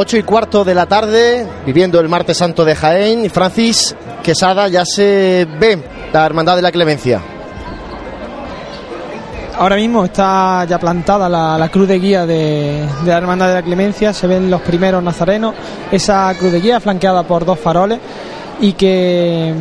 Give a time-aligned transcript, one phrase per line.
[0.00, 3.28] 8 y cuarto de la tarde, viviendo el martes santo de Jaén.
[3.28, 5.78] Francis Quesada ya se ve
[6.10, 7.20] la Hermandad de la Clemencia.
[9.58, 13.62] Ahora mismo está ya plantada la, cruz de guía de, de, la Hermandad de la
[13.62, 15.54] Clemencia, se ven los primeros nazarenos,
[15.92, 17.98] esa cruz de guía flanqueada por dos faroles
[18.58, 19.52] y que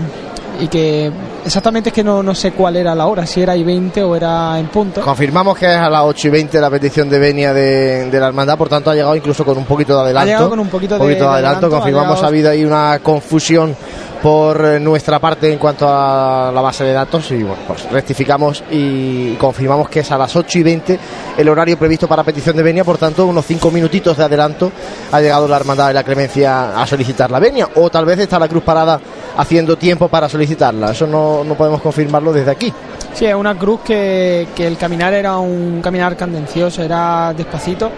[0.60, 1.12] y que
[1.46, 4.16] exactamente es que no, no sé cuál era la hora, si era y 20 o
[4.16, 5.02] era en punto.
[5.02, 8.58] Confirmamos que es a las 8 y 20 la petición de venia de, la hermandad,
[8.58, 10.24] por tanto ha llegado incluso con un poquito de adelanto.
[10.24, 13.76] Ha llegado con un poquito, de, adelanto, confirmamos ha, habido ahí una confusión
[14.22, 18.64] por eh, nuestra parte en cuanto a la base de datos y bueno, pues rectificamos
[18.70, 21.00] y confirmamos que es a las 8 y 20
[21.38, 24.72] el horario previsto para petición de venia, por tanto unos 5 minutitos de adelanto
[25.12, 27.70] ha llegado la Hermandad de la Clemencia a solicitar la venia.
[27.76, 29.00] O tal vez está la Cruz Parada
[29.38, 32.74] haciendo tiempo para solicitarla, eso no, no podemos confirmarlo desde aquí.
[33.14, 37.90] Sí, es una cruz que, que el caminar era un caminar candencioso, era despacito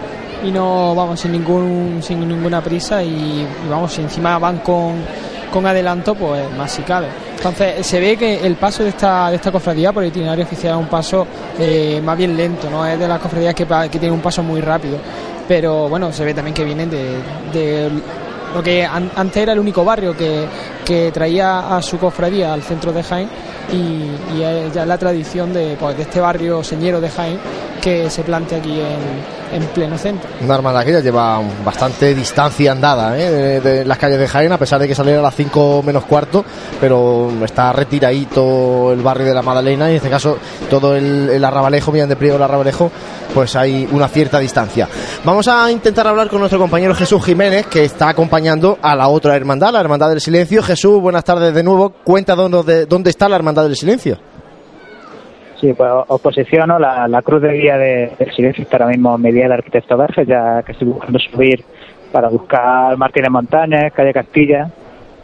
[0.44, 4.94] y no vamos sin ningún sin ninguna prisa y, y vamos encima van con
[5.52, 7.08] con adelanto, pues más si cabe.
[7.36, 10.74] Entonces se ve que el paso de esta, de esta cofradía por el itinerario oficial
[10.74, 11.26] es un paso
[11.58, 14.60] eh, más bien lento, no es de las cofradías que, que tienen un paso muy
[14.60, 14.96] rápido.
[15.46, 17.90] Pero bueno, se ve también que vienen de,
[18.54, 20.46] lo que antes era el único barrio que,
[20.84, 23.28] que, traía a su cofradía al centro de Jaén
[23.70, 27.38] y, y es ya la tradición de, pues, de este barrio señero de Jaén
[27.82, 30.30] que se plantea aquí en, en pleno centro.
[30.40, 33.60] Una hermandad que ya lleva bastante distancia andada ¿eh?
[33.60, 36.44] de, las calles de Jaén, a pesar de que saliera a las 5 menos cuarto,
[36.80, 40.38] pero está retiradito el barrio de la Madalena y en este caso
[40.70, 42.90] todo el, el arrabalejo, bien de Priego el arrabalejo,
[43.34, 44.88] pues hay una cierta distancia.
[45.24, 49.36] Vamos a intentar hablar con nuestro compañero Jesús Jiménez, que está acompañando a la otra
[49.36, 50.62] hermandad, la Hermandad del Silencio.
[50.62, 51.90] Jesús, buenas tardes de nuevo.
[52.04, 54.16] Cuenta dónde, dónde está la Hermandad del Silencio.
[55.60, 59.44] Sí, pues os posiciono la, cruz de guía de, del silencio está ahora mismo medida
[59.44, 61.62] del arquitecto Verges, ya que estoy buscando subir
[62.10, 64.68] para buscar Martínez Montañas, calle Castilla,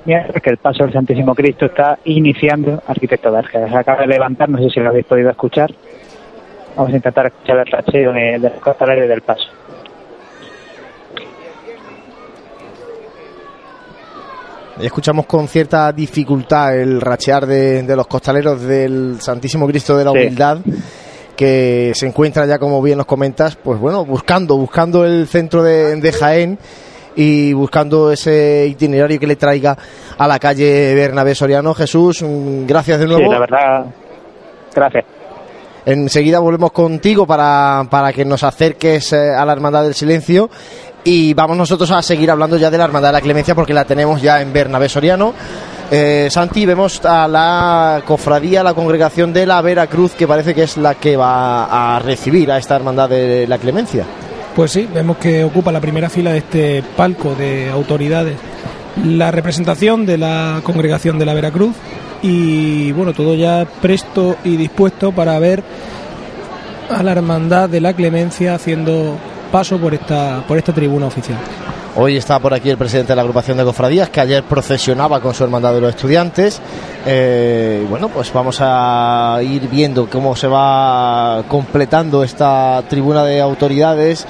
[0.04, 3.74] mientras que el paso del Santísimo Cristo está iniciando arquitecto Verges.
[3.74, 5.72] Acaba de levantar, no sé si lo habéis podido escuchar.
[6.76, 9.57] Vamos a intentar escuchar el racheo de, de los del paso.
[14.80, 20.58] Escuchamos con cierta dificultad el rachear de, los costaleros del Santísimo Cristo de la Humildad.
[21.36, 26.12] que se encuentra ya, como bien nos comentas, pues bueno, buscando, buscando el centro de,
[26.12, 26.58] Jaén
[27.14, 29.76] y buscando ese itinerario que le traiga
[30.18, 31.74] a la calle Bernabé Soriano.
[31.74, 32.24] Jesús,
[32.66, 33.22] gracias de nuevo.
[33.22, 33.86] Sí, la verdad,
[34.74, 35.17] gracias.
[35.86, 40.50] Enseguida volvemos contigo para, para que nos acerques eh, a la Hermandad del Silencio
[41.04, 43.84] y vamos nosotros a seguir hablando ya de la Hermandad de la Clemencia porque la
[43.84, 45.32] tenemos ya en Bernabé Soriano.
[45.90, 50.76] Eh, Santi, vemos a la cofradía, la congregación de la Veracruz, que parece que es
[50.76, 54.04] la que va a recibir a esta Hermandad de la Clemencia.
[54.54, 58.34] Pues sí, vemos que ocupa la primera fila de este palco de autoridades
[59.04, 61.74] la representación de la congregación de la Veracruz
[62.22, 65.62] y bueno, todo ya presto y dispuesto para ver
[66.90, 69.16] a la Hermandad de la Clemencia haciendo
[69.52, 71.38] paso por esta, por esta tribuna oficial.
[71.96, 75.34] Hoy está por aquí el presidente de la agrupación de cofradías que ayer procesionaba con
[75.34, 76.60] su hermandad de los estudiantes.
[77.04, 84.26] Eh, bueno, pues vamos a ir viendo cómo se va completando esta tribuna de autoridades.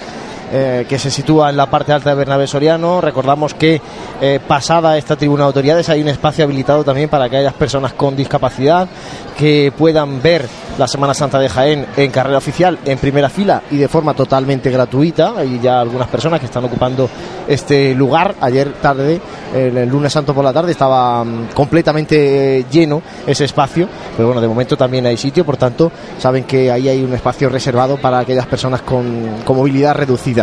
[0.50, 3.02] Eh, que se sitúa en la parte alta de Bernabé Soriano.
[3.02, 3.82] Recordamos que
[4.20, 7.92] eh, pasada esta tribuna de autoridades hay un espacio habilitado también para que aquellas personas
[7.92, 8.88] con discapacidad
[9.36, 10.48] que puedan ver
[10.78, 14.70] la Semana Santa de Jaén en carrera oficial, en primera fila y de forma totalmente
[14.70, 15.34] gratuita.
[15.36, 17.10] Hay ya algunas personas que están ocupando
[17.46, 18.34] este lugar.
[18.40, 19.20] Ayer tarde,
[19.54, 23.86] el lunes santo por la tarde, estaba mm, completamente lleno ese espacio.
[24.16, 27.48] Pero bueno, de momento también hay sitio, por tanto, saben que ahí hay un espacio
[27.48, 30.37] reservado para aquellas personas con movilidad reducida.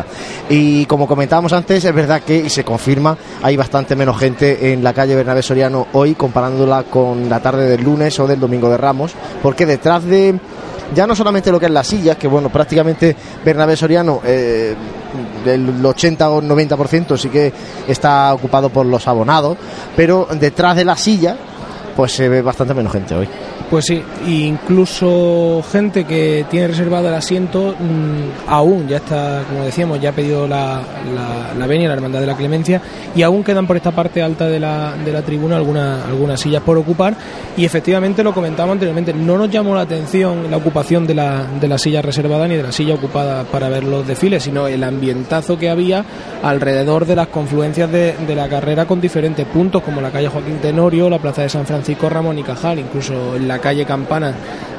[0.50, 4.84] Y como comentábamos antes, es verdad que, y se confirma, hay bastante menos gente en
[4.84, 8.78] la calle Bernabé Soriano hoy, comparándola con la tarde del lunes o del domingo de
[8.78, 10.36] Ramos, porque detrás de
[10.94, 14.76] ya no solamente lo que es las sillas, que bueno, prácticamente Bernabé Soriano, eh,
[15.44, 17.52] del 80 o 90% sí que
[17.88, 19.58] está ocupado por los abonados,
[19.96, 21.38] pero detrás de la silla,
[21.96, 23.28] pues se ve bastante menos gente hoy.
[23.70, 30.00] Pues sí, incluso gente que tiene reservado el asiento mm, aún ya está, como decíamos,
[30.00, 30.82] ya ha pedido la,
[31.16, 32.80] la, la venia, la hermandad de la clemencia,
[33.16, 36.62] y aún quedan por esta parte alta de la, de la tribuna algunas, algunas sillas
[36.62, 37.16] por ocupar.
[37.58, 41.68] Y efectivamente lo comentamos anteriormente, no nos llamó la atención la ocupación de la, de
[41.68, 45.58] la silla reservada ni de la silla ocupada para ver los desfiles, sino el ambientazo
[45.58, 46.06] que había
[46.44, 50.60] alrededor de las confluencias de, de la carrera con diferentes puntos, como la calle Joaquín
[50.62, 54.34] Tenorio, la plaza de San Francisco Ramón y Cajal, incluso en la calle Campana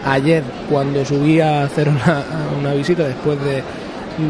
[0.04, 1.88] ayer cuando subí a hacer
[2.58, 3.62] una, visita después de,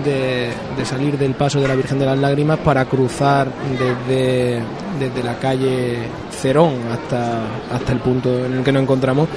[0.05, 4.63] de, de salir del paso de la Virgen de las Lágrimas para cruzar desde,
[4.99, 7.41] desde la calle Cerón hasta,
[7.73, 9.29] hasta el punto en el que nos encontramos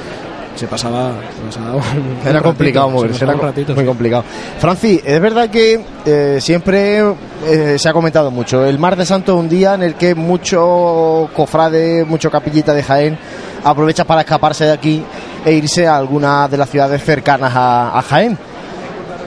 [0.59, 1.81] se pasaba, se pasaba un-
[2.21, 3.87] Era ratito, complicado se moverse, era un ratito, muy sí.
[3.87, 4.23] complicado.
[4.59, 6.99] Francis, es verdad que eh, siempre
[7.47, 8.65] eh, se ha comentado mucho.
[8.65, 12.83] El Mar de Santo es un día en el que mucho cofrade, mucho capillita de
[12.83, 13.17] Jaén
[13.63, 15.03] aprovecha para escaparse de aquí
[15.45, 18.37] e irse a alguna de las ciudades cercanas a, a Jaén.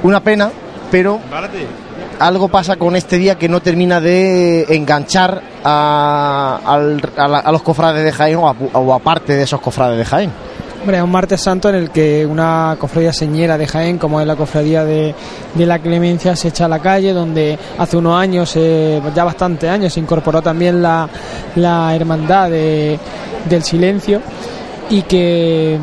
[0.02, 0.50] Una pena,
[0.90, 1.20] pero
[2.19, 7.52] algo pasa con este día que no termina de enganchar a, al- a la- a
[7.52, 10.31] los cofrades de Jaén o, a, o aparte de esos cofrades de Jaén.
[10.82, 14.26] Hombre, es un martes santo en el que una cofradía señera de Jaén, como es
[14.26, 15.14] la cofradía de,
[15.56, 19.93] la Clemencia, se echa a la calle, donde hace unos años, eh, ya bastantes años,
[19.93, 21.08] se incorporó también la,
[21.94, 22.99] hermandad de-
[23.49, 24.20] del silencio
[24.90, 25.79] y que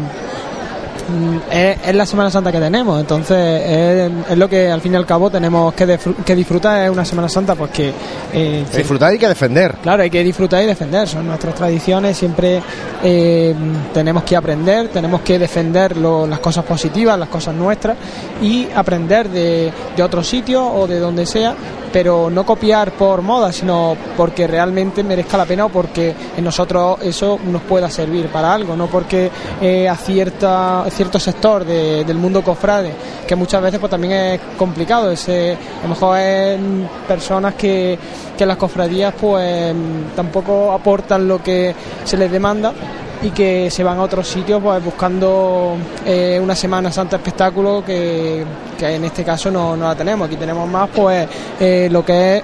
[1.52, 4.96] es, es la Semana Santa que tenemos, entonces es, es lo que al fin y
[4.96, 7.94] al cabo tenemos que, que disfrutar, es una Semana Santa pues que
[8.34, 9.76] eh, Disfrutar y que defender.
[9.82, 12.62] Claro, hay que disfrutar y defender, son nuestras tradiciones, siempre
[13.04, 13.54] eh,
[13.94, 17.98] tenemos que aprender, tenemos que defender lo- las cosas positivas, las cosas nuestras
[18.42, 21.54] y aprender de, de otros sitios o de donde sea,
[21.92, 26.98] pero no copiar por moda, sino porque realmente merezca la pena o porque en nosotros
[27.02, 29.30] eso nos pueda servir para algo, no porque
[29.62, 32.94] eh, a cierta, cierto sector de- del mundo cofrade,
[33.28, 36.60] que muchas veces pues también es complicado, ese, a lo mejor es
[37.08, 37.98] personas que,
[38.38, 39.74] que las cofradías pues
[40.16, 42.74] tampoco aportan lo que se les demanda
[43.22, 45.76] y que se van a otros sitios pues buscando
[46.06, 48.46] eh, una Semana Santa espectáculo que,
[48.78, 50.28] que en este caso no, no la tenemos.
[50.28, 51.28] Aquí tenemos más pues
[51.60, 52.44] eh, lo que es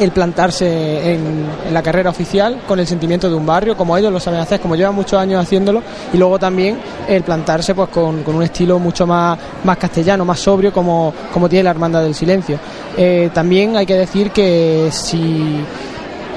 [0.00, 4.18] el plantarse en, la carrera oficial con el sentimiento de un barrio, como ellos lo
[4.18, 5.82] saben hacer, como llevan muchos años haciéndolo,
[6.12, 10.40] y luego también el plantarse pues con, con un estilo mucho más, más castellano, más
[10.40, 12.58] sobrio, como, como tiene la Hermandad del Silencio.
[12.96, 15.62] Eh, también hay que decir que si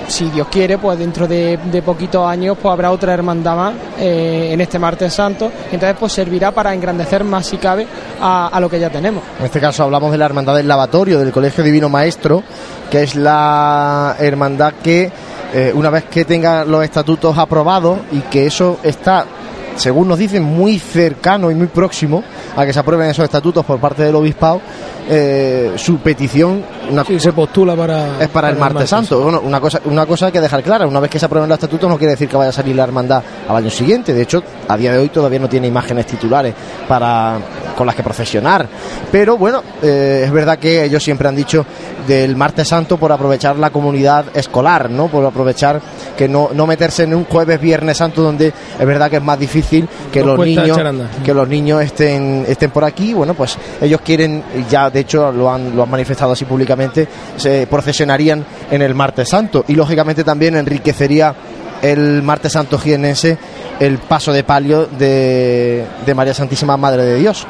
[0.08, 4.62] si Dios quiere, pues dentro de, poquitos años pues habrá otra hermandad más eh, en
[4.62, 7.88] este martes santo, entonces pues servirá para engrandecer más si cabe
[8.22, 9.24] a, a lo que ya tenemos.
[9.40, 12.44] En este caso hablamos de la Hermandad del Lavatorio, del Colegio Divino Maestro,
[12.90, 15.12] que es la hermandad que,
[15.54, 19.26] eh, una vez que tenga los estatutos aprobados y que eso está,
[19.76, 22.24] según nos dicen, muy cercano y muy próximo
[22.56, 24.62] a que se aprueben esos estatutos por parte del Obispado,
[25.10, 29.22] eh, su petición una, Sí, se postula para, es para el martes santo.
[29.22, 31.58] Bueno, una cosa, una cosa hay que dejar clara, una vez que se aprueben los
[31.58, 34.14] estatutos no quiere decir que vaya a salir la hermandad al año siguiente.
[34.14, 36.54] De hecho, a día de hoy todavía no tiene imágenes titulares
[36.88, 37.38] para
[37.76, 38.68] con las que procesionar.
[39.12, 41.66] Pero bueno, eh, es verdad que ellos siempre han dicho
[42.08, 45.08] del martes santo por aprovechar la comunidad escolar, ¿no?
[45.08, 45.82] Por aprovechar
[46.18, 49.40] que no, no meterse en un jueves viernes santo donde es verdad que es más
[49.40, 50.78] difícil que los niños
[51.24, 53.14] que los niños estén estén por aquí.
[53.14, 57.68] Bueno, pues ellos quieren ya de hecho lo han lo han manifestado así públicamente, se
[57.68, 61.34] procesionarían en el martes santo y lógicamente también enriquecería
[61.84, 63.38] el martes santo jienense
[63.80, 67.46] el paso de palio de, de María Santísima Madre de Dios.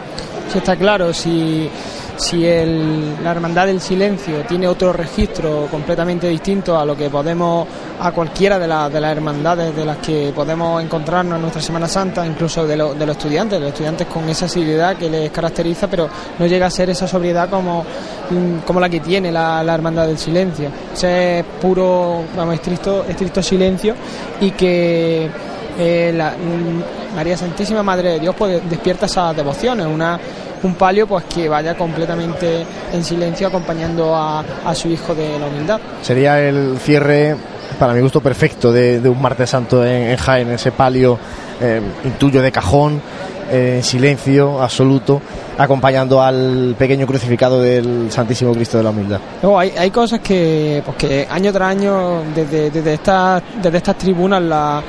[0.51, 1.69] Sí, está claro, si,
[2.23, 7.67] si el- la Hermandad del Silencio tiene otro registro completamente distinto a lo que podemos,
[7.99, 11.87] a cualquiera de, la- de las hermandades de las que podemos encontrarnos en nuestra Semana
[11.87, 15.87] Santa, incluso de, lo- de los estudiantes, los estudiantes con esa seriedad que les caracteriza,
[15.89, 16.07] pero
[16.39, 17.81] no llega a ser esa sobriedad como,
[18.29, 20.69] mm, como la que tiene la, la Hermandad del Silencio.
[20.93, 23.95] Ese es puro, vamos, estricto, estricto silencio
[24.39, 25.29] y que
[25.77, 30.19] eh, la, mm, María Santísima Madre de Dios pues despierta esas devociones, una,
[30.63, 35.47] un palio pues que vaya completamente en silencio acompañando a, a su hijo de la
[35.47, 35.79] humildad.
[36.01, 37.35] Sería el cierre,
[37.79, 41.17] para mi gusto, perfecto de, de un martes santo en, en Jaén, ese palio
[41.61, 43.01] eh, intuyo de cajón,
[43.51, 45.21] eh, en silencio absoluto,
[45.57, 49.19] acompañando al pequeño crucificado del Santísimo Cristo de la Humildad.
[49.41, 53.97] Luego hay, hay cosas que, pues que año tras año desde, desde, estas, desde estas
[53.97, 54.81] tribunas la,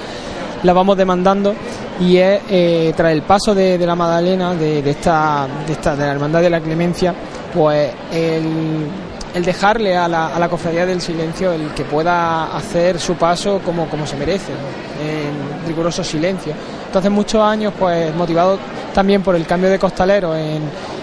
[0.65, 1.55] la vamos demandando
[2.01, 6.07] y es eh, tras el paso de, de la Magdalena, de, esta, de esta de
[6.07, 7.15] la Hermandad de la Clemencia,
[7.53, 8.89] pues el,
[9.35, 13.61] el dejarle a la, a la cofradía del silencio el que pueda hacer su paso
[13.65, 16.55] como, como se merece, en riguroso silencio.
[16.87, 18.59] Entonces muchos años, pues motivados
[18.93, 20.63] también por el cambio de costalero en,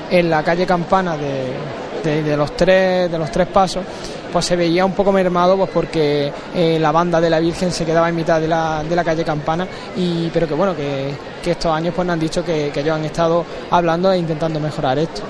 [0.09, 3.83] en la calle Campana de, de los tres de los tres pasos
[4.31, 7.85] pues se veía un poco mermado pues porque eh, la banda de la Virgen se
[7.85, 11.13] quedaba en mitad de la, de la calle Campana y pero que bueno que,
[11.45, 15.21] estos años pues nos han dicho que, ellos han estado hablando e intentando mejorar esto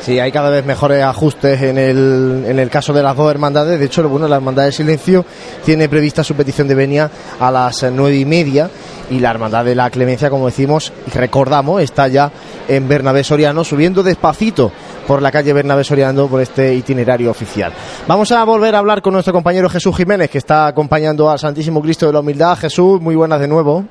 [0.00, 3.80] Sí, hay cada vez mejores ajustes en el, en el caso de las dos hermandades.
[3.80, 5.24] De hecho, bueno, la Hermandad del Silencio
[5.64, 8.68] tiene prevista su petición de venia a las nueve y media
[9.10, 12.30] y la Hermandad de la Clemencia, como decimos recordamos, está ya
[12.68, 14.72] en Bernabé Soriano subiendo despacito
[15.06, 17.72] por la calle Bernabé Soriano por este itinerario oficial.
[18.06, 21.80] Vamos a volver a hablar con nuestro compañero Jesús Jiménez, que está acompañando al Santísimo
[21.82, 22.56] Cristo de la Humildad.
[22.56, 23.84] Jesús, muy buenas de nuevo.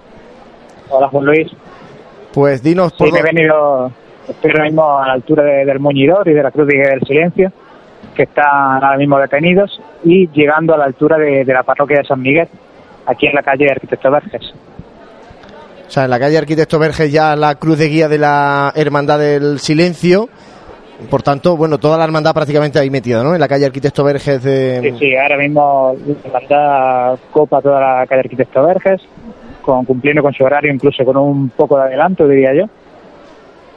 [0.89, 1.51] Hola, Juan Luis.
[2.33, 3.07] Pues dinos por.
[3.07, 3.91] Sí, me he venido,
[4.27, 7.51] estoy ahora mismo a la altura del Muñidor y de la Cruz del Silencio,
[8.15, 12.21] que están ahora mismo detenidos, y llegando a la altura de, la parroquia de San
[12.21, 12.47] Miguel,
[13.05, 14.53] aquí en la calle Arquitecto Verges.
[15.87, 19.19] O sea, en la calle Arquitecto Verges ya la cruz de guía de la Hermandad
[19.19, 20.27] del Silencio.
[21.09, 23.33] Por tanto, bueno, toda la hermandad prácticamente ahí metida, ¿no?
[23.33, 24.81] En la calle Arquitecto Verges de...
[24.81, 29.01] Sí, sí, ahora mismo la hermandad copa toda la calle Arquitecto Verges,
[29.61, 32.65] con, cumpliendo con su horario, incluso con un poco de adelanto, diría yo.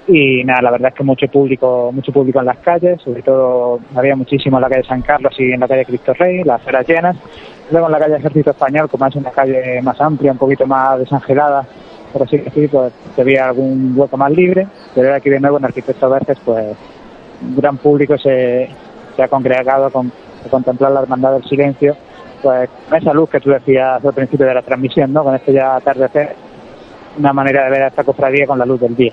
[0.08, 3.80] Y nada, la verdad es que mucho público, mucho público en las calles, sobre todo
[3.96, 6.86] había muchísimo en la calle San Carlos y en la calle Cristo Rey, las aceras
[6.86, 7.16] llenas.
[7.72, 11.00] Luego en la calle Ejército Español, como es una calle más amplia, un poquito más
[11.00, 11.66] desangelada,
[12.12, 14.68] por así decirlo, pues había algún hueco más libre.
[14.94, 16.76] Pero aquí de nuevo en Arquitecto Verges, pues
[17.42, 18.68] un gran público se,
[19.14, 20.12] se ha congregado con,
[20.44, 21.96] a contemplar la hermandad del silencio
[22.42, 25.24] pues con esa luz que tú decías al principio de la transmisión, ¿no?
[25.24, 26.36] Con este ya atardecer,
[27.18, 29.12] una manera de ver a esta cofradía con la luz del día.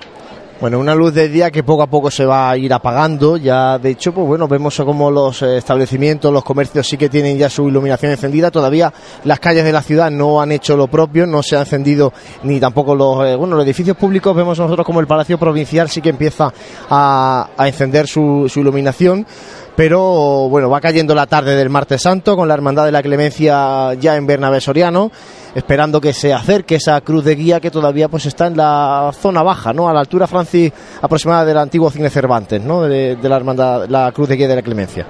[0.60, 3.36] Bueno, una luz del día que poco a poco se va a ir apagando.
[3.36, 7.50] Ya, de hecho, pues bueno, vemos como los establecimientos, los comercios sí que tienen ya
[7.50, 8.52] su iluminación encendida.
[8.52, 8.92] Todavía
[9.24, 12.12] las calles de la ciudad no han hecho lo propio, no se ha encendido
[12.44, 14.34] ni tampoco los, eh, bueno, los edificios públicos.
[14.34, 16.52] Vemos nosotros como el Palacio Provincial sí que empieza
[16.88, 19.26] a, a encender su, su iluminación
[19.76, 23.94] pero bueno, va cayendo la tarde del martes santo con la Hermandad de la Clemencia
[23.94, 25.10] ya en Bernabé Soriano,
[25.54, 29.42] esperando que se acerque esa cruz de guía que todavía pues está en la zona
[29.42, 29.88] baja, ¿no?
[29.88, 32.82] A la altura, Francis, aproximada del antiguo Cine Cervantes, ¿no?
[32.82, 35.06] De, la Hermandad, la cruz de guía de la Clemencia.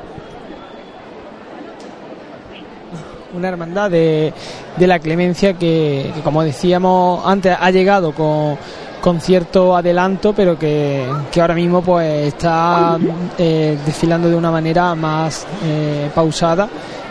[3.35, 4.33] Una hermandad de,
[4.76, 8.56] de la clemencia que, como decíamos antes, ha llegado con,
[9.05, 11.07] con cierto adelanto, pero que,
[11.39, 12.97] ahora mismo pues está
[13.37, 16.67] eh, desfilando de una manera más eh, pausada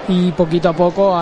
[0.07, 1.15] y poquito a poco,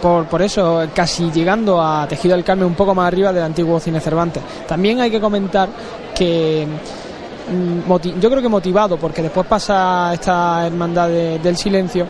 [0.00, 3.78] por, por eso, casi llegando a Tejido del Carmen un poco más arriba del antiguo
[3.78, 4.42] Cine Cervantes.
[4.66, 5.68] También hay que comentar
[6.14, 12.06] que mm, yo creo que motivado, porque después pasa esta hermandad del silencio,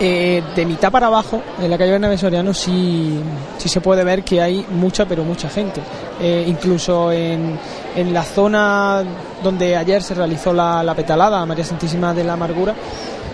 [0.00, 3.18] eh, de mitad para abajo, en la calle Bernabé Soriano, sí,
[3.56, 5.80] sí se puede ver que hay mucha, pero mucha gente.
[6.20, 7.58] Eh, incluso en,
[7.96, 9.02] en, la zona
[9.42, 12.74] donde ayer se realizó la, la petalada, María Santísima de la Amargura,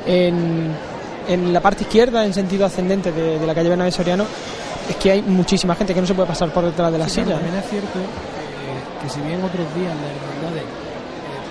[0.07, 0.71] en,
[1.29, 4.25] en, la parte izquierda, en sentido ascendente de, la calle Bernabé Soriano,
[4.89, 7.35] es que hay muchísima gente que no se puede pasar por detrás de la silla.
[7.35, 10.65] También es cierto eh, que si bien otros días las hermandades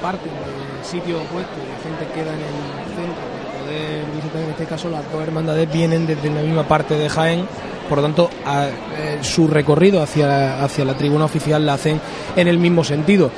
[0.02, 3.33] parten del sitio opuesto y la gente queda en el centro
[3.74, 7.46] en este caso las dos hermandades vienen desde la misma parte de Jaén,
[7.88, 12.00] por lo tanto eh, su recorrido hacia, hacia la tribuna oficial la hacen
[12.36, 13.32] en el mismo sentido.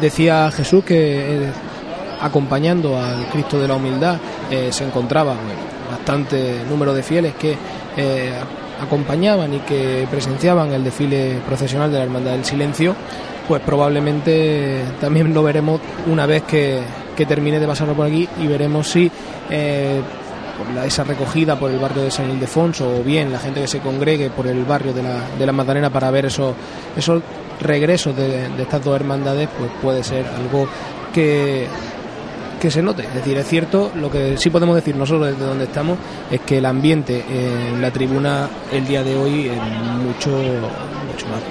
[0.00, 1.52] Decía Jesús que eh,
[2.20, 4.16] acompañando al Cristo de la Humildad
[4.50, 5.34] eh, se encontraba
[5.90, 7.56] bastante número de fieles que
[8.80, 12.94] acompañaban y que presenciaban el desfile procesional de la Hermandad del Silencio,
[13.48, 16.80] pues probablemente también lo veremos una vez que,
[17.18, 19.10] que termine de pasarlo por aquí y veremos si
[19.50, 20.00] eh,
[20.86, 24.30] esa recogida por el barrio de San Ildefonso o bien la gente que se congregue
[24.30, 26.54] por el barrio de la, de la Magdalena para ver esos,
[26.96, 27.20] esos
[27.60, 30.68] regresos de, estas dos hermandades, pues puede ser algo
[31.12, 31.66] que,
[32.60, 33.02] que se note.
[33.02, 35.98] Es decir, es cierto, lo que sí podemos decir nosotros desde donde estamos
[36.30, 39.60] es que el ambiente en la tribuna el día de hoy es
[40.04, 41.42] mucho, mucho más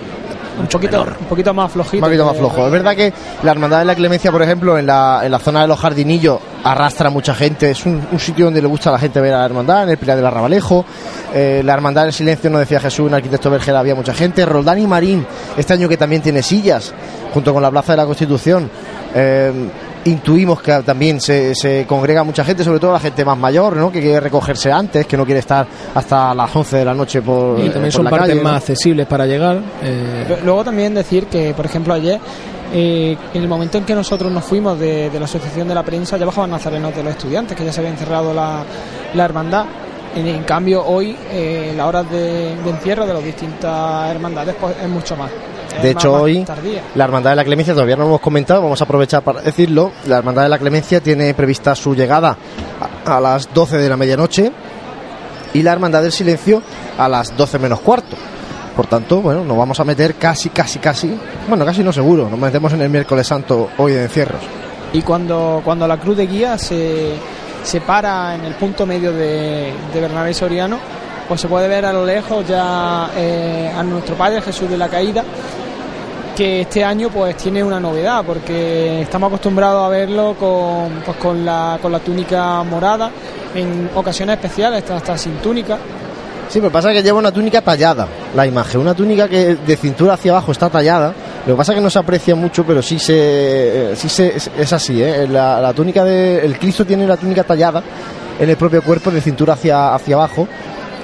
[0.59, 1.97] un poquito, un poquito más flojito.
[1.97, 2.65] Un poquito más flojo.
[2.65, 5.61] Es verdad que la Hermandad de la Clemencia, por ejemplo, en la, en la zona
[5.61, 7.69] de los jardinillos arrastra mucha gente.
[7.69, 9.97] Es un, sitio donde le gusta a la gente ver a la Hermandad, en el
[9.97, 10.85] Pilar del Arrabalejo.
[11.33, 14.45] Eh, la Hermandad del Silencio, nos decía Jesús, un arquitecto vergel, había mucha gente.
[14.45, 16.93] Roldán y Marín, este año que también tiene sillas,
[17.33, 18.69] junto con la Plaza de la Constitución.
[19.13, 19.51] Eh,
[20.07, 23.91] intuimos que también se, se, congrega mucha gente, sobre todo la gente más mayor, ¿no?
[23.91, 27.59] que quiere recogerse antes, que no quiere estar hasta las 11 de la noche por.
[27.59, 29.61] Y también son partes más accesibles para llegar.
[29.83, 30.39] Eh.
[30.43, 32.19] Luego también decir que, por ejemplo, ayer.
[32.73, 36.17] Eh, en el momento en que nosotros nos fuimos de, la Asociación de la Prensa
[36.17, 38.61] ya bajaban nazarenos de los estudiantes, que ya se había encerrado la,
[39.13, 39.65] la hermandad.
[40.13, 44.89] En, cambio, hoy eh, la hora de, de, encierro de las distintas hermandades pues, es
[44.89, 45.31] mucho más.
[45.81, 46.45] De hecho, hoy
[46.95, 49.91] la Hermandad de la Clemencia, todavía no lo hemos comentado, vamos a aprovechar para decirlo.
[50.05, 52.37] La Hermandad de la Clemencia tiene prevista su llegada
[53.05, 54.51] a, las 12 de la medianoche
[55.53, 56.61] y la Hermandad del Silencio
[56.97, 58.15] a las 12 menos cuarto.
[58.75, 61.17] Por tanto, bueno, nos vamos a meter casi, casi, casi,
[61.47, 64.41] bueno, casi no seguro, nos metemos en el miércoles santo hoy de encierros.
[64.93, 67.13] Y cuando, cuando la cruz de guía se,
[67.63, 70.77] se para en el punto medio de, de Bernabé Soriano,
[71.27, 74.87] pues se puede ver a lo lejos ya eh, a nuestro Padre Jesús de la
[74.87, 75.23] Caída
[76.37, 81.43] que este año pues tiene una novedad porque estamos acostumbrados a verlo con, pues, con,
[81.43, 83.09] la, con la túnica morada
[83.55, 85.79] en ocasiones especiales, hasta, hasta sin túnica.
[86.47, 90.13] Sí, pero pasa que lleva una túnica tallada, la imagen, una túnica que de cintura
[90.13, 91.11] hacia abajo está tallada.
[91.47, 94.73] Lo que pasa es que no se aprecia mucho, pero sí se, sí se es
[94.73, 95.27] así, ¿eh?
[95.27, 97.81] La, la túnica de, el Cristo tiene la túnica tallada
[98.39, 100.47] en el propio cuerpo de cintura hacia, hacia abajo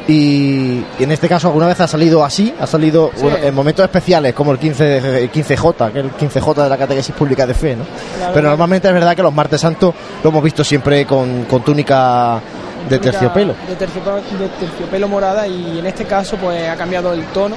[0.07, 3.21] y, en este caso alguna vez ha salido así, ha salido Sí.
[3.21, 6.77] bueno, en momentos especiales como el 15 el 15J, que es el 15J de la
[6.77, 7.85] catequesis pública de fe, ¿no?
[8.17, 8.33] Claro.
[8.33, 9.93] Pero normalmente es verdad que los martes santos
[10.23, 12.41] lo hemos visto siempre con, con túnica
[12.89, 13.55] de terciopelo.
[13.67, 17.55] De terciopelo, de terciopelo morada y en este caso pues ha cambiado el tono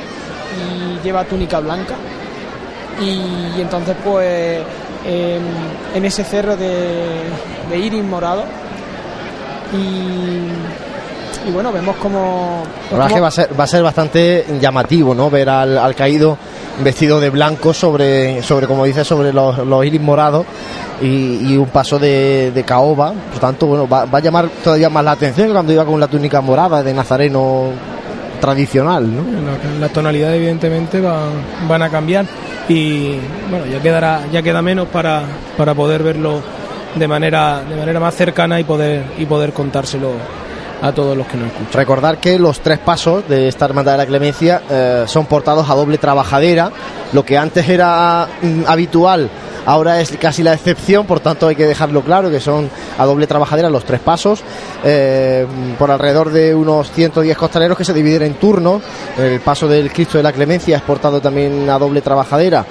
[0.56, 1.94] y lleva túnica blanca.
[3.00, 4.60] Y, entonces pues
[5.04, 5.42] en,
[5.94, 7.24] en ese cerro de,
[7.68, 8.44] de iris morado
[9.72, 10.85] y,
[11.46, 12.62] y bueno vemos como...
[12.90, 15.30] La verdad es que va a ser, va a ser bastante llamativo, ¿no?
[15.30, 16.36] Ver al, al caído
[16.82, 20.44] vestido de blanco sobre, sobre como dice, sobre los, los iris morados
[21.00, 23.12] y, y un paso de, de caoba.
[23.30, 25.98] Por tanto, bueno, va, va a llamar todavía más la atención que cuando iba con
[26.00, 27.70] la túnica morada de nazareno
[28.40, 29.22] tradicional, ¿no?
[29.22, 31.30] La- Las tonalidades evidentemente van,
[31.68, 32.26] van a cambiar
[32.68, 33.16] y
[33.50, 35.22] bueno ya quedará ya queda menos para,
[35.56, 36.40] para poder verlo
[36.94, 40.10] de manera de manera más cercana y poder y poder contárselo
[40.82, 41.72] a todos los que nos escuchan.
[41.72, 45.74] Recordar que los tres pasos de esta Hermandad de la Clemencia eh, son portados a
[45.74, 46.70] doble trabajadera.
[47.12, 49.30] Lo que antes era mm, habitual,
[49.64, 52.68] ahora es casi la excepción, por tanto hay que dejarlo claro que son
[52.98, 54.42] a doble trabajadera los tres pasos,
[54.84, 55.46] eh,
[55.78, 58.82] por alrededor de unos 110 costaleros que se dividen en turnos.
[59.18, 62.64] El paso del Cristo de la Clemencia es portado también a doble trabajadera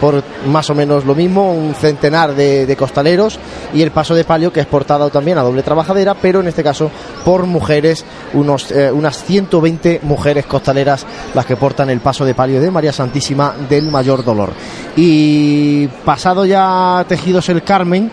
[0.00, 3.38] por más o menos lo mismo, un centenar de, costaleros
[3.74, 6.62] y el paso de palio que es portado también a doble trabajadera, pero en este
[6.62, 6.90] caso
[7.24, 12.60] por mujeres, unos, eh, unas 120 mujeres costaleras las que portan el paso de palio
[12.60, 14.50] de María Santísima del Mayor Dolor.
[14.96, 18.10] Y pasado ya tejidos el Carmen,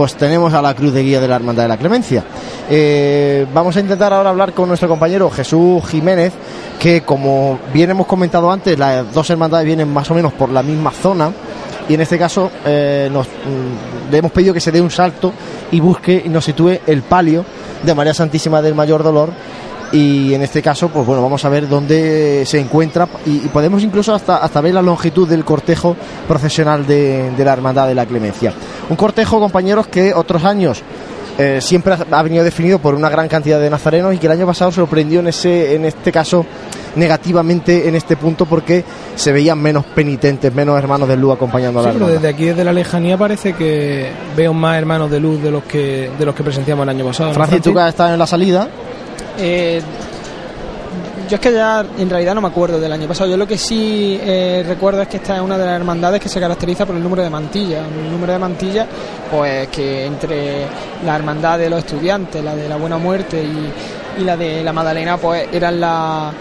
[0.00, 2.24] pues tenemos a la cruz de guía de la Hermandad de la Clemencia.
[2.70, 6.32] Eh, vamos a intentar ahora hablar con nuestro compañero Jesús Jiménez,
[6.78, 10.62] que como bien hemos comentado antes, las dos hermandades vienen más o menos por la
[10.62, 11.30] misma zona.
[11.86, 15.34] Y en este caso eh, mm, le hemos pedido que se dé un salto
[15.70, 17.44] y busque y nos sitúe el palio
[17.82, 19.28] de María Santísima del Mayor Dolor.
[19.92, 23.82] Y en este caso, pues bueno, vamos a ver dónde se encuentra y, y podemos
[23.82, 25.96] incluso hasta, hasta ver la longitud del cortejo
[26.28, 28.52] procesional de, de la Hermandad de la Clemencia.
[28.88, 30.82] Un cortejo, compañeros, que otros años
[31.38, 34.46] eh, siempre ha- venido definido por una gran cantidad de nazarenos y que el año
[34.46, 36.44] pasado sorprendió en ese en este caso
[36.96, 38.84] negativamente en este punto porque
[39.16, 42.44] se veían menos penitentes, menos hermanos de luz acompañando a la Sí, pero desde aquí,
[42.46, 46.34] desde la lejanía, parece que veo más hermanos de luz de los que de los
[46.34, 47.30] que presenciamos el año pasado.
[47.30, 48.68] ¿no, Francis, tú que has estado en la salida,
[49.40, 49.80] Eh,
[51.28, 53.30] yo es que ya en realidad no me acuerdo del año pasado.
[53.30, 56.28] Yo lo que sí eh, recuerdo es que esta es una de las hermandades que
[56.28, 57.86] se caracteriza por el número de mantillas.
[57.86, 58.86] El número de mantillas,
[59.30, 60.66] pues que entre
[61.04, 64.72] la hermandad de los estudiantes, la de la Buena Muerte y, y la de la
[64.72, 66.32] Madalena, pues eran la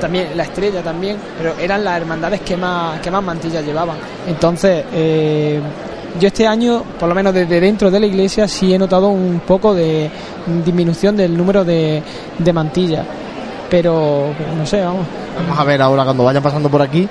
[0.00, 3.96] también la estrella también, pero eran las hermandades que más que más mantillas llevaban.
[4.26, 5.60] Entonces, eh,
[6.20, 9.40] yo este año, por lo menos desde dentro de la iglesia, sí he notado un
[9.46, 10.10] poco de
[10.64, 12.02] disminución del número de,
[12.52, 13.06] mantillas.
[13.70, 15.06] Pero, pero no sé, vamos.
[15.36, 17.08] vamos a ver ahora cuando vayan pasando por aquí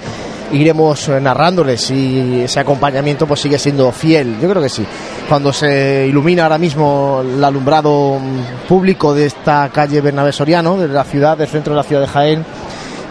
[0.53, 4.37] iremos eh, narrándoles si ese acompañamiento pues sigue siendo fiel.
[4.39, 4.85] Yo creo que sí.
[5.27, 10.87] Cuando se ilumina ahora mismo el alumbrado mm, público de esta calle Bernabé Soriano, de
[10.87, 12.45] la ciudad, del centro de la ciudad de Jaén,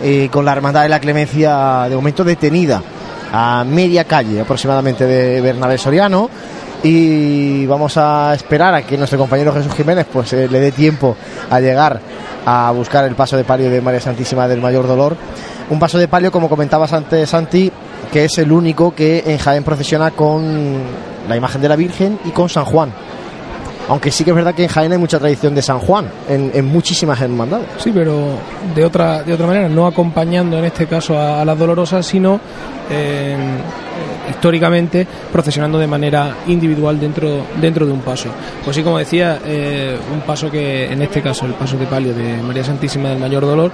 [0.03, 2.81] eh, con la Hermandad de la Clemencia de momento detenida
[3.33, 6.29] a media calle aproximadamente de Bernabé Soriano
[6.83, 11.17] y vamos a esperar a que nuestro compañero Jesús Jiménez pues eh, le dé tiempo
[11.49, 12.01] a llegar
[12.45, 15.17] a buscar el paso de palio de María Santísima del Mayor Dolor.
[15.71, 17.71] Un paso de palio, como comentabas antes, Santi,
[18.13, 20.81] que es el único que en Jaén procesiona con
[21.29, 22.93] la imagen de la Virgen y con San Juan.
[23.89, 26.65] Aunque sí que es verdad que en Jaén hay mucha tradición de San Juan, en,
[26.65, 27.67] muchísimas hermandades.
[27.79, 28.39] Sí, pero
[28.75, 32.41] de otra de otra manera, no acompañando en este caso a, las dolorosas, sino
[32.91, 33.37] eh,
[34.31, 38.29] históricamente procesionando de manera individual dentro dentro de un paso.
[38.65, 42.15] Pues sí, como decía, eh, un paso que en este caso el paso de palio
[42.15, 43.73] de María Santísima del Mayor Dolor,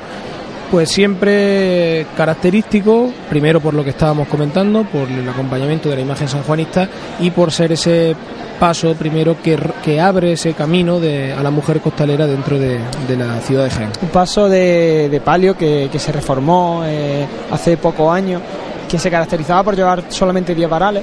[0.70, 6.28] pues siempre característico, primero por lo que estábamos comentando, por el acompañamiento de la imagen
[6.28, 6.88] sanjuanista
[7.20, 8.14] y por ser ese
[8.58, 13.16] paso primero que, que abre ese camino de, a la mujer costalera dentro de, de
[13.16, 13.90] la ciudad de Jaén.
[14.02, 18.42] Un paso de, de palio que, que se reformó eh, hace pocos años,
[18.88, 21.02] que se caracterizaba por llevar solamente 10 varales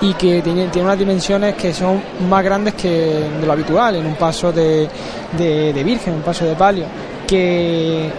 [0.00, 4.06] y que tiene, tiene unas dimensiones que son más grandes que de lo habitual en
[4.06, 4.88] un paso de,
[5.36, 6.84] de, de virgen, un paso de palio,
[7.26, 8.10] que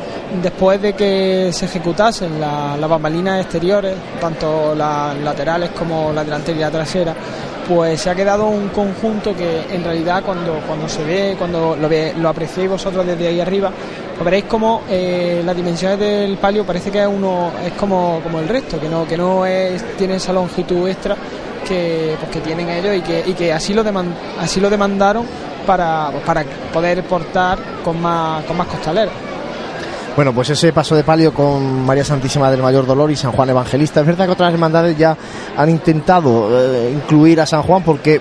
[0.41, 6.61] después de que se ejecutasen las bambalinas exteriores, tanto las laterales como la delantera y
[6.61, 7.15] la trasera,
[7.67, 11.89] pues se ha quedado un conjunto que en realidad cuando, cuando se ve, cuando lo,
[11.89, 13.71] ve, lo apreciáis vosotros desde ahí arriba,
[14.15, 18.39] pues veréis como eh, las dimensiones del palio parece que es uno es como, como
[18.39, 21.15] el resto, que no, que no es, tiene esa longitud extra
[21.67, 23.83] que, pues, tienen ellos y que, y que así lo
[24.39, 25.25] así lo demandaron
[25.67, 29.28] para, pues, para poder portar con más, con más costaleros.
[30.19, 33.51] Bueno, pues ese paso de palio con María Santísima del Mayor Dolor y San Juan
[33.51, 34.01] Evangelista.
[34.01, 35.15] Es verdad que otras hermandades ya
[35.55, 38.19] han intentado eh, incluir a San Juan porque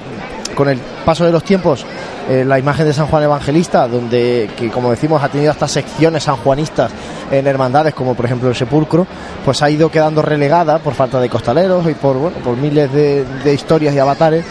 [0.54, 1.84] con el paso de los tiempos
[2.28, 6.24] eh, la imagen de San Juan Evangelista, donde, que como decimos, ha tenido hasta secciones
[6.24, 6.92] sanjuanistas
[7.30, 9.06] en hermandades, como por ejemplo el Sepulcro,
[9.44, 13.54] pues ha ido quedando relegada por falta de costaleros y por, bueno, por miles de,
[13.54, 14.44] historias y avatares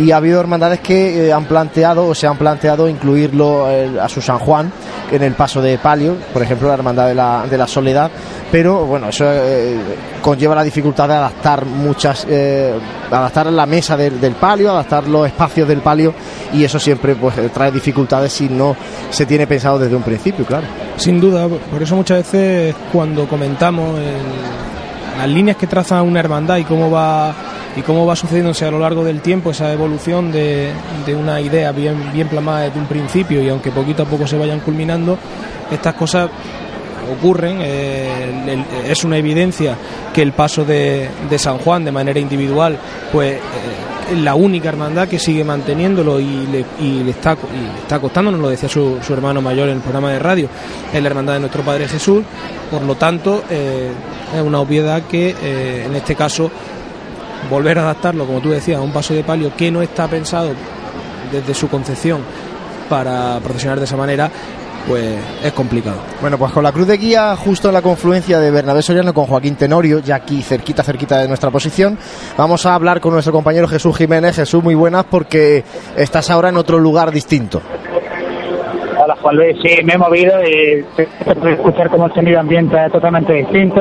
[0.00, 4.22] y ha habido hermandades que eh, han planteado o se han planteado incluirlo a su
[4.22, 4.72] San Juan
[5.10, 8.10] en el paso de palio, por ejemplo la hermandad de la, de la soledad,
[8.50, 9.76] pero bueno, eso eh,
[10.22, 12.72] conlleva la dificultad de adaptar muchas, eh,
[13.10, 16.14] adaptar la mesa del, palio, adaptar los espacios del palio
[16.52, 18.74] y eso siempre pues trae dificultades si no
[19.10, 20.66] se tiene pensado desde un principio, claro.
[20.96, 23.98] Sin duda, por eso muchas veces cuando comentamos
[25.18, 27.34] las líneas que traza una hermandad y cómo va
[27.76, 30.70] y cómo va sucediéndose a lo largo del tiempo esa evolución de,
[31.06, 34.36] de una idea bien, bien plasmada desde un principio y aunque poquito a poco se
[34.36, 35.16] vayan culminando,
[35.70, 36.30] estas cosas
[37.10, 37.58] ocurren.
[37.60, 39.76] Eh, es una evidencia
[40.12, 42.78] que el paso de, de, San Juan de manera individual,
[43.12, 47.98] pues eh, la única hermandad que sigue manteniéndolo y le, y le está, y está
[47.98, 50.48] costando, nos lo decía su, su, hermano mayor en el programa de radio,
[50.92, 52.22] es la hermandad de nuestro Padre Jesús.
[52.70, 53.90] Por lo tanto, eh,
[54.34, 55.34] es una obviedad que
[55.84, 56.50] en este caso
[57.48, 60.50] volver a adaptarlo, como tú decías, a un paso de palio que no está pensado
[61.32, 62.20] desde su concepción
[62.88, 64.30] para procesionar de esa manera,
[64.86, 65.98] pues es complicado.
[66.20, 69.26] Bueno, pues con la cruz de guía justo en la confluencia de Bernabé Soriano con
[69.26, 71.98] Joaquín Tenorio, ya aquí cerquita, cerquita de nuestra posición,
[72.36, 74.36] vamos a hablar con nuestro compañero Jesús Jiménez.
[74.36, 75.64] Jesús, muy buenas porque
[75.96, 77.62] estás ahora en otro lugar distinto.
[79.16, 80.84] Juan sí, me he movido y
[81.50, 83.80] escuchar como el sonido ambiente es totalmente distinto,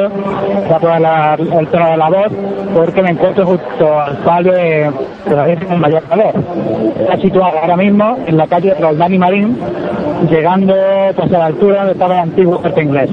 [0.71, 2.31] va por el tono de la voz,
[2.73, 4.91] porque me encuentro justo al palo de,
[5.29, 6.33] la Virgen del Mayor Calor.
[6.99, 9.57] Está situado ahora mismo en la calle Roldán y Marín,
[10.29, 10.73] llegando
[11.15, 13.09] pues, a la altura donde estaba el antiguo puerto inglés.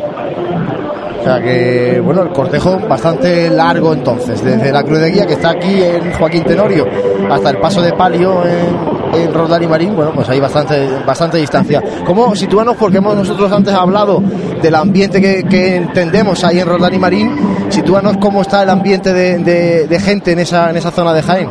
[1.21, 5.33] O sea que, bueno, el cortejo bastante largo entonces, desde la Cruz de Guía que
[5.33, 6.87] está aquí en Joaquín Tenorio
[7.29, 11.39] hasta el paso de palio en, en Roldán y Marín, bueno, pues hay bastante, bastante
[11.39, 11.83] distancia.
[12.05, 12.77] ¿Cómo situanos?
[12.77, 14.23] Porque hemos nosotros antes hablado
[14.63, 17.37] del ambiente que, entendemos ahí en Roldán y Marín,
[17.69, 21.49] sitúanos cómo está el ambiente de, de gente en esa, en esa zona de Jaén.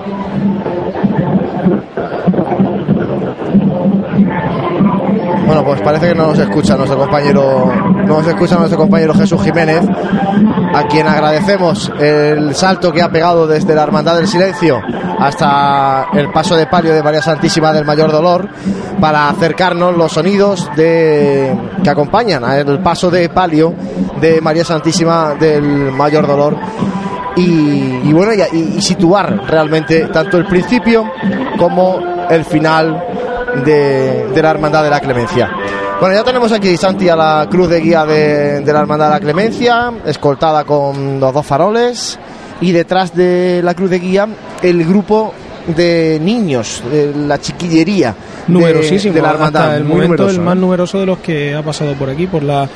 [5.46, 7.72] Bueno, pues parece que no nos escucha nuestro compañero,
[8.06, 9.82] no nos escucha nuestro compañero Jesús Jiménez,
[10.76, 14.82] a quien agradecemos el salto que ha pegado desde la Hermandad del Silencio
[15.18, 18.50] hasta el paso de palio de María Santísima del Mayor Dolor
[19.00, 23.74] para acercarnos los sonidos de que acompañan al paso de palio
[24.20, 26.58] de María Santísima del Mayor Dolor
[27.38, 31.06] y, bueno y situar realmente tanto el principio
[31.58, 33.02] como el final
[33.64, 35.50] de, la Hermandad de la Clemencia.
[36.00, 39.20] Bueno, ya tenemos aquí Santi a la cruz de guía de, la Hermandad de la
[39.22, 42.20] Clemencia, escoltada con los dos faroles,
[42.60, 44.28] y detrás de la cruz de guía
[44.62, 45.34] el grupo
[45.68, 48.14] de niños, de la chiquillería
[48.48, 49.78] numerosísimo de, la hermandad.
[49.78, 52.68] el momento el más numeroso de los que ha pasado por aquí, por la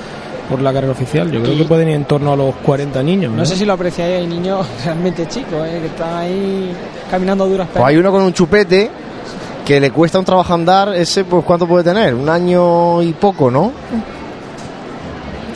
[0.49, 1.29] por la carrera oficial.
[1.29, 3.31] Yo creo que pueden ir en torno a los 40 niños.
[3.31, 5.77] No, sé si lo apreciáis, hay niños realmente chicos, ¿eh?
[5.81, 6.71] que están ahí
[7.11, 8.89] caminando duras Pues hay uno con un chupete
[9.69, 13.51] que le cuesta un trabajo andar, ese pues cuánto puede tener, un año y poco,
[13.51, 13.71] ¿no?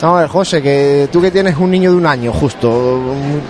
[0.00, 3.00] a ver, José, que tú que tienes un niño de un año justo,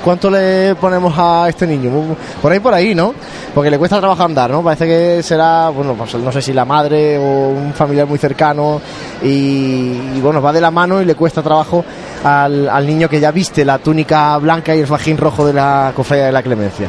[0.03, 2.17] ¿cuánto le ponemos a este niño?
[2.41, 3.13] Por ahí, por ahí, ¿no?
[3.55, 4.63] Porque le cuesta trabajo andar, ¿no?
[4.63, 8.81] Parece que será, bueno, pues no sé si la madre o un familiar muy cercano
[9.23, 11.85] y, bueno, va de la mano y le cuesta trabajo
[12.25, 15.93] al, al, niño que ya viste la túnica blanca y el fajín rojo de la
[15.95, 16.89] cofradía de la Clemencia.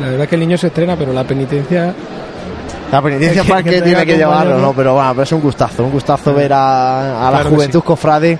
[0.00, 1.92] La verdad es que el niño se estrena, pero la penitencia
[2.90, 4.72] la penitencia para que, tiene que llevarlo, ¿no?
[4.72, 8.38] Pero bueno, es un gustazo, un gustazo ver a, la juventud cofrade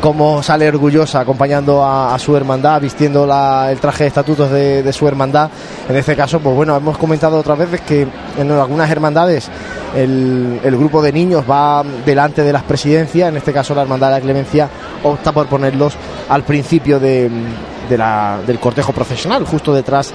[0.00, 5.50] como sale orgullosa acompañando a, su hermandad, vistiendo el traje de estatutos de, su hermandad.
[5.88, 8.06] En este caso, pues bueno, hemos comentado otras veces que
[8.38, 9.48] en algunas hermandades
[9.94, 14.14] el, grupo de niños va delante de las presidencias, en este caso la hermandad de
[14.16, 14.68] la clemencia
[15.02, 15.94] opta por ponerlos
[16.28, 20.12] al principio del cortejo profesional, justo detrás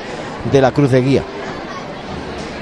[0.51, 1.23] de la cruz de guía.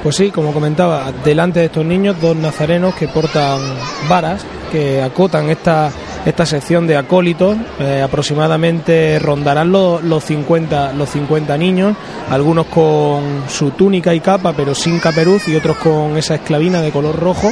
[0.03, 3.59] Pues sí, como comentaba, delante de estos niños dos nazarenos que portan
[4.07, 5.91] varas, que acotan esta,
[6.25, 7.57] esta sección de acólitos.
[7.79, 11.95] Eh, aproximadamente rondarán los, los, 50, los 50 niños,
[12.29, 16.91] algunos con su túnica y capa, pero sin caperuz, y otros con esa esclavina de
[16.91, 17.51] color rojo,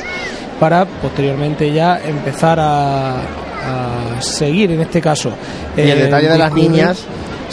[0.57, 5.31] para posteriormente ya empezar a, a seguir en este caso.
[5.75, 7.03] Y el detalle de las niñas,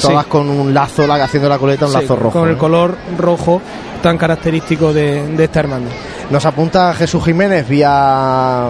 [0.00, 2.40] todas con un lazo, la, haciendo la coleta, un lazo rojo.
[2.40, 3.60] Con el color rojo
[4.02, 5.90] tan característico de, de esta hermandad.
[6.30, 8.68] Nos apunta Jesús Jiménez vía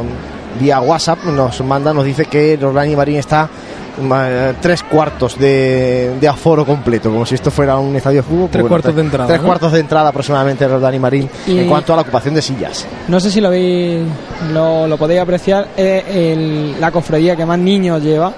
[0.61, 3.49] vía WhatsApp, nos manda, nos dice que Roldán Marín está
[4.61, 8.49] tres cuartos de, de, aforo completo, como si esto fuera un estadio de fútbol.
[8.51, 9.27] Tres pues, cuartos de entrada.
[9.29, 9.47] Tres ¿no?
[9.47, 12.87] cuartos de entrada aproximadamente Roldán y Marín Y- en cuanto a la ocupación de sillas.
[13.09, 14.03] No sé si lo veis,
[14.53, 18.33] lo, lo podéis apreciar, es el- la cofradía que más niños lleva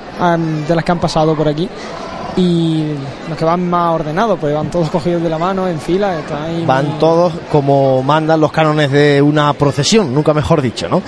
[0.69, 1.69] de las que han pasado por aquí.
[2.37, 2.85] Y
[3.29, 6.19] los que van más ordenados, pues van todos cogidos de la mano, en fila.
[6.19, 10.89] están ahí Van muy- todos como mandan los cánones de una procesión, nunca mejor dicho,
[10.89, 11.03] ¿no?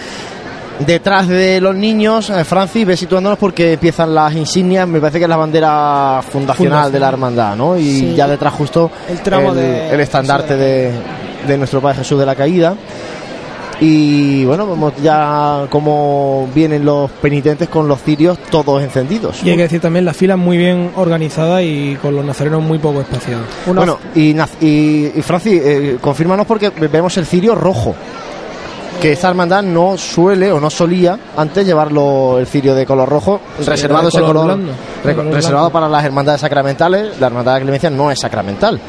[0.87, 5.25] Detrás de los niños, eh, Francis, ve situándonos porque empiezan las insignias, me parece que
[5.25, 6.93] es la bandera fundacional Fundación.
[6.93, 7.77] de la hermandad, ¿no?
[7.77, 8.15] Y Sí.
[8.15, 10.93] ya detrás justo El tramo de- el estandarte de,
[11.49, 12.75] de nuestro Padre Jesús de la Caída.
[13.81, 19.43] Y bueno, vemos ya cómo vienen los penitentes con los cirios todos encendidos.
[19.45, 22.79] Y hay que decir también la fila muy bien organizada y con los nazarenos muy
[22.79, 23.45] poco espaciados.
[23.67, 27.95] Bueno, y, y, y Francis, eh, confírmanos porque vemos el cirio rojo.
[29.01, 33.41] Que esta hermandad no suele o no solía antes llevarlo el cirio de color rojo,
[33.61, 37.21] Sí, reservado ese color color, blando, de re- color reservado para las hermandades sacramentales.
[37.21, 38.81] La hermandad de clemencia no es sacramental,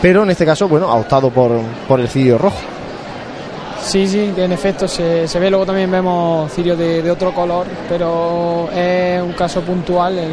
[0.00, 1.50] pero en este caso, bueno, ha optado por,
[1.88, 2.58] por el cirio rojo.
[3.86, 5.48] Sí, sí, en efecto se, ve.
[5.48, 10.18] Luego también vemos cirios de, otro color, pero es un caso puntual.
[10.18, 10.32] En,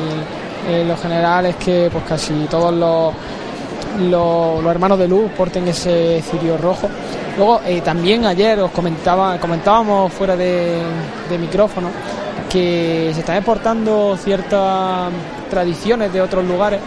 [0.73, 3.13] en lo general es que pues casi todos los,
[4.09, 6.89] los, hermanos de luz porten ese cirio rojo.
[7.37, 10.81] Luego eh, también ayer os comentaba, comentábamos fuera de
[11.39, 11.89] micrófono
[12.49, 15.11] que se están exportando ciertas
[15.51, 16.79] tradiciones de otros lugares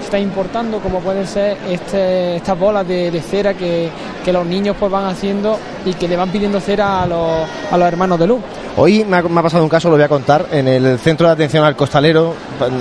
[0.00, 3.90] se están importando como pueden ser este, estas bolas de, cera que,
[4.32, 7.88] los niños pues van haciendo y que le van pidiendo cera a los, a los
[7.88, 8.40] hermanos de luz.
[8.76, 11.64] Hoy me ha, pasado un caso, lo voy a contar, en el Centro de Atención
[11.64, 12.34] al Costalero,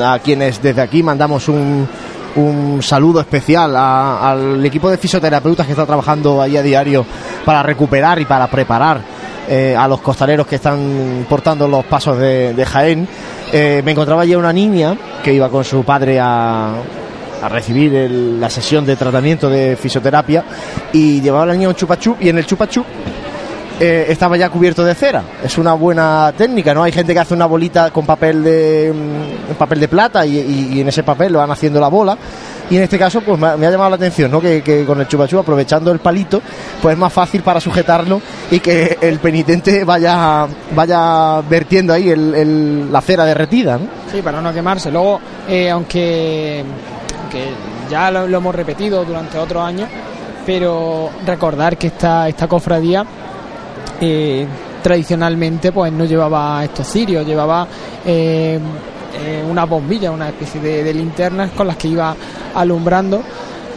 [0.03, 1.87] a quienes desde aquí mandamos un,
[2.35, 7.05] un saludo especial al equipo de fisioterapeutas que está trabajando ahí a diario
[7.43, 9.01] para recuperar y para preparar
[9.47, 13.07] eh, a los costaleros que están portando los pasos de, de Jaén.
[13.51, 16.73] Eh, me encontraba allí una niña que iba con su padre a,
[17.41, 17.91] a recibir
[18.39, 20.43] la sesión de tratamiento de fisioterapia
[20.93, 22.85] y llevaba la niña un chupachup y en el chupachup
[23.81, 25.23] eh, estaba ya cubierto de cera.
[25.41, 26.83] Es una buena técnica, ¿no?
[26.83, 30.87] Hay gente que hace una bolita con papel de mm, papel de plata y, en
[30.89, 32.17] ese papel lo van haciendo la bola.
[32.69, 34.41] Y en este caso, pues me ha, llamado la atención, ¿no?
[34.41, 36.41] Que, con el chupachup, aprovechando el palito,
[36.81, 38.21] pues es más fácil para sujetarlo
[38.51, 43.87] y que el penitente vaya vaya vertiendo ahí el- la cera derretida, ¿no?
[44.11, 44.91] Sí, para no quemarse.
[44.91, 46.63] Luego, eh, aunque,
[47.29, 47.51] aunque
[47.89, 49.87] ya lo, hemos repetido durante otros años,
[50.45, 53.05] pero recordar que esta, esta cofradía
[54.01, 54.47] eh,
[54.81, 57.67] tradicionalmente pues no llevaba estos cirios, llevaba
[58.05, 58.59] eh,
[59.13, 62.15] eh, una bombilla, una especie de linternas con las que iba
[62.55, 63.21] alumbrando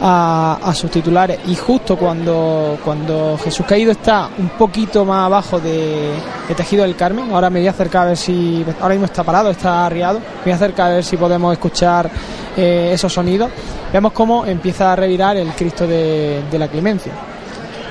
[0.01, 5.59] a, a sus titulares y justo cuando, cuando Jesús Caído está un poquito más abajo
[5.59, 6.11] de,
[6.47, 9.23] de Tejido del Carmen, ahora me voy a acercar a ver si, ahora mismo está
[9.23, 12.09] parado, está arriado, me voy a acercar a ver si podemos escuchar
[12.57, 13.49] eh, esos sonidos,
[13.91, 17.13] vemos cómo empieza a revirar el Cristo de, de la Clemencia.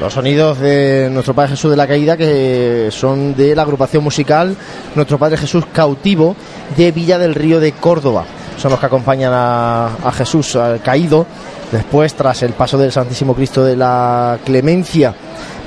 [0.00, 4.56] Los sonidos de nuestro Padre Jesús de la Caída, que son de la agrupación musical
[4.96, 6.34] Nuestro Padre Jesús Cautivo
[6.76, 8.24] de Villa del Río de Córdoba.
[8.56, 11.26] Son los que acompañan a, Jesús al caído.
[11.70, 15.14] Después, tras el paso del Santísimo Cristo de la Clemencia,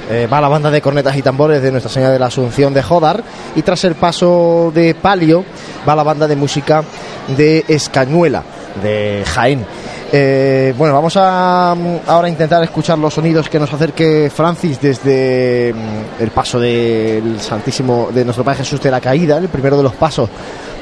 [0.09, 2.83] eh, va la banda de cornetas y tambores de Nuestra Señora de la Asunción de
[2.83, 3.23] Jodar.
[3.55, 5.43] Y tras el paso de Palio,
[5.87, 6.83] va la banda de música
[7.35, 8.43] de Escañuela,
[8.83, 9.65] de Jaén.
[10.11, 15.73] Eh, bueno, vamos a mm, ahora intentar escuchar los sonidos que nos acerque Francis desde
[15.73, 19.83] mm, el paso del Santísimo de nuestro Padre Jesús de la Caída, el primero de
[19.83, 20.29] los pasos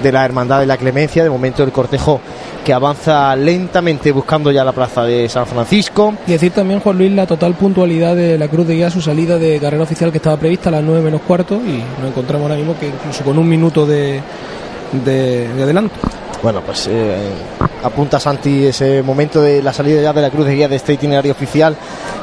[0.04, 1.24] de la Hermandad de la Clemencia.
[1.24, 2.22] De momento, el cortejo
[2.64, 6.14] que avanza lentamente buscando ya la plaza de San Francisco.
[6.28, 9.38] Y decir también, Juan Luis, la total puntualidad de la Cruz de Guía, su salida
[9.40, 12.56] de carrera oficial que estaba prevista a las 9 menos cuarto y nos encontramos ahora
[12.56, 14.22] mismo que incluso con un minuto de,
[15.04, 15.96] de, de adelanto.
[16.42, 17.30] Bueno, pues eh,
[17.84, 20.94] apunta Santi ese momento de la salida ya de la cruz de guía de este
[20.94, 21.76] itinerario oficial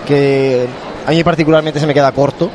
[0.07, 0.67] que
[1.07, 2.51] a mí particularmente se me queda corto.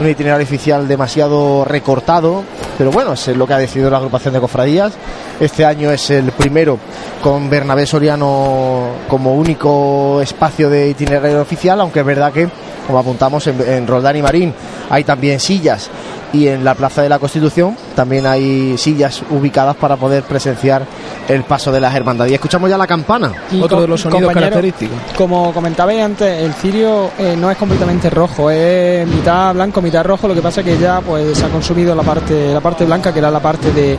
[0.00, 2.42] Un itinerario oficial demasiado recortado,
[2.78, 4.94] pero bueno, es lo que ha decidido la agrupación de cofradías.
[5.38, 6.78] Este año es el primero
[7.22, 12.48] con Bernabé Soriano como único espacio de itinerario oficial, aunque es verdad que
[12.90, 14.54] como apuntamos en, en Roldán y Marín,
[14.88, 15.90] hay también sillas
[16.32, 20.86] y en la Plaza de la Constitución también hay sillas ubicadas para poder presenciar
[21.28, 22.32] el paso de las hermandades.
[22.32, 23.32] Y escuchamos ya la campana.
[23.50, 24.96] Y Otro de los sonidos característicos.
[25.16, 30.28] Como comentabais antes, el cirio eh, no es completamente rojo, es mitad blanco, mitad rojo.
[30.28, 33.12] Lo que pasa es que ya pues se ha consumido la parte, la parte blanca,
[33.12, 33.98] que era la parte de,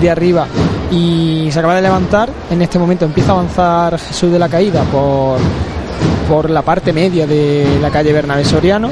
[0.00, 0.46] de arriba.
[0.90, 2.28] Y se acaba de levantar.
[2.50, 5.38] En este momento empieza a avanzar Jesús de la Caída por,
[6.28, 8.90] por la parte media de la calle Bernabé Soriano.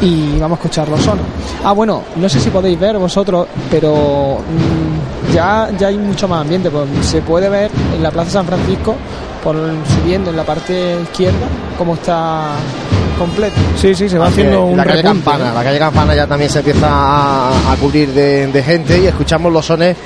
[0.00, 1.24] Y vamos a escuchar los sonos.
[1.64, 6.42] Ah, bueno, no sé si podéis ver vosotros, pero mm, ya, ya hay mucho más
[6.42, 6.70] ambiente.
[6.70, 8.94] Pues se puede ver en la Plaza San Francisco,
[9.42, 11.46] por subiendo en la parte izquierda,
[11.78, 12.56] cómo está
[13.16, 13.56] completo.
[13.76, 15.54] Sí, sí, se va Aunque haciendo un la calle repunte, Campana, ¿eh?
[15.54, 19.52] la calle Campana ya también se empieza a, a cubrir de, de gente y escuchamos
[19.52, 19.96] los sones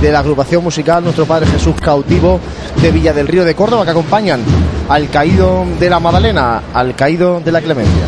[0.00, 2.40] de la agrupación musical Nuestro Padre Jesús Cautivo
[2.80, 4.40] de Villa del Río de Córdoba que acompañan
[4.88, 8.04] al caído de la Magdalena, al caído de la Clemencia.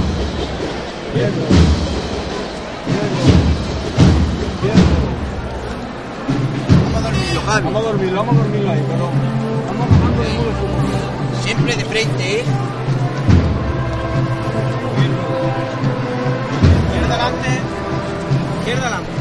[11.44, 12.44] Siempre de frente, ¿eh?
[18.70, 19.19] Izquierda adelante.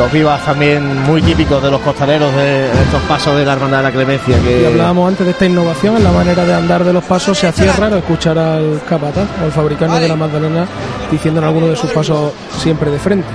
[0.00, 3.82] Los vivas también muy típicos de los costaleros de estos pasos de la Hermandad de
[3.82, 6.94] la Clemencia Y que hablábamos antes de esta innovación en la manera de andar de
[6.94, 7.36] los pasos.
[7.36, 10.66] Se hacía raro escuchar al capataz, al fabricante de la Magdalena,
[11.10, 13.28] diciendo en alguno de sus pasos siempre de frente.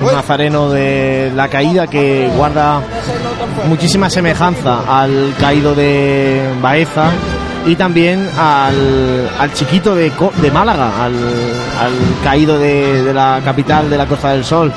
[0.00, 2.80] Un nazareno de la caída que guarda
[3.68, 7.10] muchísima semejanza al caído de Baeza
[7.66, 10.10] y también al, al chiquito de,
[10.52, 11.92] Málaga, al, al
[12.24, 14.72] caído de, de la capital de la Costa del Sol.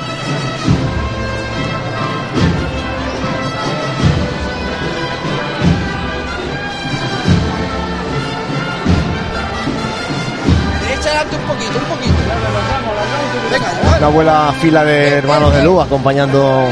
[14.04, 16.62] Una buena fila de hermanos de luz acompañando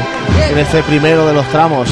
[0.51, 1.89] en este primero de los tramos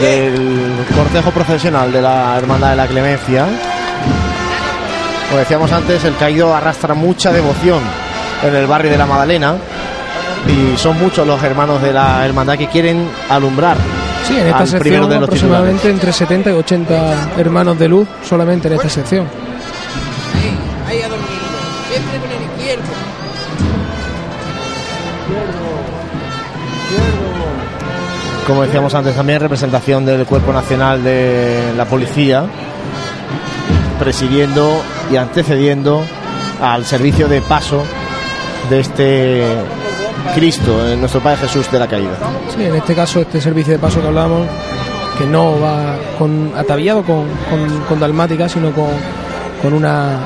[0.00, 3.46] del cortejo procesional de la Hermandad de la Clemencia.
[5.28, 7.78] Como decíamos antes, el caído arrastra mucha devoción
[8.42, 9.54] en el barrio de la Magdalena
[10.48, 13.76] y son muchos los hermanos de la hermandad que quieren alumbrar
[14.24, 17.88] Sí, en esta al primero sección de los aproximadamente entre 70 y 80 hermanos de
[17.88, 19.45] luz solamente en esta sección.
[28.46, 32.44] Como decíamos antes también, representación del Cuerpo Nacional de la Policía,
[33.98, 36.02] presidiendo y antecediendo
[36.62, 37.82] al servicio de paso
[38.70, 39.46] de este
[40.34, 42.16] Cristo, nuestro Padre Jesús de la Caída.
[42.54, 44.46] Sí, en este caso este servicio de paso que hablábamos,
[45.18, 47.24] que no va con, ataviado con,
[47.88, 50.20] con, dalmática, sino con una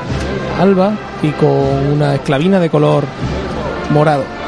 [0.59, 1.49] alba y con
[1.93, 3.03] una esclavina de color
[3.89, 4.40] morado.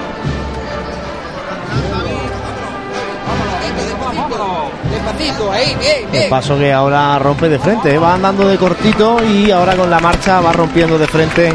[5.51, 9.51] Ahí, bien, El paso que ahora rompe de frente, eh, va andando de cortito y
[9.51, 11.53] ahora con la marcha va rompiendo de frente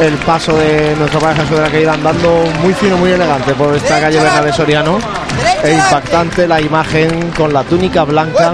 [0.00, 3.74] el paso de nuestro Padre Jesús de la Caída andando muy fino, muy elegante por
[3.74, 4.98] esta calle Bernabé Soriano.
[5.62, 8.52] E impactante la imagen con la túnica blanca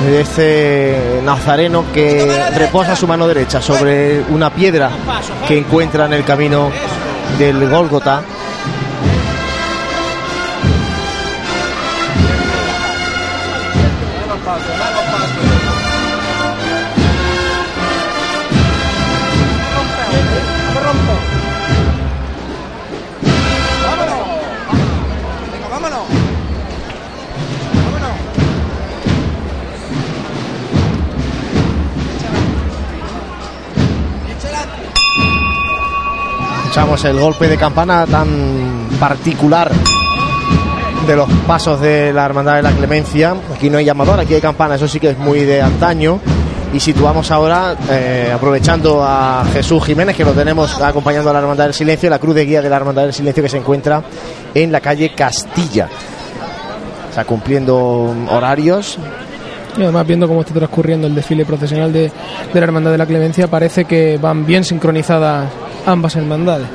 [0.00, 4.90] de este nazareno que reposa su mano derecha sobre una piedra
[5.48, 6.70] que encuentra en el camino
[7.38, 8.22] del Gólgota.
[36.76, 38.28] Escuchamos el golpe de campana tan
[39.00, 39.72] particular
[41.06, 43.34] de los pasos de la Hermandad de la Clemencia.
[43.54, 46.20] Aquí no hay llamador, aquí hay campana, eso sí que es muy de antaño.
[46.74, 51.64] y situamos ahora, eh, aprovechando a Jesús Jiménez, que lo tenemos acompañando a la Hermandad
[51.64, 54.02] del Silencio, la cruz de guía de la Hermandad del Silencio que se encuentra
[54.52, 55.88] en la calle Castilla.
[57.10, 58.98] O sea, cumpliendo horarios.
[59.78, 62.12] Y además, viendo cómo está transcurriendo el desfile procesional de,
[62.52, 65.46] de la Hermandad de la Clemencia, parece que van bien sincronizadas
[65.86, 66.66] ambas hermandades.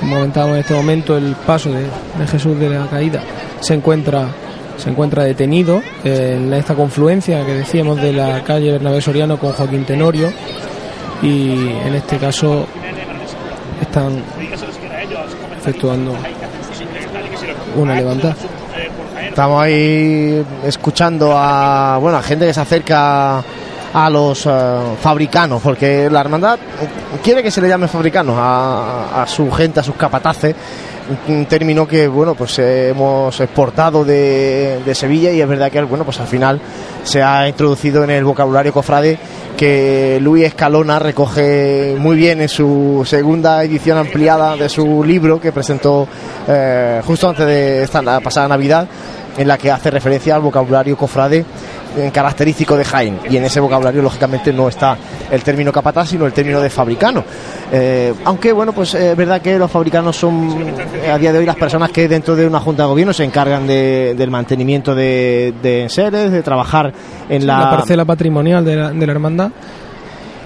[0.00, 3.22] Como en este momento, el paso de, de Jesús de la Caída
[3.60, 4.28] se encuentra
[4.76, 9.52] se encuentra detenido eh, en esta confluencia que decíamos de la calle Bernabé Soriano con
[9.52, 10.32] Joaquín Tenorio
[11.22, 12.66] y en este caso
[13.80, 14.22] están
[15.56, 16.16] efectuando
[17.76, 18.34] una levantada.
[19.28, 23.44] Estamos ahí escuchando a bueno a gente que se acerca
[23.92, 24.50] a los eh,
[25.00, 26.58] fabricanos, porque la hermandad
[27.22, 30.54] quiere que se le llame fabricanos a, a su gente, a sus capataces,
[31.28, 36.20] un término que bueno pues hemos exportado de, Sevilla y es verdad que bueno pues
[36.20, 36.60] al final
[37.02, 39.18] se ha introducido en el vocabulario cofrade
[39.56, 45.52] que Luis Escalona recoge muy bien en su segunda edición ampliada de su libro que
[45.52, 46.06] presentó
[46.48, 48.86] eh, justo antes de esta la pasada Navidad
[49.36, 51.44] en la que hace referencia al vocabulario cofrade
[51.96, 53.18] eh, característico de Jaén.
[53.30, 54.96] Y en ese vocabulario lógicamente no está
[55.30, 57.24] el término capataz sino el término de fabricano.
[57.70, 60.74] Eh, aunque bueno pues es verdad que los fabricanos son
[61.04, 63.24] eh, a día de hoy las personas que dentro de una junta de gobierno se
[63.24, 66.92] encargan de- del mantenimiento de, de enseres de trabajar
[67.28, 69.50] en la, parcela patrimonial de la, de la hermandad.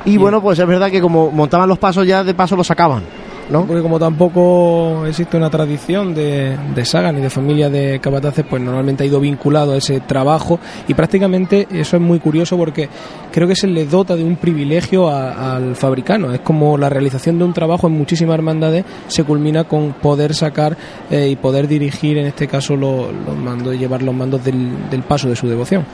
[0.04, 3.02] Y bueno pues es verdad que como montaban los pasos ya de paso los sacaban
[3.50, 3.64] ¿no?
[3.64, 8.60] Porque como tampoco existe una tradición de, de saga ni de familia de capataces, pues
[8.60, 12.88] normalmente ha ido vinculado a ese trabajo y prácticamente eso es muy curioso porque
[13.30, 16.32] creo que se le dota de un privilegio a- al fabricano.
[16.32, 20.76] Es como la realización de un trabajo en muchísimas hermandades se culmina con poder sacar
[21.10, 24.88] eh, y poder dirigir en este caso lo- los mandos y llevar los mandos del,
[24.90, 25.84] del paso de su devoción.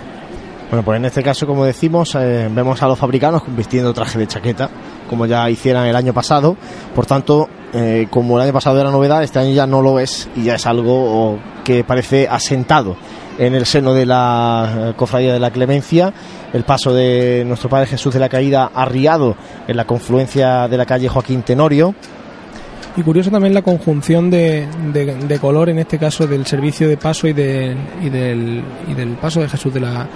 [0.70, 4.26] Bueno, pues en este caso, como decimos, eh, vemos a los fabricanos vistiendo traje de
[4.26, 4.70] chaqueta,
[5.12, 6.56] como ya hicieran el año pasado.
[6.94, 10.26] Por tanto, eh, como el año pasado era novedad, este año ya no lo es
[10.34, 12.96] y ya es algo que parece asentado
[13.38, 16.14] en el seno de la eh, Cofradía de la Clemencia.
[16.54, 19.36] El paso de nuestro Padre Jesús de la Caída arriado
[19.68, 21.94] en la confluencia de la calle Joaquín Tenorio.
[22.96, 27.26] Y curioso también la conjunción de, de- color, en este caso del servicio de paso
[27.28, 30.06] y, de- y del, y del paso de Jesús de la,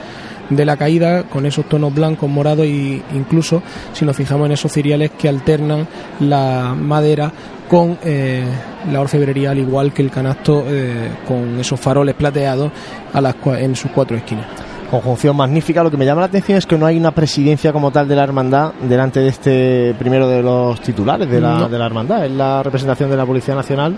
[0.51, 4.73] de la caída, con esos tonos blancos, morados e incluso si nos fijamos en esos
[4.73, 5.87] ciriales que alternan
[6.21, 7.31] la madera
[7.69, 8.45] con eh,
[8.93, 12.71] la orfebrería, al igual que el canasto eh, con esos faroles plateados
[13.13, 14.47] a las, en sus cuatro esquinas.
[14.91, 15.83] Conjunción magnífica.
[15.83, 18.15] Lo que me llama la atención es que no hay una presidencia como tal de
[18.15, 21.69] la hermandad delante de este primero de los titulares de la, No.
[21.69, 22.25] de la hermandad.
[22.25, 23.97] Es la representación de la Policía Nacional,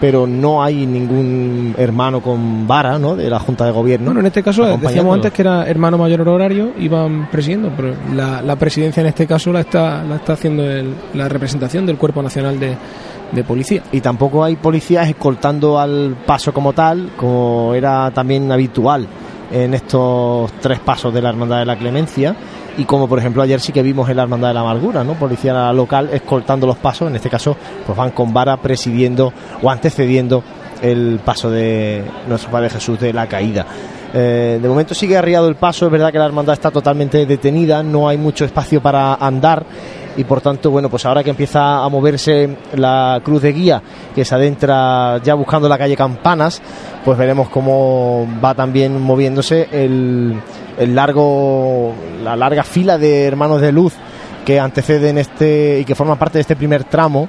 [0.00, 3.14] pero no hay ningún hermano con vara ¿no?
[3.16, 4.06] de la Junta de Gobierno.
[4.06, 8.40] Bueno, en este caso decíamos antes que era hermano mayor horario, iban presidiendo, pero la,
[8.42, 12.22] la presidencia en este caso la está, la está haciendo el- la representación del Cuerpo
[12.22, 12.76] Nacional de,
[13.32, 13.82] de Policía.
[13.92, 19.06] y tampoco hay policías escoltando al paso como tal, como era también habitual
[19.52, 22.34] en estos tres pasos de la Hermandad de la Clemencia.
[22.80, 25.12] Y como por ejemplo ayer sí que vimos en la Hermandad de la Amargura, ¿no?
[25.12, 27.54] Policía local escoltando los pasos, en este caso
[27.84, 30.42] pues van con vara presidiendo o antecediendo
[30.80, 33.66] el paso de nuestro Padre Jesús de la caída.
[34.14, 37.82] Eh, de momento sigue arriado el paso, es verdad que la hermandad está totalmente detenida,
[37.82, 39.66] no hay mucho espacio para andar
[40.16, 43.82] y por tanto, bueno, pues ahora que empieza a moverse la cruz de guía,
[44.14, 46.60] que se adentra ya buscando la calle Campanas,
[47.04, 50.34] pues veremos cómo va también moviéndose el,
[50.80, 53.92] el largo, la larga fila de hermanos de luz
[54.46, 57.28] que anteceden este y que forman parte de este primer tramo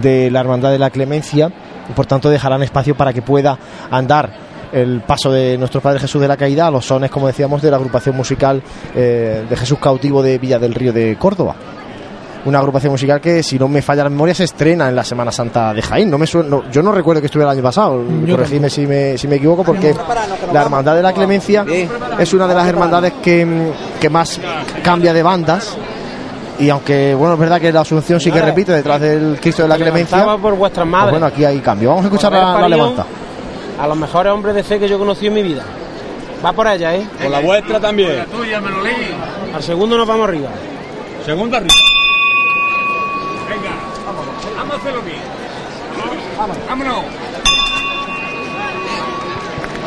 [0.00, 1.52] de la Hermandad de la Clemencia
[1.88, 3.58] y por tanto dejarán espacio para que pueda
[3.90, 4.30] andar
[4.72, 7.70] el paso de nuestro Padre Jesús de la Caída a los sones, como decíamos, de
[7.70, 8.62] la agrupación musical
[8.94, 11.54] eh, de Jesús Cautivo de Villa del Río de Córdoba.
[12.46, 15.30] Una agrupación musical que, si no me falla la memoria, se estrena en la Semana
[15.32, 16.08] Santa de Jaén.
[16.08, 18.02] No me suena- no, yo no recuerdo que estuviera el año pasado.
[18.24, 19.94] Yo Corregidme si me, si me equivoco, porque
[20.52, 21.64] la Hermandad de la Clemencia
[22.18, 24.40] es una de las hermandades que, que más
[24.82, 25.76] cambia de bandas.
[26.58, 29.68] Y aunque, bueno, es verdad que la Asunción sí que repite detrás del Cristo de
[29.68, 30.24] la Clemencia.
[30.40, 31.10] Por vuestras pues madres.
[31.10, 31.90] bueno, aquí hay cambio.
[31.90, 33.04] Vamos a escuchar la, la levanta.
[33.80, 35.64] A los mejores hombres de fe que yo conocí en mi vida.
[36.44, 37.06] Va por ella, ¿eh?
[37.20, 38.24] Con la vuestra también.
[39.54, 40.48] Al segundo nos vamos arriba.
[41.24, 41.72] Segunda arriba.
[43.48, 45.18] Venga, hacerlo bien.
[46.68, 47.04] Vámonos.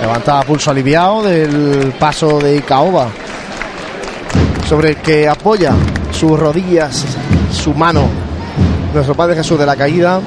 [0.02, 3.08] Levanta pulso aliviado del paso de Icaoba,
[4.68, 5.74] sobre el que apoya
[6.12, 7.06] sus rodillas,
[7.52, 8.08] su mano,
[8.94, 10.20] nuestro Padre Jesús de la Caída.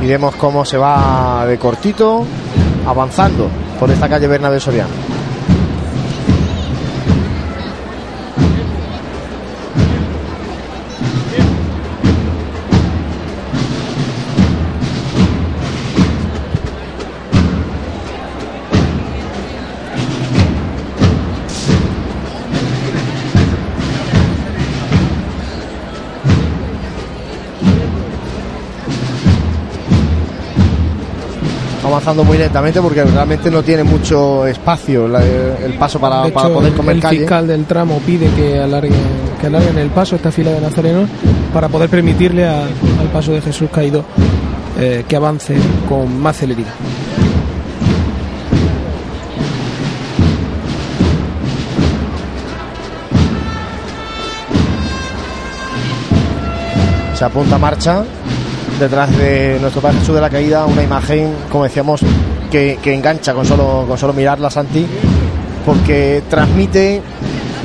[0.00, 2.26] Y vemos cómo se va de cortito,
[2.86, 3.48] avanzando
[3.80, 5.13] por esta calle Bernabé Soriano.
[32.04, 36.48] Avanzando muy lentamente porque realmente no tiene mucho espacio la- el paso para, De para
[36.48, 37.18] hecho, poder comer el calle.
[37.20, 38.92] fiscal del tramo pide que alarguen,
[39.40, 41.08] que alarguen el paso, esta fila de nazarenos,
[41.54, 44.04] para poder permitirle a- al paso de Jesús caído
[44.78, 45.56] eh, que avance
[45.88, 46.74] con más celeridad.
[57.14, 58.04] se apunta a marcha
[58.78, 62.00] detrás de nuestro Padre Jesús de la Caída una imagen como decíamos
[62.50, 64.86] que, que engancha con solo con solo mirarla Santi
[65.64, 67.00] porque transmite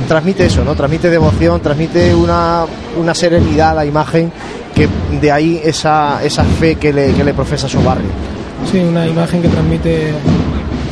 [0.08, 2.64] transmite eso no transmite devoción transmite una,
[2.98, 4.32] una serenidad a la imagen
[4.74, 4.88] que
[5.20, 8.08] de ahí esa, esa fe que le, que le profesa su barrio
[8.70, 10.12] Sí, una imagen que transmite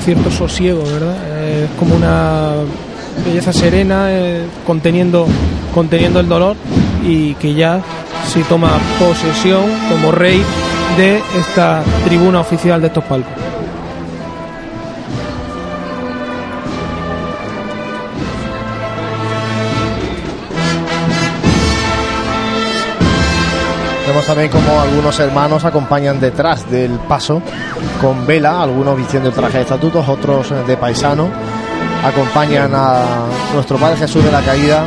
[0.05, 1.17] cierto sosiego, ¿verdad?
[1.27, 2.53] Eh, Es como una
[3.25, 5.27] belleza serena, eh, conteniendo,
[5.75, 6.57] conteniendo el dolor
[7.07, 7.81] y que ya
[8.29, 10.45] sí toma posesión como rey
[10.99, 13.33] de esta tribuna oficial de estos palcos.
[24.07, 27.43] Vemos también como algunos hermanos acompañan detrás del paso
[28.01, 31.29] con vela, algunos vistiendo el traje de estatutos, otros de paisano.
[32.05, 34.87] Acompañan a nuestro Padre Jesús de la Caída,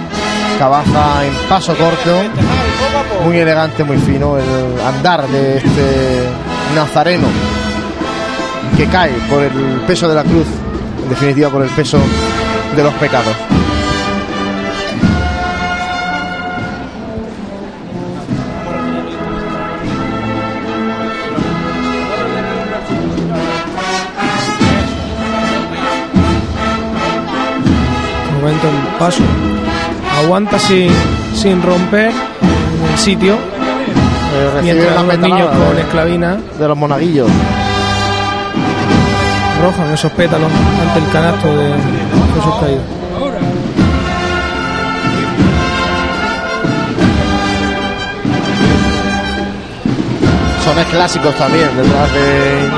[0.57, 2.21] que baja en paso corto,
[3.23, 6.23] muy elegante, muy fino, el andar de este
[6.75, 7.27] nazareno
[8.75, 10.47] que cae por el peso de la cruz,
[11.03, 11.99] en definitiva por el peso
[12.75, 13.35] de los pecados.
[28.39, 29.23] Momento el paso.
[30.23, 30.89] Aguanta sin,
[31.35, 32.11] sin romper
[33.01, 37.27] sitio, Eh, mientras los niños con de- esclavina de los monaguillos.
[39.63, 40.49] rojan esos pétalos
[40.87, 41.67] ante el canasto de
[42.35, 42.81] Jesús caído.
[50.63, 52.69] sones clásicos también detrás de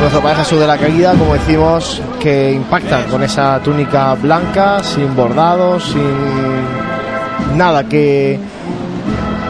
[0.00, 5.14] nuestro Padre Jesús de la Caída, como decimos, que impactan con esa túnica blanca, sin
[5.16, 8.38] bordados, sin nada que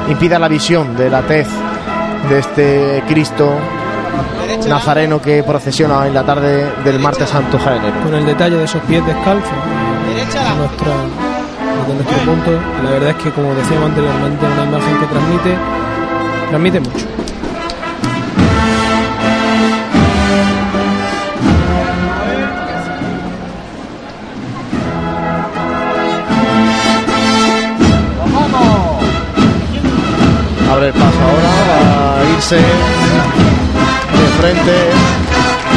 [0.09, 1.49] impida la visión de la tez
[2.29, 3.53] de este Cristo
[4.69, 8.01] nazareno que procesiona en la tarde del martes santo jaenero.
[8.03, 9.51] con el detalle de esos pies descalzos
[11.87, 12.51] desde nuestro punto
[12.83, 15.57] la verdad es que como decíamos anteriormente una imagen que transmite
[16.51, 17.07] transmite mucho
[32.39, 32.57] de
[34.39, 34.73] frente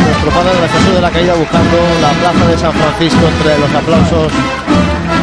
[0.05, 3.73] nuestro Padre de Jesús de la Caída buscando la plaza de San Francisco entre los
[3.73, 4.31] aplausos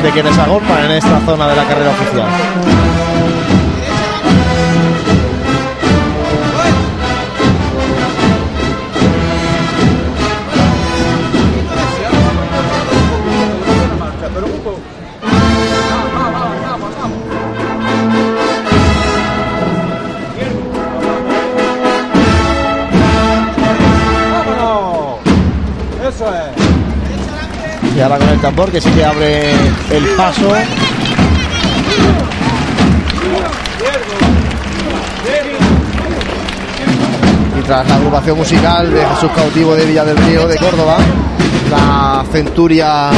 [0.02, 2.26] de quienes agolpan en esta zona de la carrera oficial.
[28.58, 30.48] Tambor que sí que abre el paso.
[37.56, 40.96] Y tras la agrupación musical de Jesús Cautivo de Villa del Río de Córdoba,
[41.70, 43.10] la centuria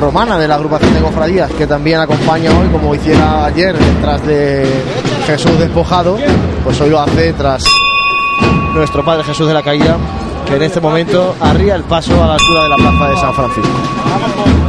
[0.00, 4.64] romana de la agrupación de cofradías que también acompaña hoy, como hiciera ayer detrás de
[5.26, 6.16] Jesús despojado,
[6.64, 7.62] pues hoy lo hace tras
[8.72, 9.98] nuestro Padre Jesús de la Caída,
[10.46, 13.34] que en este momento arría el paso a la altura de la plaza de San
[13.34, 14.67] Francisco.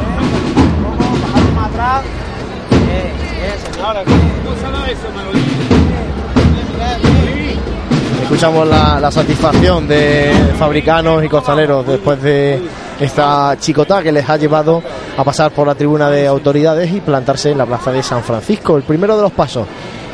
[8.23, 12.61] Escuchamos la, la satisfacción de fabricanos y costaleros después de
[12.99, 14.83] esta chicota que les ha llevado
[15.17, 18.77] a pasar por la tribuna de autoridades y plantarse en la plaza de San Francisco,
[18.77, 19.65] el primero de los pasos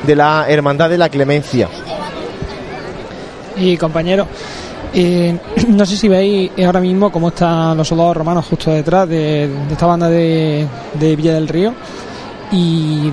[0.04, 1.68] de la Hermandad de la Clemencia.
[3.58, 4.28] Y compañero,
[4.98, 9.50] Eh, no sé si veis ahora mismo cómo están los soldados romanos justo detrás de,
[9.50, 11.74] de esta banda de, de Villa del Río
[12.54, 13.12] y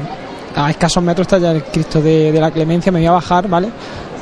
[0.57, 3.48] a escasos metros está ya el Cristo de, de la Clemencia, me voy a bajar,
[3.48, 3.68] ¿vale?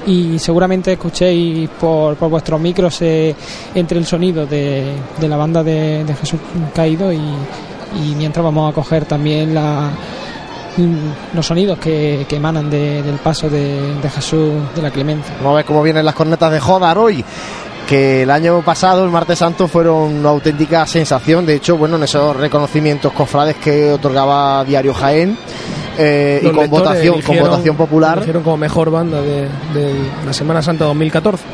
[0.07, 6.05] Y seguramente escuchéis por, por vuestros micros entre el sonido de, de la banda de,
[6.05, 6.41] de Jesús
[6.75, 7.21] caído y,
[8.17, 9.91] mientras vamos a coger también la,
[11.35, 15.35] los sonidos que, que emanan de- del paso de Jesús de la Clemencia.
[15.39, 17.25] Vamos a ver cómo vienen las cornetas de Jodar hoy.
[17.87, 21.45] Que el año pasado, el martes santo, fueron una auténtica sensación.
[21.45, 25.37] De hecho, bueno, en esos reconocimientos cofrades que otorgaba Diario Jaén
[26.01, 29.43] eh, y con votación, con eligieron- votación popular, eligieron como mejor banda de,
[29.75, 29.95] de
[30.27, 31.45] la Semana Santa 2014.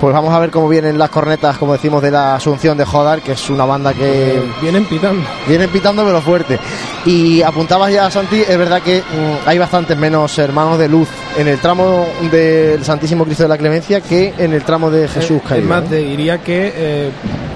[0.00, 3.20] Pues vamos a ver cómo vienen las cornetas, como decimos, de la Asunción de Jodar,
[3.20, 5.22] que es una banda que Vienen pitando.
[5.46, 6.58] vienen pitando pero fuerte.
[7.04, 11.48] Y apuntabas ya, Santi, es verdad que mm, hay bastantes menos hermanos de luz en
[11.48, 15.42] el tramo del Santísimo Cristo de la Clemencia que en el tramo de Jesús Eh,
[15.46, 15.62] caído.
[15.64, 17.10] Es más, te diría que eh,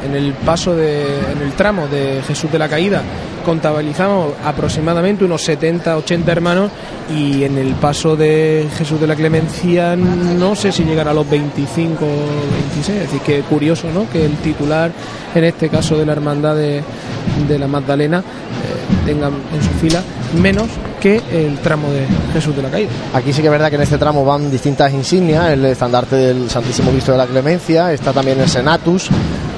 [0.07, 3.03] en el paso de, en el tramo de Jesús de la Caída
[3.45, 6.70] contabilizamos aproximadamente unos 70, 80 hermanos
[7.14, 11.28] y en el paso de Jesús de la Clemencia no sé si llegará a los
[11.28, 12.89] 25 o 26.
[12.89, 14.09] Es decir, que curioso, ¿no?
[14.11, 14.93] Que el titular,
[15.35, 16.82] en este caso de la hermandad de,
[17.49, 20.03] de la Magdalena, eh, tenga en su fila
[20.41, 20.68] menos
[21.01, 22.91] que el tramo de Jesús de la Caída.
[23.12, 26.51] Aquí sí que es verdad que en este tramo van distintas insignias, el estandarte del
[26.51, 29.09] Santísimo Cristo de la Clemencia, está también el Senatus,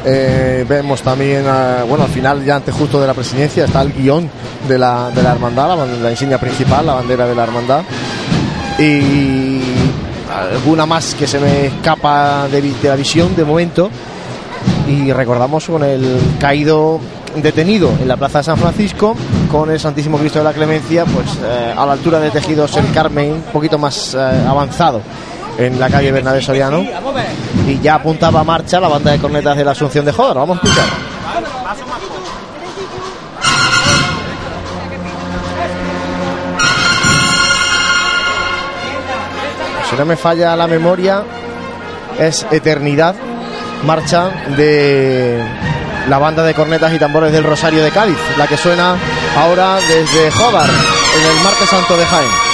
[0.04, 3.92] eh, vemos también, eh, bueno, al final ya antes justo de la presidencia está el
[3.92, 4.28] guion
[4.68, 7.82] de la, de la hermandad, la, la insignia principal, la bandera de la hermandad,
[8.78, 9.45] y
[10.32, 13.90] alguna más que se me escapa de, de la visión de momento,
[14.88, 17.00] y recordamos con el caído
[17.42, 19.14] detenido en la Plaza de San Francisco
[19.50, 22.90] con el Santísimo Cristo de la Clemencia pues eh, a la altura de Tejidos el
[22.92, 25.02] Carmen un poquito más eh, avanzado
[25.58, 26.84] en la calle Bernabé Soriano.
[27.66, 30.58] Y ya apuntaba a marcha la banda de cornetas de la Asunción de Jodar vamos
[30.58, 31.05] a escuchar
[39.98, 41.22] no me falla la memoria
[42.18, 43.14] es Eternidad
[43.84, 45.42] marcha de
[46.08, 48.96] la banda de cornetas y tambores del Rosario de Cádiz, la que suena
[49.36, 52.45] ahora desde Jobar, en el Martes Santo de Jaén.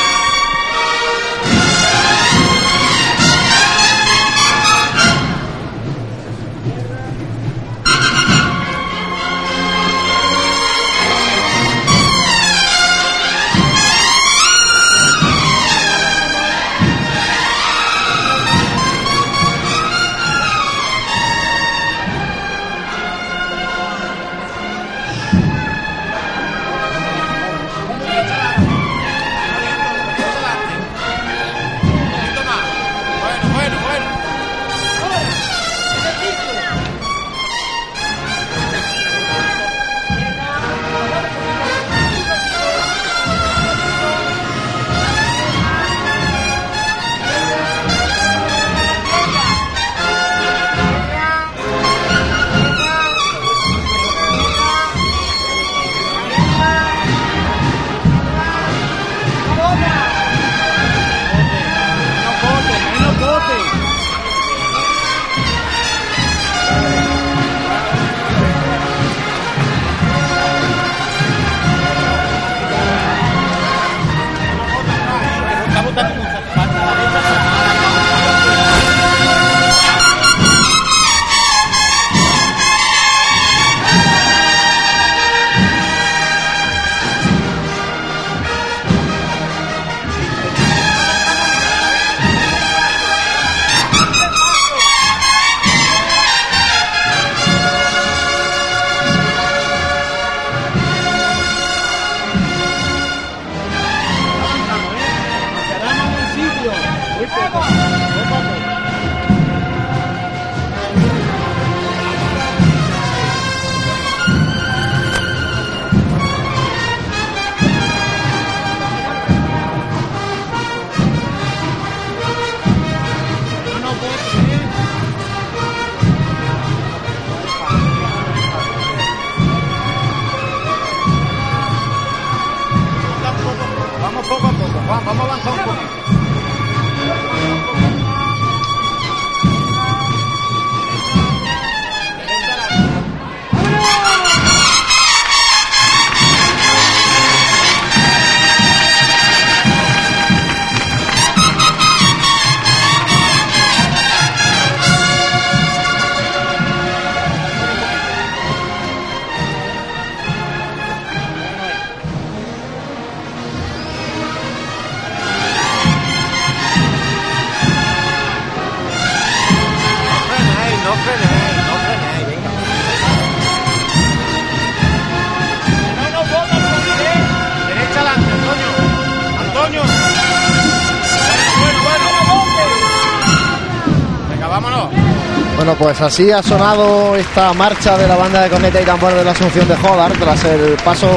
[186.02, 189.68] Así ha sonado esta marcha de la banda de corneta y tambor de la Asunción
[189.68, 191.08] de Jodar tras el paso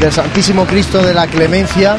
[0.00, 1.98] del Santísimo Cristo de la Clemencia.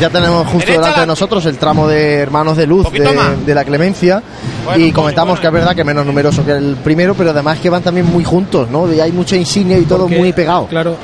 [0.00, 3.62] Ya tenemos justo Derecha delante de nosotros el tramo de Hermanos de Luz de, la
[3.62, 4.22] Clemencia
[4.64, 5.40] Bueno, y comentamos bueno.
[5.42, 8.24] que es verdad que menos numeroso que el primero, pero además que van también muy
[8.24, 8.90] juntos, ¿no?
[8.90, 10.66] Y hay mucha insignia y todo Porque, muy pegado.
[10.66, 10.96] Claro,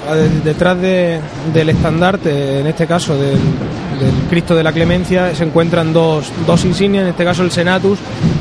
[0.42, 1.20] detrás de-
[1.52, 6.64] del estandarte, en este caso del, del Cristo de la Clemencia, se encuentran dos, dos
[6.64, 7.98] insignias, en este caso el Senatus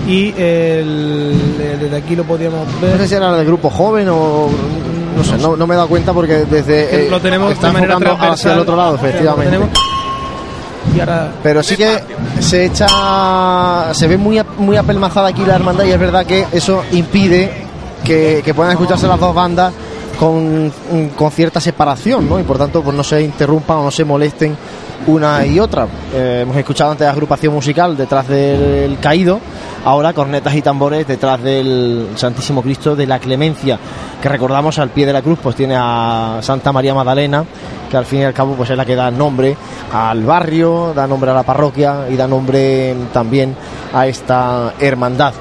[0.08, 3.08] y el, eh, desde aquí lo podíamos No sé ver.
[3.08, 4.50] si era de grupo joven o
[5.16, 7.74] no sé, no, no me he dado cuenta porque desde eh, lo tenemos está de
[7.74, 7.98] manera
[8.32, 9.58] hacia el otro lado, efectivamente.
[10.96, 12.00] Y ahora Pero sí que
[12.40, 16.84] se echa, se ve muy, muy apelmazada aquí la hermandad y es verdad que eso
[16.92, 17.52] impide
[18.04, 19.74] que, que puedan escucharse las dos bandas
[20.18, 20.72] con,
[21.16, 22.40] con cierta separación, ¿no?
[22.40, 24.56] Y por tanto, pues no se interrumpan o no se molesten
[25.08, 25.88] una y otra.
[26.14, 29.40] Eh, hemos escuchado antes la agrupación musical detrás del caído,
[29.88, 33.80] ahora cornetas y tambores detrás del Santísimo Cristo de la Clemencia,
[34.22, 37.46] que recordamos al pie de la cruz, pues tiene a Santa María Magdalena,
[37.90, 39.56] que al fin y al cabo pues es la que da nombre
[39.94, 43.56] al barrio, da nombre a la parroquia y da nombre también
[43.94, 45.34] a esta hermandad.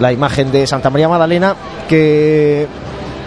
[0.00, 1.54] La imagen de Santa María Magdalena
[1.88, 2.66] que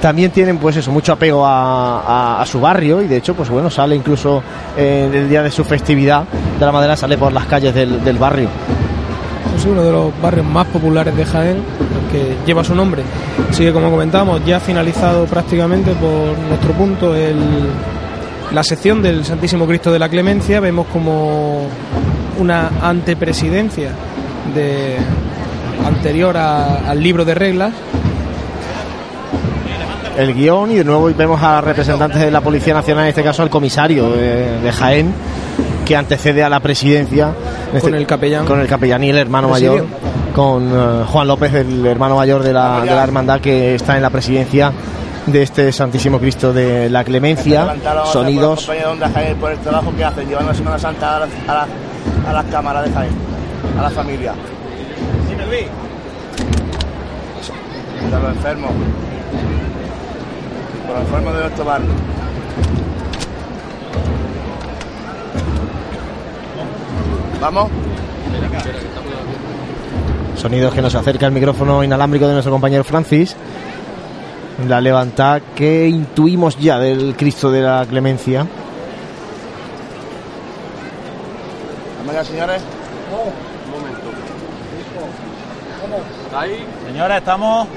[0.02, 3.96] también tienen pues eso mucho apego a, su barrio y de hecho pues bueno sale
[3.96, 4.44] incluso
[4.76, 6.26] eh, el día de su festividad
[6.60, 8.50] de la madera sale por las calles del barrio
[9.66, 11.58] uno de los barrios más populares de Jaén,
[12.12, 13.04] que lleva su nombre.
[13.50, 17.38] Así que, como comentábamos, ya ha finalizado prácticamente por nuestro punto el,
[18.52, 20.60] la sección del Santísimo Cristo de la Clemencia.
[20.60, 21.68] Vemos como
[22.40, 23.92] una antepresidencia
[24.54, 24.98] de,
[25.86, 27.74] anterior al libro de reglas.
[30.18, 33.42] el guion y de nuevo vemos a representantes de la Policía Nacional, en este caso
[33.42, 35.14] al comisario de Jaén,
[35.86, 37.34] que antecede a la presidencia
[37.82, 38.46] Con el capellán.
[38.46, 39.86] con el capellán y el hermano mayor,
[40.34, 44.02] con eh, Juan López, el hermano mayor de la, de la hermandad que está en
[44.02, 44.72] la presidencia
[45.26, 47.76] de este Santísimo Cristo de la Clemencia,
[48.12, 48.60] sonidos.
[48.66, 51.54] compañeros de Jaén por el trabajo que hacen, llevando la Semana Santa a, las- a
[51.54, 51.68] las-
[52.30, 53.12] a las cámaras de Jaén,
[53.80, 54.34] a la familia.
[58.10, 58.72] Y a los enfermos.
[60.88, 61.90] Por los enfermos de nuestro barrio.
[67.44, 67.70] ¿Vamos?
[70.38, 73.36] Sonidos que nos acerca el micrófono inalámbrico de nuestro compañero Francis.
[74.66, 78.48] La levantada que intuimos ya del Cristo de la Clemencia.
[82.00, 82.62] ¿Vamos ya, señores?
[86.88, 87.68] Señores, estamos.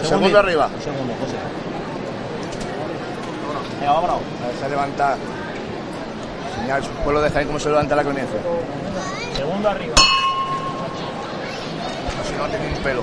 [0.00, 0.68] El segundo arriba.
[3.78, 4.16] Venga, vámonos.
[4.16, 5.16] A ver, se levanta.
[6.54, 8.38] Señal, su pueblo de Jaén cómo se levanta la clemencia.
[9.36, 9.94] Segundo arriba.
[12.20, 13.02] Así no tiene un pelo.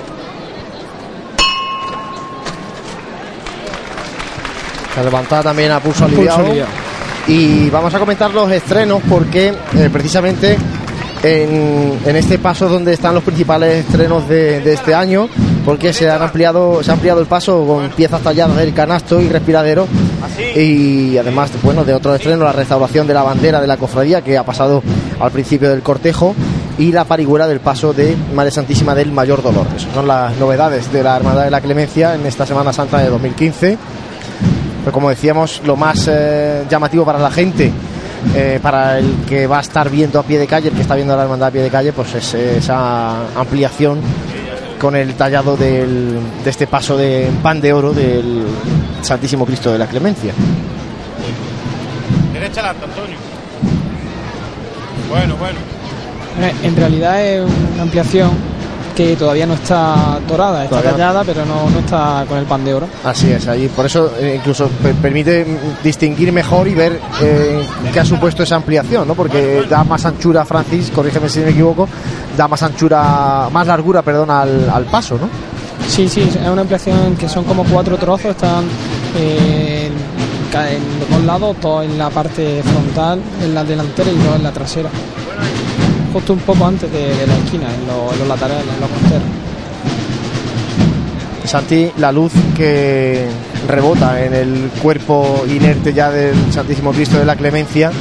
[4.95, 6.45] Se levantada también a pulso aliviado.
[7.27, 10.57] Y vamos a comentar los estrenos porque eh, precisamente
[11.23, 15.27] en, este paso donde están los principales estrenos de, este año,
[15.65, 19.29] porque se han ampliado, se ha ampliado el paso con piezas talladas del canasto y
[19.29, 19.87] respiradero.
[20.55, 24.37] Y además, bueno, de otros estrenos, la restauración de la bandera de la cofradía que
[24.37, 24.81] ha pasado
[25.19, 26.35] al principio del cortejo
[26.77, 29.67] y la parigüera del paso de Madre Santísima del Mayor Dolor.
[29.75, 33.09] Esas son las novedades de la Hermandad de la Clemencia en esta Semana Santa de
[33.09, 33.77] 2015.
[34.79, 37.69] Pero como decíamos, lo más eh, llamativo para la gente,
[38.35, 40.95] eh, para el que va a estar viendo a pie de calle, el que está
[40.95, 43.99] viendo la hermandad a pie de calle, pues es esa ampliación
[44.79, 48.43] con el tallado del- de este paso de pan de oro del
[49.01, 50.33] Santísimo Cristo de la Clemencia.
[52.33, 53.17] Derecha Antonio.
[55.09, 55.57] Bueno, bueno.
[56.41, 58.31] Eh, En realidad es una ampliación
[58.99, 60.97] que todavía no está dorada, está Todavía no.
[60.97, 62.87] tallada, pero no, no está con el pan de oro.
[63.05, 65.45] Así es, ahí por eso eh, incluso per- permite
[65.81, 67.61] distinguir mejor y ver eh,
[67.93, 69.13] qué ha supuesto esa ampliación, ¿no?
[69.15, 71.87] Porque da más anchura, Francis, corrígeme si me equivoco,
[72.35, 75.29] da más anchura, más largura, perdón, al, al paso, ¿no?
[75.87, 78.65] Sí, sí, es una ampliación que son como cuatro trozos, están
[79.17, 79.89] eh,
[80.53, 84.43] en, en dos lados, dos en la parte frontal, en la delantera y dos en
[84.43, 84.89] la trasera.
[86.13, 88.89] Justo un poco antes de, de la esquina, en, los- en los laterales, en los
[88.89, 89.23] costeros.
[91.45, 93.25] Santi, la luz que
[93.67, 97.91] rebota en el cuerpo inerte ya del Santísimo Cristo de la Clemencia,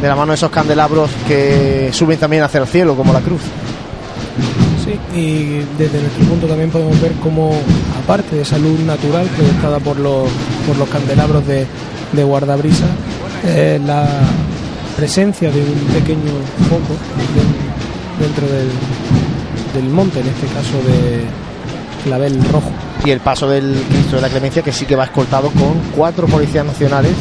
[0.00, 3.42] de la mano de esos candelabros que suben también hacia el cielo, como la cruz.
[4.84, 7.52] Sí, y desde nuestro punto también podemos ver cómo,
[8.02, 10.26] aparte de esa luz natural proyectada por los,
[10.66, 11.66] por los candelabros de,
[12.12, 12.86] de guardabrisa,
[13.44, 14.06] eh, la
[15.00, 16.32] presencia de un pequeño
[16.68, 16.94] foco
[17.34, 18.68] de- dentro del,
[19.74, 21.24] del monte, en este caso de
[22.04, 22.70] clavel rojo.
[23.04, 26.26] Y el paso del Cristo de la Clemencia que sí que va escoltado con cuatro
[26.26, 27.12] policías nacionales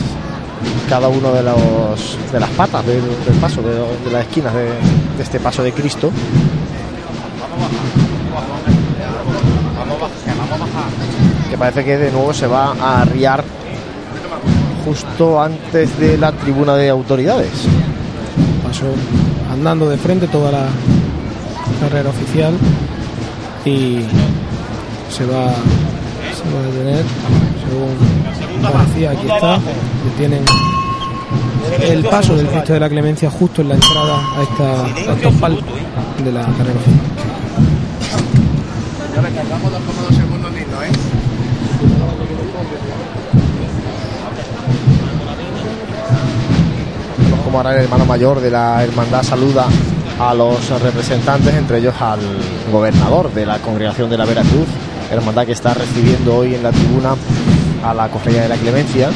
[0.90, 4.64] cada uno de los de las patas del, del paso, de, de las esquinas de,
[4.66, 6.12] de este paso de Cristo.
[11.50, 13.44] Que parece que de nuevo se va a arriar
[14.86, 17.50] justo antes de la tribuna de autoridades.
[18.64, 18.86] Pasó
[19.52, 20.66] andando de frente toda la
[21.80, 22.54] carrera oficial
[23.66, 24.00] y
[25.10, 25.54] se va,
[26.34, 27.06] se va a detener
[27.70, 29.60] según parecía aquí está
[30.06, 30.44] detienen
[31.82, 35.34] el paso del Cristo de la Clemencia justo en la entrada a, esta, a estos
[35.36, 35.64] palcos
[36.24, 37.30] de la carrera oficial.
[47.50, 49.66] Como ahora el hermano mayor de la hermandad saluda
[50.20, 52.20] a los representantes, entre ellos al
[52.72, 54.68] gobernador de la congregación de la Veracruz,
[55.10, 57.16] hermandad que está recibiendo hoy en la tribuna
[57.84, 59.10] a la cofradía de la Clemencia.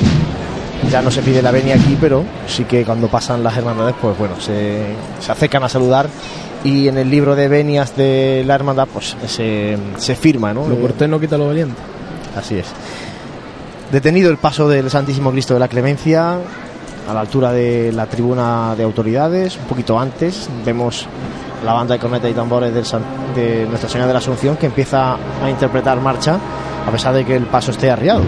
[0.89, 4.17] Ya no se pide la venia aquí, pero sí que cuando pasan las hermandades, pues
[4.17, 6.09] bueno, se, se acercan a saludar
[6.63, 10.67] y en el libro de venias de la hermandad, pues se, se firma, ¿no?
[10.67, 11.79] Lo cortés no quita lo valiente.
[12.35, 12.65] Así es.
[13.91, 16.39] Detenido el paso del Santísimo Cristo de la Clemencia
[17.07, 21.07] a la altura de la tribuna de autoridades, un poquito antes, vemos
[21.65, 25.49] la banda de cornetas y tambores de Nuestra Señora de la Asunción que empieza a
[25.49, 26.37] interpretar marcha
[26.85, 28.21] a pesar de que el paso esté arriado.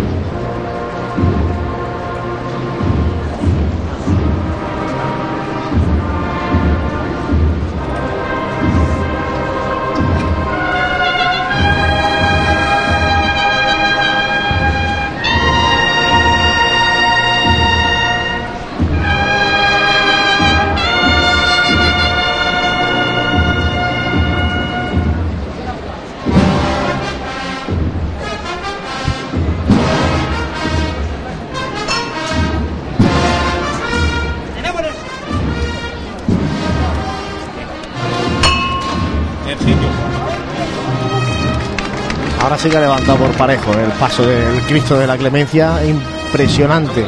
[42.74, 45.86] Ha levantado por parejo el paso del Cristo de la Clemencia.
[45.86, 47.06] Impresionante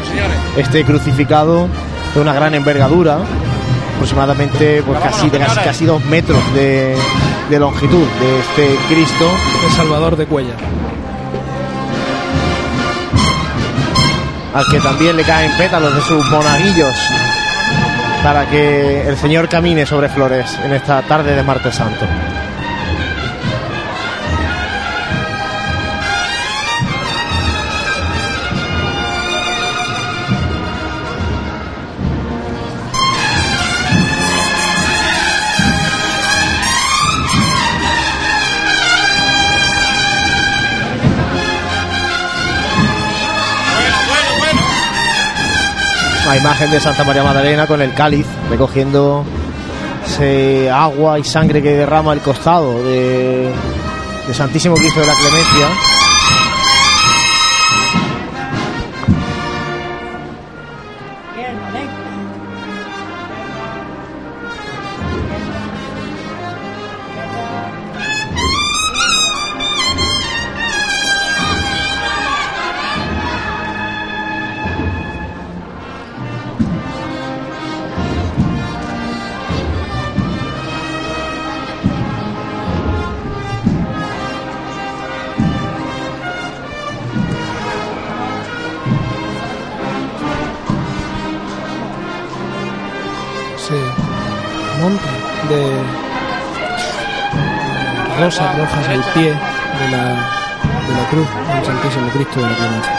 [0.55, 1.68] este crucificado
[2.14, 3.18] de una gran envergadura,
[3.95, 6.95] aproximadamente pues, casi, de casi, casi dos metros de,
[7.49, 9.26] de longitud de este Cristo.
[9.66, 10.53] El Salvador de Cuella.
[14.53, 16.95] al que también le caen pétalos de sus monaguillos
[18.24, 22.05] para que el Señor camine sobre flores en esta tarde de martes santo.
[46.28, 49.24] La imagen de Santa María Magdalena con el cáliz recogiendo
[50.06, 53.50] ese agua y sangre que derrama el costado de,
[54.28, 55.87] de Santísimo Cristo de la Clemencia.
[98.88, 100.04] Al pie de la,
[100.88, 102.94] de la cruz del Santísimo Cristo de la Clemencia.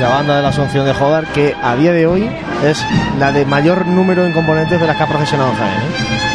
[0.00, 2.30] La banda de la Asunción de Jodar, que a día de hoy
[2.62, 2.84] es
[3.18, 5.72] la de mayor número en componentes de las que ha profesionado Jaén.
[5.72, 6.33] ¿eh?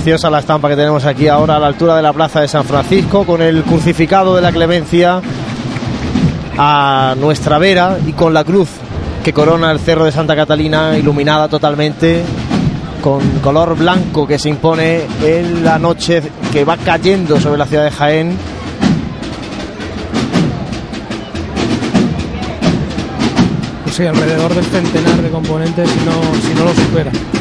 [0.00, 2.64] Preciosa la estampa que tenemos aquí ahora a la altura de la plaza de San
[2.64, 5.20] Francisco con el crucificado de la clemencia
[6.56, 8.70] a nuestra vera y con la cruz
[9.22, 12.22] que corona el cerro de Santa Catalina iluminada totalmente
[13.02, 17.84] con color blanco que se impone en la noche que va cayendo sobre la ciudad
[17.84, 18.38] de Jaén.
[23.84, 27.39] Pues sí, alrededor del centenar de componentes si no, si no lo supera.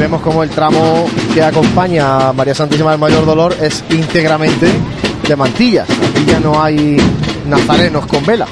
[0.00, 4.66] Vemos como el tramo que acompaña a María Santísima del Mayor Dolor es íntegramente
[5.28, 5.86] de mantillas.
[5.90, 6.96] Aquí ya no hay
[7.46, 8.46] nazarenos con vela.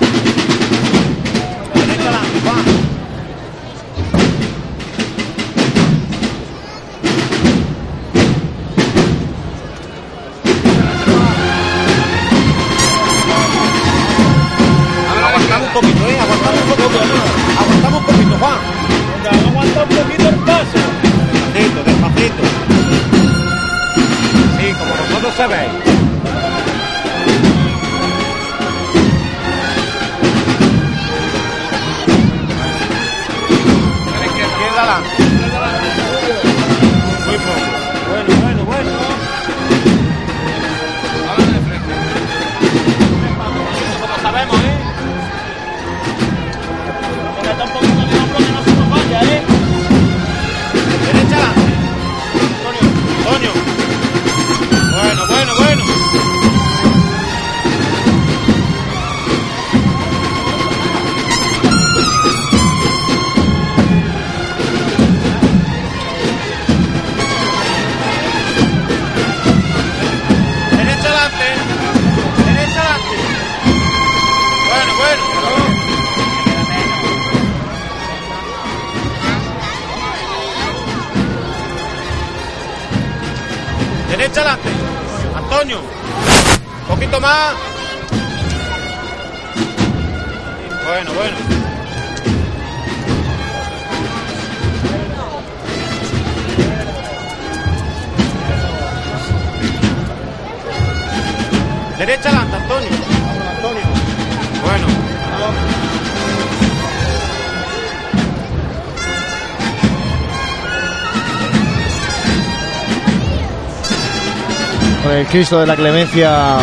[115.19, 116.59] El Cristo de la Clemencia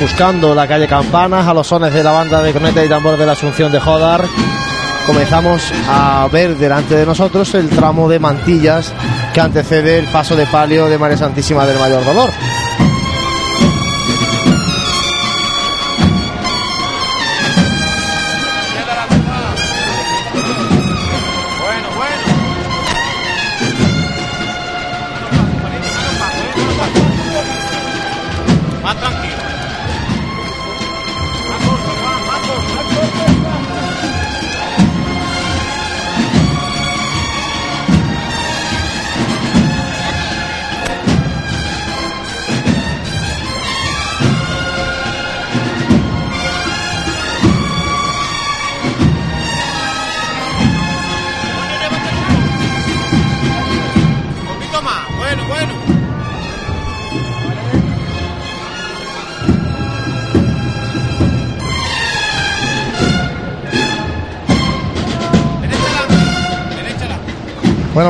[0.00, 3.26] buscando la calle Campanas a los sones de la banda de corneta y tambor de
[3.26, 4.24] la Asunción de Jodar.
[5.06, 8.94] Comenzamos a ver delante de nosotros el tramo de mantillas
[9.34, 12.30] que antecede el paso de palio de María Santísima del Mayor Dolor.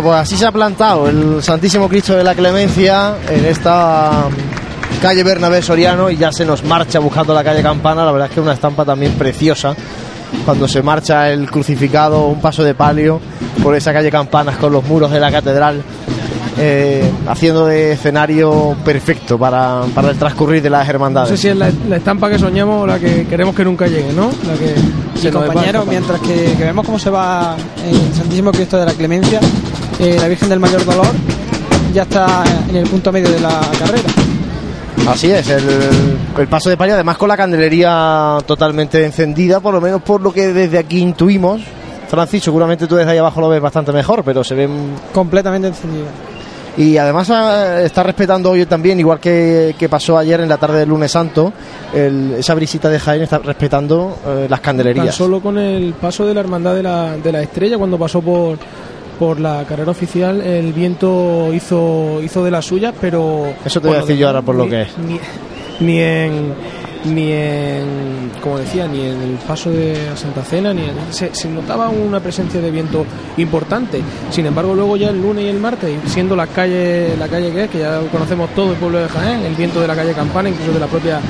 [0.01, 5.03] Bueno, pues así se ha plantado el Santísimo Cristo de la Clemencia en esta mm,
[5.03, 8.05] calle Bernabé Soriano y ya se nos marcha buscando la calle Campana.
[8.05, 9.75] La verdad es que es una estampa también preciosa
[10.45, 13.21] cuando se marcha el crucificado, un paso de palio
[13.61, 15.83] por esa calle Campanas con los muros de la catedral.
[16.61, 21.31] eh, haciendo de escenario perfecto para, para el transcurrir de las No hermandades.
[21.31, 24.13] sé si es la, la estampa que soñamos o la que queremos que nunca llegue,
[24.13, 24.29] ¿no?
[24.47, 24.75] La que
[25.29, 29.39] Y compañeros, mientras que, que vemos cómo se va el Santísimo Cristo de la Clemencia,
[29.99, 31.07] eh, la Virgen del Mayor Dolor
[31.93, 34.09] ya está en el punto medio de la carrera.
[35.09, 35.65] Así es, el,
[36.37, 40.33] el paso de palio, además con la candelería totalmente encendida, por lo menos por lo
[40.33, 41.63] que desde aquí intuimos.
[42.09, 44.71] Francis, seguramente tú desde ahí abajo lo ves bastante mejor, pero se ven.
[45.13, 46.07] Completamente encendida.
[46.77, 47.29] Y además
[47.83, 51.53] está respetando hoy también, igual que, que pasó ayer en la tarde del lunes santo,
[51.93, 55.15] el- esa brisita de Jaén está respetando eh, las Tan candelerías.
[55.15, 58.59] solo con el paso de la hermandad de la, de la estrella cuando pasó por
[59.19, 63.97] por la carrera oficial el viento hizo hizo de las suyas, pero Eso te voy
[63.97, 64.89] a decir yo ahora por lo ni- que es.
[64.99, 65.19] Ni,
[65.87, 66.55] ni en
[67.05, 71.49] ni en como decía ni en el paso de Santa Cena ni en- se, se
[71.49, 73.07] notaba una presencia de viento
[73.37, 74.01] importante.
[74.31, 77.65] Sin embargo, luego ya el lunes y el martes, siendo la calle la calle que
[77.65, 80.49] es, que ya conocemos todo el pueblo de Jaén, el viento de la calle Campana,
[80.49, 81.21] incluso de la propia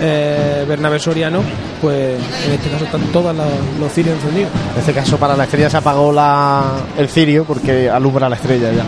[0.00, 1.40] eh, Bernabé Soriano,
[1.80, 4.50] pues en este caso están todos los, cirios encendidos.
[4.74, 6.64] En este caso para la estrella se apagó la,
[6.98, 8.84] el cirio porque alumbra la estrella ya,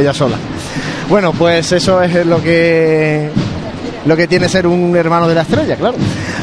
[0.00, 0.36] ella sola.
[1.08, 3.30] Bueno, pues eso es lo que
[4.06, 5.96] lo que tiene ser un hermano de la estrella, claro.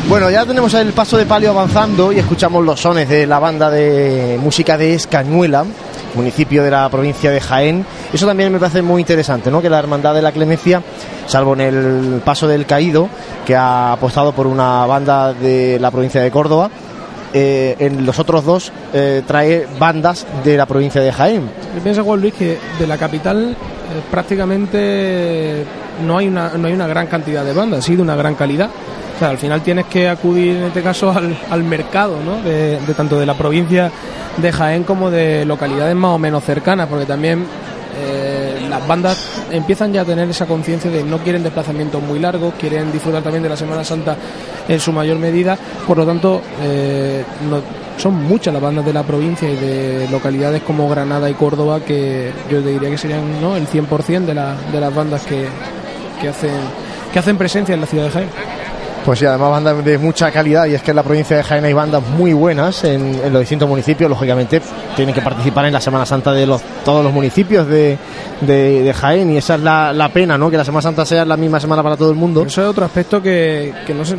[0.07, 3.71] Bueno, ya tenemos el paso de palio avanzando y escuchamos los sones de la banda
[3.71, 5.65] de música de Escañuela,
[6.15, 7.85] municipio de la provincia de Jaén.
[8.13, 9.61] Eso también me parece muy interesante, ¿no?
[9.61, 10.81] Que la Hermandad de la Clemencia,
[11.27, 13.09] salvo en el paso del caído,
[13.45, 16.69] que ha apostado por una banda de la provincia de Córdoba,
[17.37, 21.49] eh, en los otros dos eh, trae bandas de la provincia de Jaén.
[21.83, 23.55] Piensa Juan Luis que de la capital eh,
[24.09, 25.65] prácticamente
[26.05, 28.69] no hay una no hay una gran cantidad de bandas, sí de una gran calidad.
[29.15, 32.41] O sea, al final tienes que acudir en este caso al, al mercado, ¿no?
[32.41, 33.89] De, tanto de la provincia
[34.37, 37.45] de Jaén como de localidades más o menos cercanas, porque también
[37.97, 42.55] eh, las bandas empiezan ya a tener esa conciencia de no quieren desplazamientos muy largos,
[42.59, 44.17] quieren disfrutar también de la Semana Santa
[44.67, 45.57] en su mayor medida,
[45.87, 47.23] por lo tanto eh,
[47.97, 52.33] son muchas las bandas de la provincia y de localidades como Granada y Córdoba que
[52.51, 53.55] yo diría que serían ¿no?
[53.55, 55.45] el 100% de, la- de las bandas que,
[56.21, 56.51] que hacen
[57.13, 58.29] que hacen presencia en la ciudad de Jaén.
[59.05, 61.63] Pues sí, además bandas de mucha calidad y es que en la provincia de Jaén
[61.63, 64.09] hay bandas muy buenas en, los distintos municipios.
[64.09, 64.59] Lógicamente
[64.95, 67.99] tienen que participar en la Semana Santa de los, todos los municipios de,
[68.41, 70.49] de- Jaén y esa es la, pena, ¿no?
[70.49, 72.41] Que la Semana Santa sea la misma semana para todo el mundo.
[72.47, 74.15] Eso es otro aspecto que, no sé.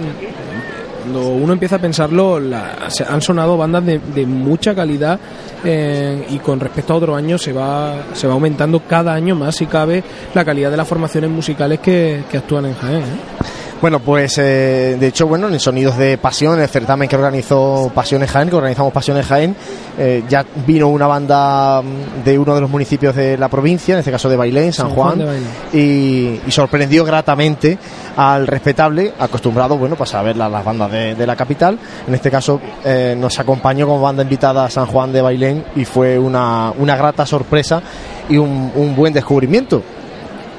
[1.03, 5.19] Cuando uno empieza a pensarlo, la- se han sonado bandas de, mucha calidad
[5.65, 9.57] eh, y con respecto a otros años se va, se va aumentando cada año más,
[9.57, 12.99] si cabe, la calidad de las formaciones musicales que, que actúan en Jaén.
[13.03, 13.05] ¿eh?
[13.81, 17.93] Bueno, pues eh, de hecho, bueno, en Sonidos de Pasión, en el certamen que organizó
[17.95, 19.55] Pasiones Jaén, que organizamos Pasiones Jaén,
[19.99, 23.99] eh, ya vino una banda mm, de uno de los municipios de la provincia, en
[23.99, 25.19] este caso de Bailén, San, San Juan
[25.75, 27.77] y, y sorprendió gratamente
[28.17, 31.79] al respetable, acostumbrado, bueno, pues a ver la- las bandas de, de la capital.
[32.09, 35.85] En este caso eh, nos acompañó como banda invitada a San Juan de Bailén y
[35.85, 37.83] fue una, una grata sorpresa
[38.31, 39.83] y un, un buen descubrimiento.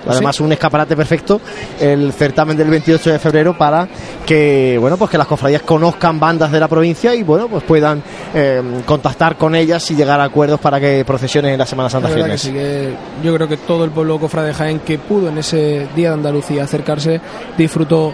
[0.08, 1.40] Además, un escaparate perfecto
[1.80, 3.88] el certamen del 28 de febrero para
[4.26, 8.02] que, bueno, pues que las cofradías conozcan bandas de la provincia y, bueno, pues puedan
[8.34, 12.10] eh, contactar con ellas y llegar a acuerdos para que procesionen en la Semana Santa
[12.10, 12.94] La que sí, que
[13.24, 16.16] yo creo que todo el pueblo cofrade de Jaén que pudo en ese día de
[16.16, 17.20] Andalucía acercarse
[17.58, 18.14] disfrutó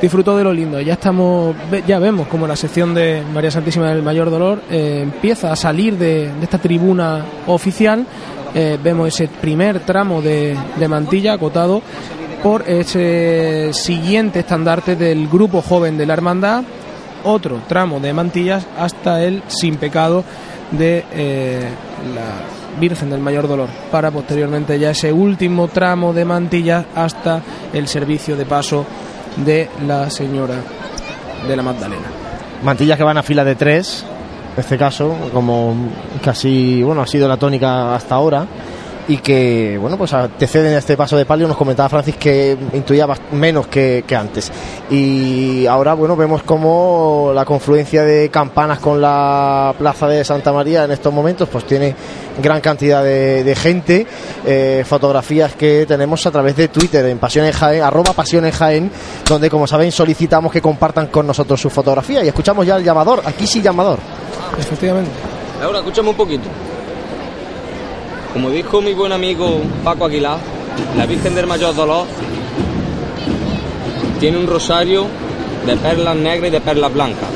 [0.00, 0.80] disfrutó de lo lindo.
[0.80, 1.54] Ya estamos,
[1.86, 5.96] ya vemos como la sección de María Santísima del Mayor Dolor eh, empieza a salir
[5.98, 8.06] de, de esta tribuna oficial.
[8.54, 10.56] Eh, vemos ese primer tramo de,
[10.88, 11.82] mantilla acotado
[12.42, 16.64] por ese siguiente estandarte del grupo joven de la hermandad,
[17.24, 20.24] otro tramo de mantillas hasta el sin pecado
[20.70, 21.68] de eh,
[22.14, 27.42] la Virgen del Mayor Dolor, para posteriormente ya ese último tramo de mantillas hasta
[27.72, 28.86] el servicio de paso
[29.36, 30.56] de la Señora
[31.46, 32.06] de la Magdalena.
[32.62, 34.04] Mantillas que van a fila de tres,
[34.56, 35.74] este caso, como
[36.22, 38.46] casi, bueno, ha sido la tónica hasta ahora.
[39.08, 41.48] Y que, bueno, pues anteceden este paso de palio.
[41.48, 44.52] Nos comentaba Francis que intuía menos que, que antes.
[44.90, 50.84] Y ahora, bueno, vemos como la confluencia de campanas con la plaza de Santa María
[50.84, 51.94] en estos momentos, pues tiene
[52.42, 54.06] gran cantidad de, de gente.
[54.44, 58.90] Eh, fotografías que tenemos a través de Twitter en Pasiones Jaén, arroba Pasiones Jaén,
[59.26, 62.22] donde, como saben, solicitamos que compartan con nosotros su fotografía.
[62.22, 63.22] Y escuchamos ya el llamador.
[63.24, 63.98] Aquí sí, llamador.
[64.58, 65.10] Efectivamente.
[65.60, 66.48] Laura, escúchame un poquito.
[68.32, 70.38] Como dijo mi buen amigo Paco Aguilar,
[70.96, 72.06] la Virgen del Mayor Dolor
[74.20, 75.06] tiene un rosario
[75.66, 77.28] de perlas negras y de perlas blancas.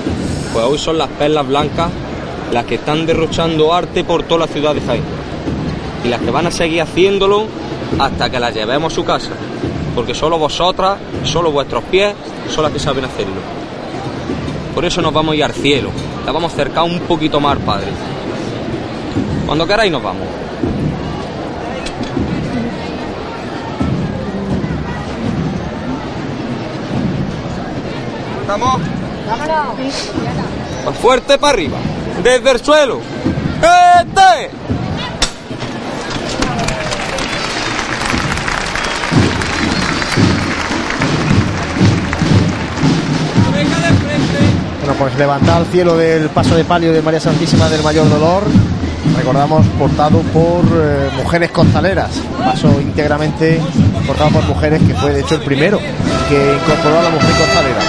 [0.53, 1.91] Pues hoy son las perlas blancas
[2.53, 5.03] las que están derrochando arte por toda la ciudad de Jaén.
[6.05, 7.47] Y las que van a seguir haciéndolo
[7.99, 9.31] hasta que las llevemos a su casa.
[9.95, 12.15] Porque solo vosotras, solo vuestros pies
[12.51, 13.41] son las que saben hacerlo.
[14.75, 15.91] Por eso nos vamos a ir al cielo.
[16.27, 17.89] La vamos a acercar un poquito más, Padre.
[19.47, 20.27] Cuando queráis nos vamos.
[28.43, 28.81] ¿Estamos?
[30.85, 31.79] Más fuerte para arriba.
[32.23, 33.01] Desde el suelo.
[33.63, 34.51] ¡Este!
[44.81, 48.43] Bueno, pues levantado al cielo del paso de palio de María Santísima del Mayor Dolor.
[49.17, 52.11] Recordamos, portado por eh, Mujeres Costaleras.
[52.39, 53.61] Paso íntegramente
[54.07, 55.79] portado por mujeres, que fue de hecho el primero
[56.29, 57.82] que incorporó a la mujer costalera.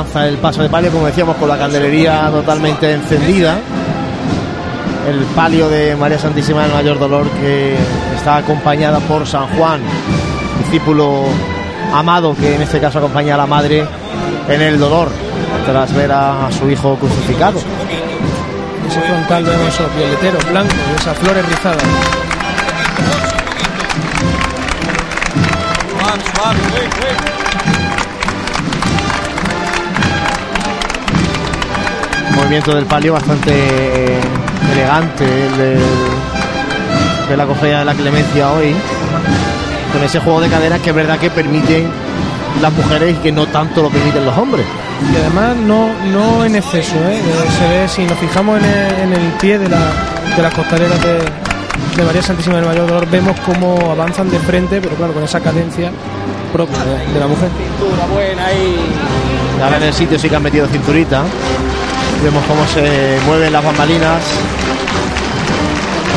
[0.00, 3.58] Avanza el paso de palio, como decíamos, con la candelería totalmente encendida.
[5.06, 7.76] El palio de María Santísima del Mayor Dolor, que
[8.16, 9.80] está acompañada por San Juan,
[10.58, 11.24] discípulo
[11.92, 13.84] amado, que en este caso acompaña a la madre
[14.48, 15.10] en el dolor,
[15.66, 17.58] tras ver a su hijo crucificado.
[17.58, 21.84] En ese frontal vemos esos violeteros blancos y esas flores rizadas.
[32.50, 34.18] Movimiento del palio bastante eh,
[34.72, 35.78] elegante el del-
[37.28, 38.74] de la cofradía de la clemencia hoy
[39.92, 41.88] con ese juego de caderas que es verdad que permiten
[42.60, 44.66] las mujeres y que no tanto lo permiten los hombres
[45.12, 47.18] Y además no, no en exceso, ¿eh?
[47.20, 49.78] Eh, se ve, si nos fijamos en el, en el pie de, la,
[50.36, 51.18] de las costaleras de,
[51.96, 55.38] de María Santísima del Mayor Dolor, vemos cómo avanzan de frente, pero claro, con esa
[55.38, 55.92] cadencia
[56.52, 57.48] propia de, de la mujer.
[57.50, 58.76] Pintura buena ahí.
[59.62, 61.22] ahora en el sitio sí que han metido cinturita
[62.22, 64.22] vemos cómo se mueven las bambalinas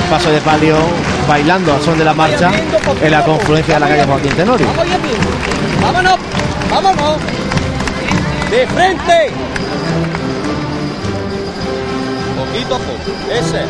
[0.04, 0.76] el paso de palio
[1.28, 2.52] bailando al son de la marcha
[3.02, 4.68] en la confluencia de la calle Joaquín Tenorio.
[5.82, 6.18] Vámonos,
[6.70, 7.18] vámonos.
[8.52, 9.32] De frente.
[12.38, 13.12] Poquito a poco.
[13.32, 13.66] Ese.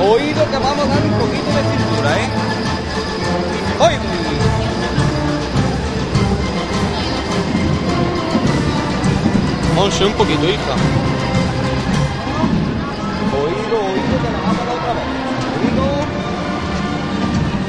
[0.00, 2.28] Oído que vamos a dar un poquito de cintura, ¿eh?
[3.80, 3.94] ¡Hoy!
[9.80, 11.17] Once, un poquito, hija.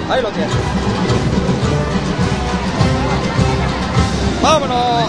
[0.10, 0.56] Ahí lo tienes.
[4.42, 5.04] ¡Vámonos!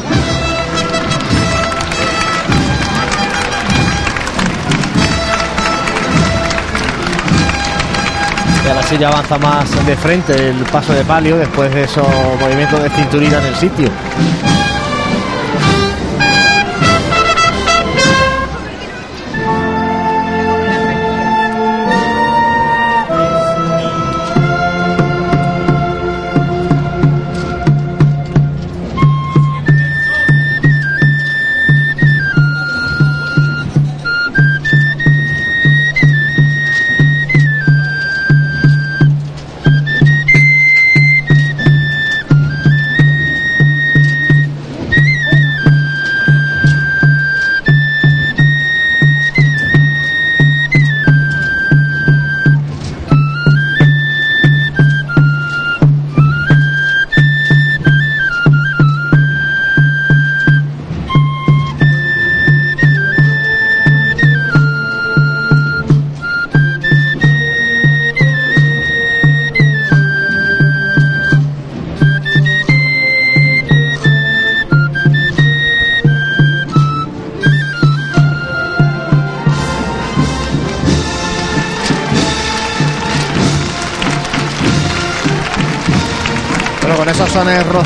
[8.62, 12.06] Y ahora sí avanza más de frente el paso de palio después de esos
[12.38, 13.88] movimientos de cinturita en el sitio.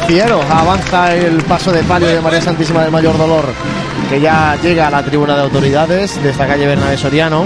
[0.09, 3.44] Rocieros avanza el paso de palio de María Santísima del Mayor Dolor,
[4.10, 7.44] que ya llega a la tribuna de autoridades de esta calle Bernabé Soriano,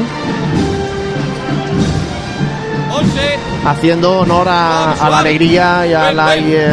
[3.65, 6.67] haciendo honor a, a la alegría y a la- y, eh,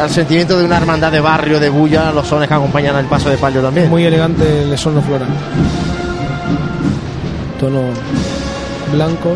[0.00, 3.28] al sentimiento de una hermandad de barrio de bulla, los sones que acompañan el paso
[3.28, 3.90] de palio también.
[3.90, 5.28] Muy elegante el sonno floral.
[7.60, 7.82] Tono
[8.92, 9.34] blanco.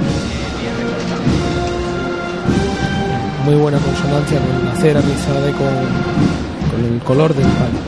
[3.44, 5.66] Muy buena consonancia con la cera rizada y con,
[6.70, 7.78] con el color del palo.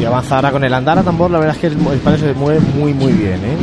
[0.00, 2.18] Y avanza ahora con el andar a tambor, la verdad es que el, el palio
[2.18, 3.56] se mueve muy muy bien, ¿eh?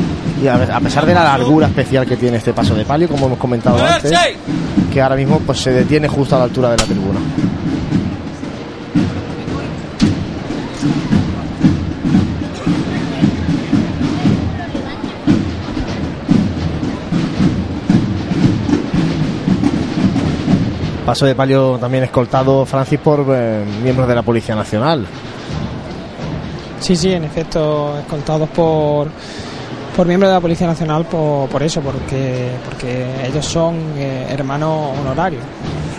[0.44, 3.28] Y a, a pesar de la largura especial que tiene este paso de palio, como
[3.28, 4.12] hemos comentado antes,
[4.92, 7.20] que ahora mismo pues se detiene justo a la altura de la tribuna.
[21.16, 25.06] Paso de palio también escoltado, Francis, por eh, miembros de la Policía Nacional.
[26.82, 29.08] Sí, sí, en efecto, escoltados por,
[29.96, 34.92] por miembros de la Policía Nacional por, por eso, porque, porque ellos son eh, hermanos
[35.00, 35.42] honorarios.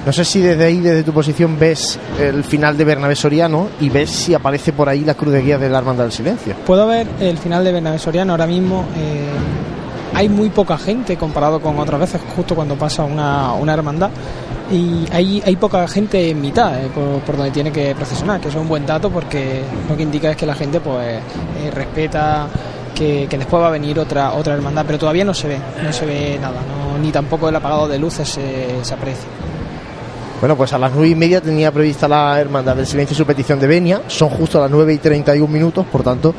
[0.05, 3.88] No sé si desde ahí, desde tu posición, ves el final de Bernabé Soriano y
[3.88, 6.55] ves si aparece por ahí la cruz de guía de la Hermandad del Silencio.
[6.66, 8.84] Puedo ver el final de Bernabé Soriano ahora mismo.
[8.94, 9.30] eh,
[10.14, 14.10] hay muy poca gente comparado con otras veces, justo cuando pasa una, una hermandad.
[14.70, 16.88] Y hay, hay poca gente en mitad, eh,
[17.24, 20.30] por, donde tiene que procesionar, que eso es un buen dato porque lo que indica
[20.30, 22.48] es que la gente pues eh, respeta
[22.94, 25.93] que, que después va a venir otra otra hermandad, pero todavía no se ve, no
[25.93, 26.60] se ve nada,
[27.01, 29.28] ni tampoco el apagado de luces se, se aprecia.
[30.40, 33.59] Bueno, pues a las nueve y media tenía prevista la Hermandad del Silencio su petición
[33.59, 34.02] de venia.
[34.06, 36.34] Son justo las 9 y 31 minutos, por tanto,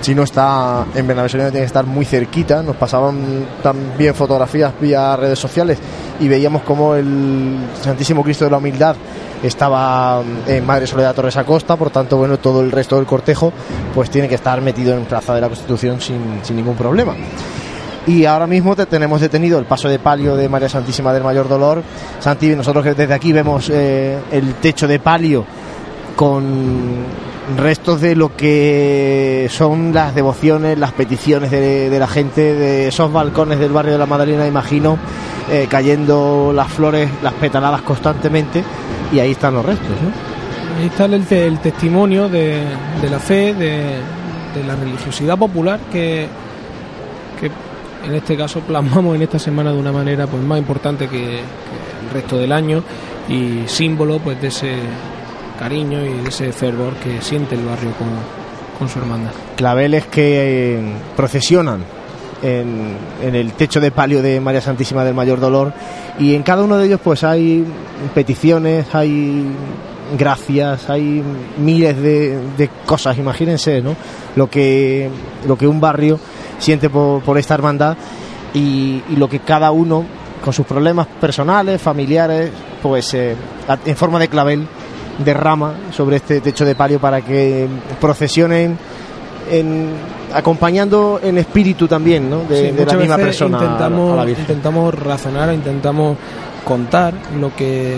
[0.00, 2.62] si no está en Bernabé Soriano tiene que estar muy cerquita.
[2.62, 5.78] Nos pasaban también fotografías vía redes sociales
[6.18, 8.96] y veíamos como el Santísimo Cristo de la Humildad
[9.42, 13.52] estaba en Madre Soledad Torres Acosta, por tanto, bueno, todo el resto del cortejo
[13.94, 17.14] pues tiene que estar metido en Plaza de la Constitución sin, ningún problema.
[18.06, 21.48] Y ahora mismo te tenemos detenido el paso de palio de María Santísima del Mayor
[21.48, 21.82] Dolor.
[22.18, 25.44] Santi, nosotros desde aquí vemos eh, el techo de palio
[26.16, 27.04] con
[27.56, 33.58] restos de lo que son las devociones, las peticiones de, la gente, de esos balcones
[33.58, 34.98] del barrio de la Madalena, imagino,
[35.50, 38.62] eh, cayendo las flores, las petaladas constantemente,
[39.12, 39.88] y ahí están los restos.
[40.78, 42.64] Ahí está el testimonio de,
[43.00, 43.96] de la fe, de,
[44.54, 46.26] de la religiosidad popular que,
[47.40, 47.50] que
[48.06, 52.06] en este caso plasmamos en esta semana de una manera pues más importante que, que
[52.06, 52.82] el resto del año
[53.28, 54.74] y símbolo pues de ese
[55.60, 58.08] cariño y ese fervor que siente el barrio con,
[58.78, 59.32] con su hermandad.
[59.56, 60.80] claveles que eh,
[61.14, 61.84] procesionan
[62.42, 65.74] en, en el techo de palio de María Santísima del Mayor Dolor
[66.18, 67.62] y en cada uno de ellos pues hay
[68.14, 69.44] peticiones, hay
[70.18, 71.22] gracias, hay
[71.58, 73.94] miles de, de cosas, imagínense, ¿no?
[74.36, 75.10] Lo que,
[75.46, 76.18] lo que un barrio
[76.58, 77.96] siente por, por esta hermandad
[78.54, 80.04] y, lo que cada uno
[80.42, 82.50] con sus problemas personales, familiares,
[82.82, 83.36] pues eh,
[83.84, 84.66] en forma de clavel
[85.24, 87.66] derrama sobre este techo de palio para que
[88.00, 88.76] procesionen
[89.50, 89.88] en,
[90.34, 92.40] acompañando en espíritu también ¿no?
[92.44, 96.16] de, Sí, de la misma persona a la- a la intentamos, intentamos razonar, intentamos
[96.64, 97.94] contar lo que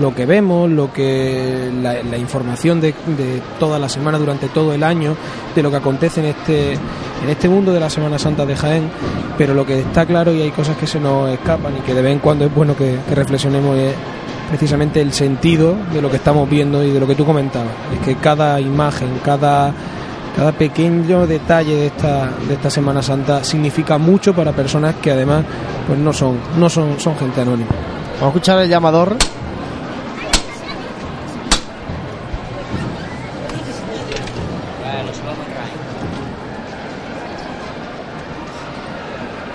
[0.00, 4.74] lo que vemos, lo que la, la información de, de toda la semana durante todo
[4.74, 5.16] el año,
[5.54, 8.90] de lo que acontece en este en este mundo de la Semana Santa de Jaén,
[9.38, 12.02] pero lo que está claro y hay cosas que se nos escapan y que de
[12.02, 13.94] vez en cuando es bueno que, que reflexionemos es
[14.48, 18.04] precisamente el sentido de lo que estamos viendo y de lo que tú comentabas, es
[18.04, 19.72] que cada imagen, cada
[20.36, 25.46] cada pequeño detalle de esta, de esta Semana Santa significa mucho para personas que además
[25.86, 27.70] pues no son, no son, son gente anónima.
[28.20, 29.16] Vamos a escuchar el llamador.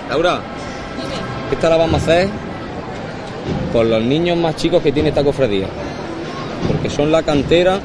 [0.08, 0.40] Laura,
[1.52, 2.51] esta la vamos a hacer
[3.72, 5.66] por los niños más chicos que tiene esta cofradía.
[6.68, 7.80] Porque son la cantera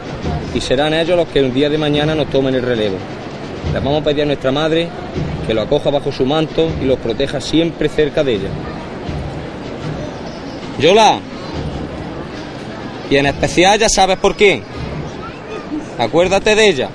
[0.53, 2.97] y serán ellos los que el día de mañana nos tomen el relevo.
[3.73, 4.89] Les vamos a pedir a nuestra madre
[5.45, 8.49] que lo acoja bajo su manto y los proteja siempre cerca de ella.
[10.79, 11.19] Yola,
[13.09, 14.63] y en especial ya sabes por quién.
[15.97, 16.89] Acuérdate de ella.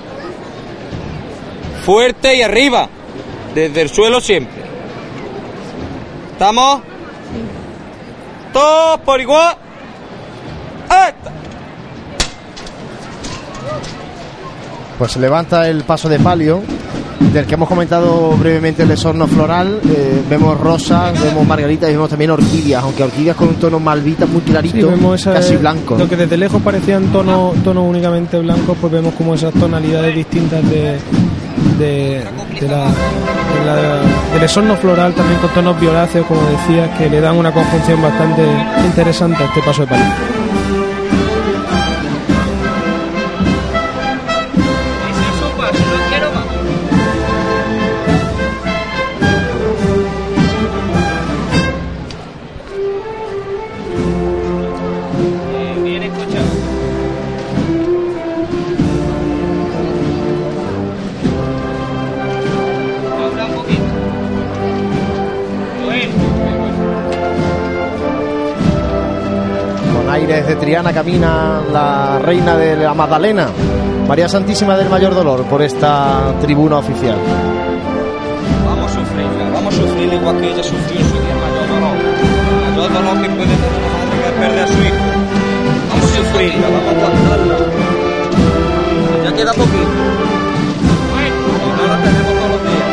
[1.83, 2.87] Fuerte y arriba,
[3.53, 4.63] desde el suelo siempre.
[6.31, 6.92] ¿Estamos?
[8.53, 9.55] Todos por igual.
[10.85, 11.31] ¡Esta!
[14.97, 16.61] Pues se levanta el paso de palio,
[17.33, 19.79] del que hemos comentado brevemente el desorno floral.
[19.89, 24.25] Eh, vemos rosas, vemos margaritas y vemos también orquídeas, aunque orquídeas con un tono malvita
[24.27, 25.97] muy clarito, Sí, vemos esa- casi blanco.
[25.97, 30.61] Lo que desde lejos parecían tonos tonos únicamente blancos, pues vemos como esas tonalidades distintas
[30.69, 30.99] de,
[31.79, 32.23] de,
[32.61, 37.21] de la, de la- del esorno floral, también con tonos violáceos, como decías, que le
[37.21, 38.43] dan una conjunción bastante
[38.85, 40.05] interesante a este paso de palio.
[70.43, 73.47] Desde Triana camina la reina de la Magdalena,
[74.07, 77.15] María Santísima del Mayor Dolor, por esta tribuna oficial.
[78.65, 81.95] Vamos a sufrirla, vamos a sufrirla igual que ella sufrió en su día mayor dolor.
[82.75, 85.05] Mayor dolor que puede tener una madre que pierde a su hijo.
[85.89, 87.55] Vamos a sufrirla, vamos a aguantarla.
[89.23, 89.95] Ya queda poquito.
[91.77, 92.87] No la tenemos todos los días.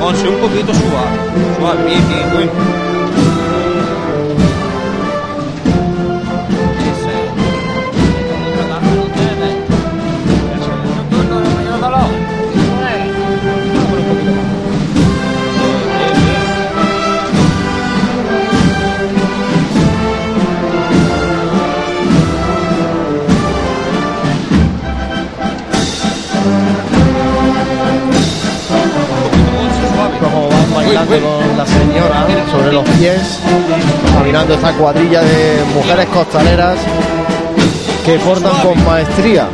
[0.00, 1.18] Ponse un poquito suave,
[1.58, 2.93] suave, bien, bien, bueno.
[30.94, 33.40] Con la señora sobre los pies,
[34.16, 36.78] caminando esta cuadrilla de mujeres costaleras
[38.06, 39.48] que portan con maestría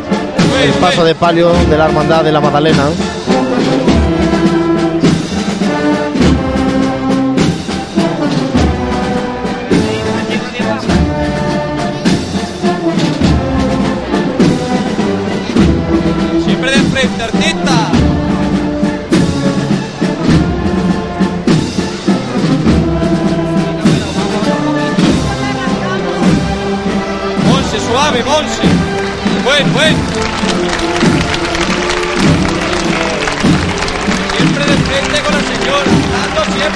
[0.62, 2.84] el paso de palio de la Hermandad de la Magdalena.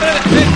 [0.00, 0.53] Siempre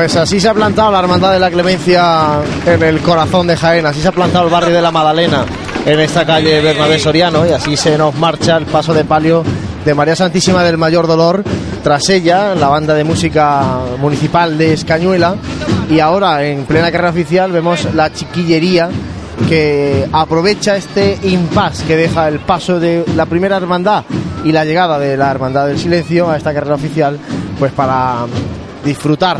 [0.00, 3.84] Pues así se ha plantado la Hermandad de la Clemencia en el corazón de Jaén,
[3.84, 5.44] así se ha plantado el barrio de la Magdalena
[5.84, 9.44] en esta calle Bernabé Soriano y así se nos marcha el paso de palio
[9.84, 11.44] de María Santísima del Mayor Dolor,
[11.84, 15.34] tras ella la banda de música municipal de Escañuela.
[15.90, 18.88] Y ahora en plena carrera oficial vemos la chiquillería
[19.50, 24.04] que aprovecha este impasse que deja el paso de la primera hermandad
[24.44, 27.18] y la llegada de la hermandad del silencio a esta carrera oficial
[27.58, 28.24] pues para
[28.82, 29.36] disfrutar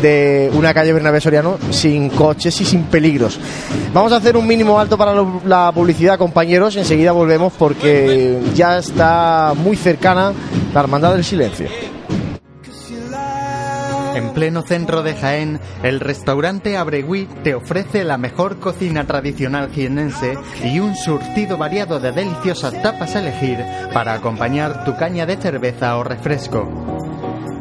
[0.00, 3.38] de una calle Bernabé Soriano sin coches y sin peligros.
[3.92, 5.14] Vamos a hacer un mínimo alto para
[5.44, 6.76] la publicidad, compañeros.
[6.76, 10.32] Enseguida volvemos porque ya está muy cercana
[10.72, 11.68] la Hermandad del Silencio.
[14.14, 20.36] En pleno centro de Jaén, el restaurante Abregui te ofrece la mejor cocina tradicional jienense
[20.62, 23.64] y un surtido variado de deliciosas tapas a elegir
[23.94, 26.81] para acompañar tu caña de cerveza o refresco.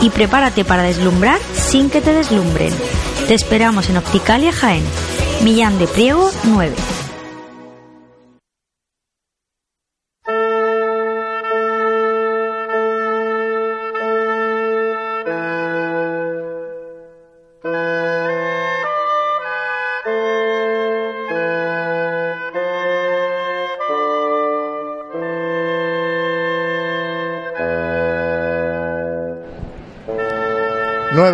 [0.00, 2.72] y prepárate para deslumbrar sin que te deslumbren.
[3.28, 4.84] Te esperamos en Opticalia Jaén,
[5.42, 6.74] Millán de Priego 9.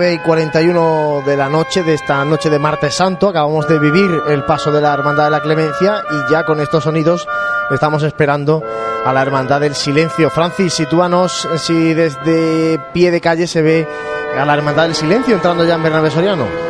[0.00, 3.28] 9 y 41 de la noche de esta noche de martes santo.
[3.28, 6.84] Acabamos de vivir el paso de la Hermandad de la Clemencia y ya con estos
[6.84, 7.28] sonidos
[7.70, 8.62] estamos esperando
[9.04, 10.30] a la Hermandad del Silencio.
[10.30, 13.86] Francis, sitúanos si desde pie de calle se ve
[14.38, 16.69] a la Hermandad del Silencio entrando ya en Bernabé Soriano.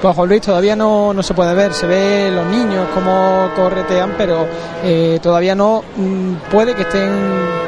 [0.00, 4.14] Pues Juan Luis todavía no, no se puede ver, se ve los niños cómo corretean,
[4.16, 4.46] pero
[4.82, 7.10] eh, todavía no mm, puede que estén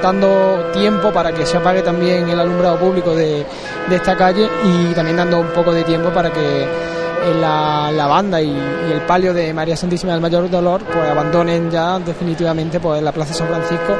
[0.02, 3.44] dando tiempo para que se apague también el alumbrado público de,
[3.86, 8.06] de esta calle y también dando un poco de tiempo para que eh, la, la,
[8.06, 12.80] banda y, y, el palio de María Santísima del Mayor Dolor pues abandonen ya definitivamente
[12.80, 13.94] pues la Plaza San Francisco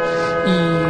[0.47, 0.82] y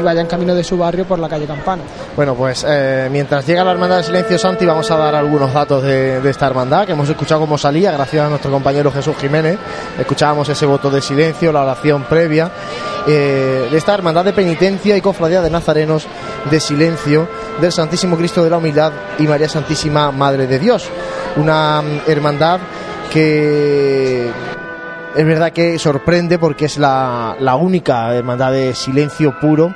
[0.00, 1.82] y vayan camino de su barrio por la calle Campana.
[2.16, 5.82] Bueno, pues eh, mientras llega la Hermandad del Silencio Santi, vamos a dar algunos datos
[5.82, 9.58] de, de, esta hermandad que hemos escuchado cómo salía, gracias a nuestro compañero Jesús Jiménez.
[9.98, 12.50] Escuchábamos ese voto de silencio, la oración previa
[13.06, 16.06] eh, de esta hermandad de penitencia y cofradía de nazarenos
[16.50, 17.28] de silencio
[17.60, 20.88] del Santísimo Cristo de la Humildad y María Santísima Madre de Dios.
[21.36, 22.60] Una mm, hermandad
[23.10, 24.30] que
[25.14, 29.74] es verdad que sorprende porque es la, la, única hermandad de silencio puro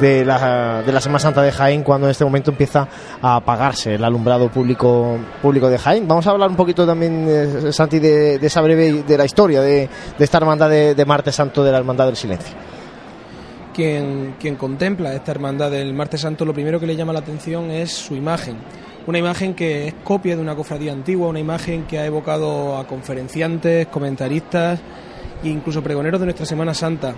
[0.00, 2.86] de la, de la Semana Santa de Jaén cuando en este momento empieza
[3.20, 6.06] a apagarse el alumbrado público público de Jaén.
[6.06, 9.88] Vamos a hablar un poquito también, eh, Santi, de, esa breve de la historia de,
[10.16, 12.54] de esta hermandad de, de, Martes Santo de la Hermandad del Silencio.
[13.74, 17.70] Quien, quien contempla esta hermandad del Martes Santo, lo primero que le llama la atención
[17.70, 18.56] es su imagen
[19.06, 22.86] una imagen que es copia de una cofradía antigua, una imagen que ha evocado a
[22.86, 24.80] conferenciantes, comentaristas
[25.42, 27.14] e incluso pregoneros de nuestra Semana Santa.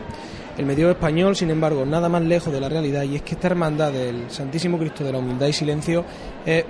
[0.59, 3.47] El medio español, sin embargo, nada más lejos de la realidad y es que esta
[3.47, 6.05] hermandad del Santísimo Cristo de la Humildad y Silencio
[6.45, 6.65] es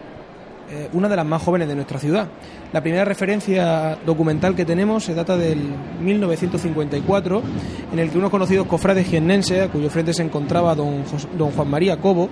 [0.71, 2.29] eh, una de las más jóvenes de nuestra ciudad.
[2.73, 5.59] La primera referencia documental que tenemos se data del
[6.01, 7.43] 1954,
[7.93, 11.05] en el que unos conocidos cofrades jiennenses, a cuyo frente se encontraba don,
[11.37, 12.29] don Juan María Cobo,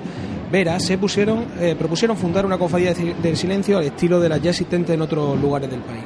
[0.50, 4.50] Vera, se pusieron, eh, propusieron fundar una cofradía del silencio al estilo de las ya
[4.50, 6.04] existentes en otros lugares del país.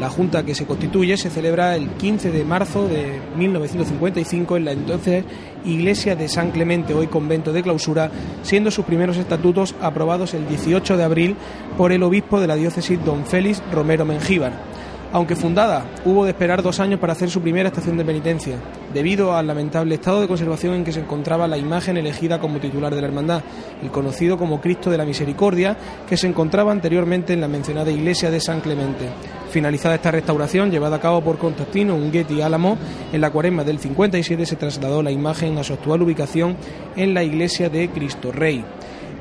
[0.00, 4.72] La junta que se constituye se celebra el 15 de marzo de 1955 en la
[4.72, 5.24] entonces
[5.64, 8.10] Iglesia de San Clemente, hoy convento de clausura,
[8.42, 11.36] siendo sus primeros estatutos aprobados el 18 de abril
[11.76, 14.75] por el obispo de la diócesis don Félix Romero Mengíbar.
[15.12, 18.56] Aunque fundada, hubo de esperar dos años para hacer su primera estación de penitencia,
[18.92, 22.94] debido al lamentable estado de conservación en que se encontraba la imagen elegida como titular
[22.94, 23.42] de la hermandad,
[23.82, 25.76] el conocido como Cristo de la Misericordia,
[26.08, 29.08] que se encontraba anteriormente en la mencionada iglesia de San Clemente.
[29.50, 32.76] Finalizada esta restauración, llevada a cabo por Constantino Unguetti Álamo,
[33.12, 36.56] en la cuaresma del 57 se trasladó la imagen a su actual ubicación
[36.96, 38.64] en la iglesia de Cristo Rey.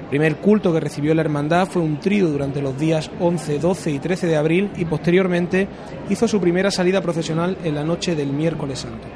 [0.06, 3.90] El primer culto que recibió la hermandad fue un trío durante los días 11, 12
[3.91, 5.68] y 13 de abril y posteriormente
[6.10, 9.07] hizo su primera salida procesional en la noche del miércoles santo.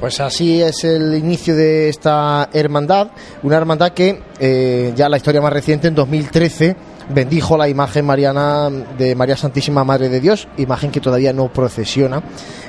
[0.00, 3.08] Pues así es el inicio de esta hermandad,
[3.42, 6.76] una hermandad que eh, ya la historia más reciente, en 2013,
[7.08, 8.68] bendijo la imagen mariana
[8.98, 12.22] de María Santísima Madre de Dios, imagen que todavía no procesiona,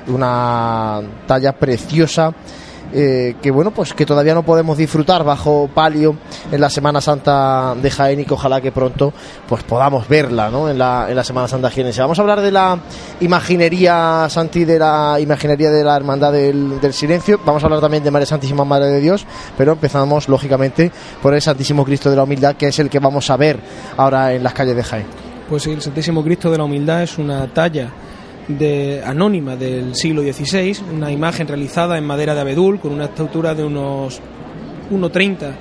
[0.07, 2.33] una talla preciosa
[2.97, 6.15] eh, que bueno, pues que todavía no podemos disfrutar bajo palio
[6.49, 9.11] en la Semana Santa de Jaén y que ojalá que pronto
[9.49, 10.69] pues podamos verla ¿no?
[10.69, 11.99] en, la, en la Semana Santa jienense.
[11.99, 12.79] Vamos a hablar de la
[13.19, 18.11] imaginería Santi, de la imaginería de la Hermandad del, Silencio, vamos a hablar también de
[18.11, 19.25] María Santísima Madre de Dios,
[19.57, 20.89] pero empezamos lógicamente
[21.21, 23.59] por el Santísimo Cristo de la Humildad, que es el que vamos a ver
[23.97, 25.05] ahora en las calles de Jaén.
[25.49, 27.91] Pues sí, el Santísimo Cristo de la Humildad es una talla
[28.47, 33.55] de, anónima del siglo XVI, una imagen realizada en madera de abedul con una estatura
[33.55, 34.21] de unos
[34.91, 35.51] 1,30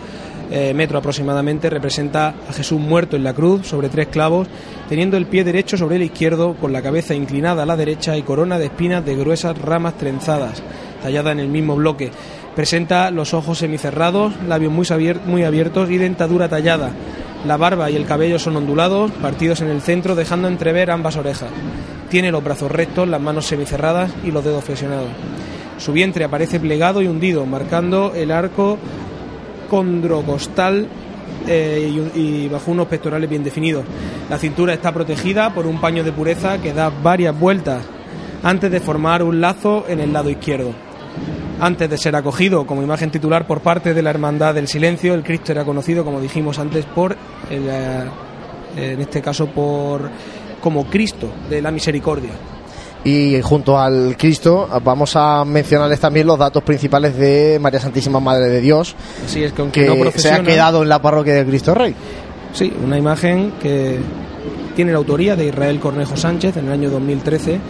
[0.50, 4.46] eh, metros aproximadamente, representa a Jesús muerto en la cruz sobre tres clavos,
[4.88, 8.22] teniendo el pie derecho sobre el izquierdo, con la cabeza inclinada a la derecha y
[8.22, 10.62] corona de espinas de gruesas ramas trenzadas,
[11.02, 12.10] tallada en el mismo bloque.
[12.54, 14.86] Presenta los ojos semicerrados, labios muy,
[15.26, 16.92] muy abiertos y dentadura tallada
[17.44, 21.50] La barba y el cabello son ondulados, partidos en el centro, dejando entrever ambas orejas.
[22.14, 25.08] Tiene los brazos rectos, las manos semicerradas y los dedos flexionados.
[25.78, 28.78] Su vientre aparece plegado y hundido, marcando el arco
[29.68, 30.86] condrocostal
[31.48, 33.84] eh, y, bajo unos pectorales bien definidos.
[34.30, 37.82] La cintura está protegida por un paño de pureza que da varias vueltas
[38.44, 40.70] antes de formar un lazo en el lado izquierdo.
[41.58, 45.24] Antes de ser acogido como imagen titular por parte de la Hermandad del Silencio, el
[45.24, 47.16] Cristo era conocido, como dijimos antes, por
[47.50, 48.04] eh,
[48.76, 50.10] en este caso por
[50.64, 52.30] como Cristo de la Misericordia.
[53.04, 58.48] Y junto al Cristo vamos a mencionarles también los datos principales de María Santísima Madre
[58.48, 61.44] de Dios, Así es que aunque que no se ha quedado en la parroquia de
[61.44, 61.94] Cristo Rey.
[62.54, 63.98] Sí, una imagen que
[64.74, 67.60] tiene la autoría de Israel Cornejo Sánchez en el año 2013.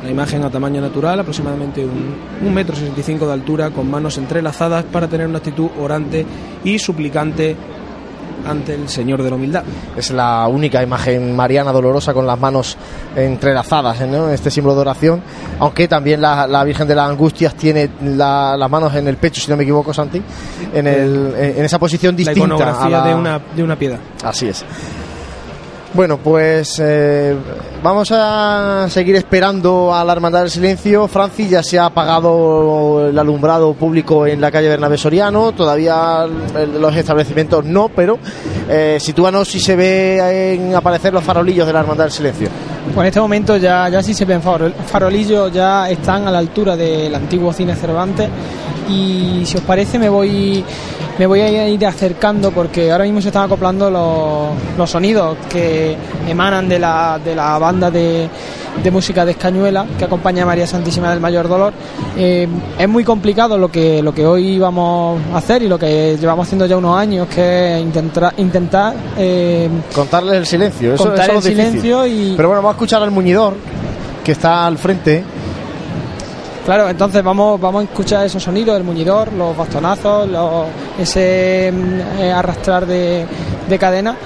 [0.00, 3.90] Una imagen a tamaño natural, aproximadamente un, un metro sesenta y cinco de altura, con
[3.90, 6.24] manos entrelazadas para tener una actitud orante
[6.64, 7.56] y suplicante
[8.46, 9.62] ante el Señor de la Humildad.
[9.96, 12.76] Es la única imagen mariana dolorosa con las manos
[13.16, 14.28] entrelazadas ¿no?
[14.28, 15.22] en este símbolo de oración,
[15.58, 19.40] aunque también la, la Virgen de las Angustias tiene la- las manos en el pecho,
[19.40, 20.22] si no me equivoco, Santi,
[20.72, 22.38] en, el- en esa posición La distinta.
[22.40, 23.98] iconografía a la- de, una, de una piedad.
[24.24, 24.64] Así es.
[25.94, 27.36] Bueno, pues eh,
[27.82, 31.06] vamos a seguir esperando a la Hermandad del Silencio.
[31.06, 35.52] Francis ya se ha apagado el alumbrado público en la calle Bernabé Soriano.
[35.52, 38.18] Todavía los establecimientos no, pero
[38.70, 42.48] eh, sitúanos si se ve en aparecer los farolillos de la Hermandad del Silencio.
[42.86, 46.38] Pues en este momento ya, ya sí se ven farol- farolillos, ya están a la
[46.38, 48.30] altura del antiguo cine Cervantes
[48.92, 50.64] y si os parece me voy
[51.18, 55.94] me voy a ir acercando porque ahora mismo se están acoplando los, los sonidos que
[56.28, 58.28] emanan de la, de la banda de,
[58.82, 61.74] de música de Escañuela que acompaña a María Santísima del Mayor Dolor.
[62.16, 62.48] Eh,
[62.78, 66.46] es muy complicado lo que, lo que hoy vamos a hacer y lo que llevamos
[66.46, 70.94] haciendo ya unos años, que es intentar, intentar eh, Contarles el silencio.
[70.94, 71.72] Eso, Contar eso es el difícil.
[71.82, 73.54] silencio y- Pero bueno, vamos a escuchar al muñidor
[74.24, 75.22] que está al frente.
[76.64, 80.66] Claro, entonces vamos, vamos a escuchar esos sonidos, el muñidor, los bastonazos, los-
[80.98, 83.26] ese mm, eh, arrastrar de,
[83.68, 84.16] de cadena.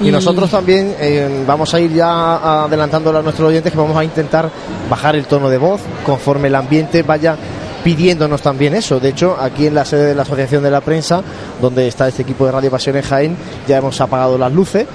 [0.00, 4.04] Y, nosotros también eh, vamos a ir ya adelantándole a nuestros oyentes que vamos a
[4.04, 4.48] intentar
[4.90, 7.34] bajar el tono de voz conforme el ambiente vaya
[7.82, 9.00] pidiéndonos también eso.
[9.00, 11.22] De hecho, aquí en la sede de la Asociación de la Prensa,
[11.62, 13.36] donde está este equipo de Radio Pasión en Jaén,
[13.66, 14.86] ya hemos apagado las luces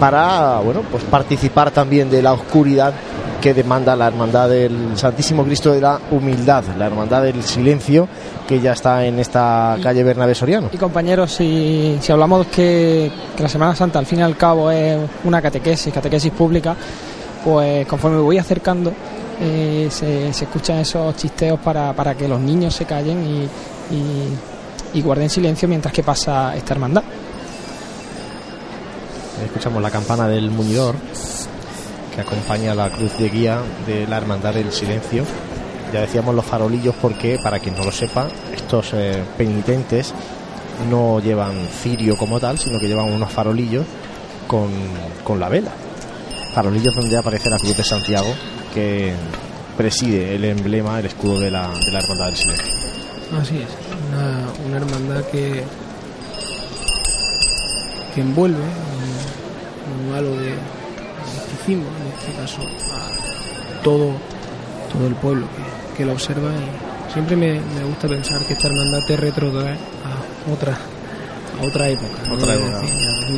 [0.00, 2.92] para bueno, pues participar también de la oscuridad
[3.40, 8.08] que demanda la Hermandad del Santísimo Cristo de la Humildad, la Hermandad del Silencio,
[8.48, 10.70] que ya está en esta calle Bernabé Soriano.
[10.72, 14.70] Y compañeros, si, si hablamos que, que la Semana Santa al fin y al cabo
[14.70, 16.74] es una catequesis, catequesis pública,
[17.44, 18.92] pues conforme me voy acercando
[19.40, 24.38] eh, se, se escuchan esos chisteos para, para que los niños se callen y, y-
[24.94, 27.02] y guarden silencio mientras que pasa esta hermandad.
[29.44, 30.94] Escuchamos la campana del muñidor
[32.22, 35.24] acompaña la cruz de guía de la Hermandad del Silencio.
[35.92, 40.12] Ya decíamos los farolillos porque, para quien no lo sepa, estos eh, penitentes
[40.90, 43.86] no llevan cirio como tal, sino que llevan unos farolillos
[44.46, 44.68] con,
[45.24, 45.70] con la vela.
[46.54, 48.34] Farolillos donde aparece la cruz de Santiago
[48.74, 49.14] que
[49.76, 52.74] preside el emblema, el escudo de la, de la Hermandad del Silencio.
[53.40, 53.68] Así es,
[54.08, 55.62] una, una hermandad que,
[58.14, 60.54] que envuelve un, un halo de
[61.74, 64.12] en este caso, a todo,
[64.92, 68.68] todo el pueblo que, que la observa y siempre me, me gusta pensar que esta
[68.68, 70.76] hermandad te retrotrae a otra,
[71.60, 72.32] a otra época.
[72.32, 72.60] Otra ¿no?
[72.66, 72.82] época.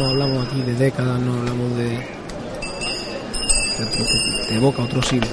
[0.08, 4.06] Hablamos aquí de décadas, no hablamos de, de, otro-
[4.50, 5.28] de boca a otro siglo.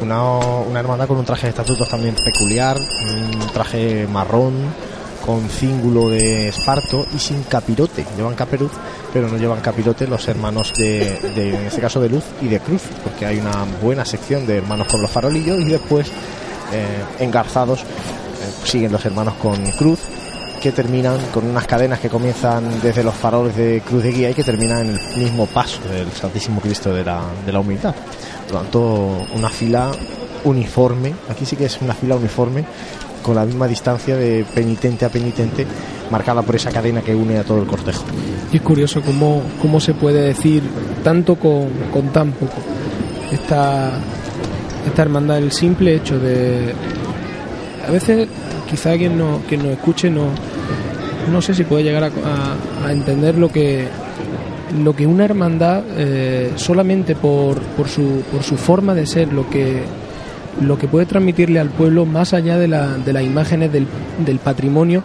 [0.00, 4.54] Una, una hermandad con un traje de estatutos también peculiar, un traje marrón
[5.24, 8.04] con cíngulo de esparto y sin capirote.
[8.16, 8.72] Llevan caperuz,
[9.14, 12.82] pero no llevan capirote los hermanos de, en este caso de luz y de cruz,
[13.04, 17.84] porque hay una buena sección de hermanos con los farolillos y después eh, engarzados eh,
[18.64, 20.00] siguen los hermanos con cruz
[20.60, 24.34] que terminan con unas cadenas que comienzan desde los faroles de cruz de guía y
[24.34, 27.94] que terminan en el mismo paso del Santísimo Cristo de la, de la humildad.
[28.46, 29.92] Por lo tanto, una fila
[30.42, 32.64] uniforme, aquí sí que es una fila uniforme,
[33.24, 35.66] con la misma distancia de penitente a penitente,
[36.10, 38.04] marcada por esa cadena que une a todo el cortejo.
[38.52, 40.62] Y es curioso cómo, cómo se puede decir
[41.02, 42.58] tanto con, con tan poco.
[43.32, 43.98] Esta,
[44.86, 46.74] esta hermandad, el simple hecho de...
[47.88, 48.28] A veces
[48.70, 50.26] quizá quien, no, quien nos escuche no,
[51.32, 53.88] no sé si puede llegar a, entender lo que,
[54.82, 59.48] lo que una hermandad eh, solamente por, por, su, por su forma de ser, lo
[59.48, 59.82] que,
[60.62, 63.86] lo que puede transmitirle al pueblo más allá de, la- de las imágenes del,
[64.24, 65.02] del patrimonio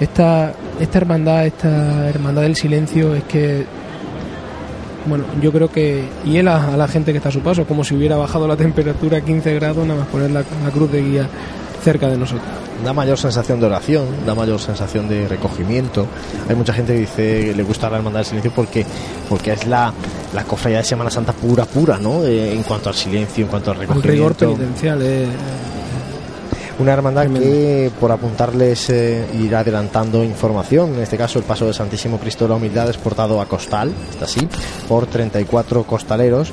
[0.00, 3.64] esta, esta hermandad, esta hermandad del silencio es que
[5.06, 7.94] bueno, yo creo que hiela a la gente que está a su paso, como si
[7.94, 11.28] hubiera bajado la temperatura a 15 grados, nada más poner la, la cruz de guía
[11.84, 12.44] cerca de nosotros.
[12.84, 16.06] Da mayor sensación de oración, da mayor sensación de recogimiento.
[16.48, 18.84] Hay mucha gente que dice que le gusta la hermandad del silencio porque,
[19.28, 19.92] porque es la,
[20.36, 22.22] la cofradía de Semana Santa pura, pura, ¿no?
[22.22, 24.12] Eh, en cuanto al silencio, en cuanto al El recogimiento.
[24.12, 25.28] rigor penitencial es
[26.78, 31.72] Una hermandad que, por apuntarles, eh, ir adelantando información, en este caso el paso del
[31.72, 34.46] Santísimo Cristo de la Humildad es portado a costal, está así,
[34.86, 36.52] por 34 costaleros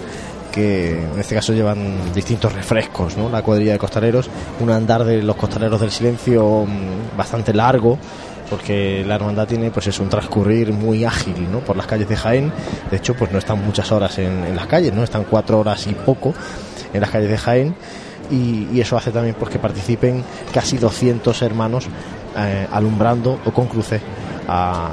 [0.54, 3.28] que en este caso llevan distintos refrescos, ¿no?
[3.28, 4.30] La cuadrilla de costaleros,
[4.60, 7.98] un andar de los costaleros del silencio mm, bastante largo,
[8.58, 11.60] porque la hermandad tiene pues es un transcurrir muy ágil ¿no?
[11.60, 12.52] por las calles de Jaén.
[12.92, 15.88] De hecho pues no están muchas horas en, en las calles no están cuatro horas
[15.88, 16.34] y poco
[16.94, 17.76] en las calles de Jaén.
[18.30, 20.24] Y, y eso hace también pues que participen
[20.54, 21.86] casi 200 hermanos
[22.38, 24.02] eh, alumbrando o con cruces
[24.48, 24.92] a-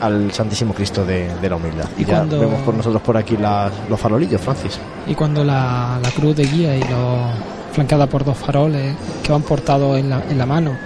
[0.00, 1.86] al Santísimo Cristo de, de la Humildad.
[1.98, 4.78] Y ya cuando- vemos por nosotros por aquí las- los farolillos Francis.
[5.06, 7.26] Y cuando la, la cruz de guía y lo,
[7.72, 10.76] flanqueada por dos faroles que van portados en la, en la mano,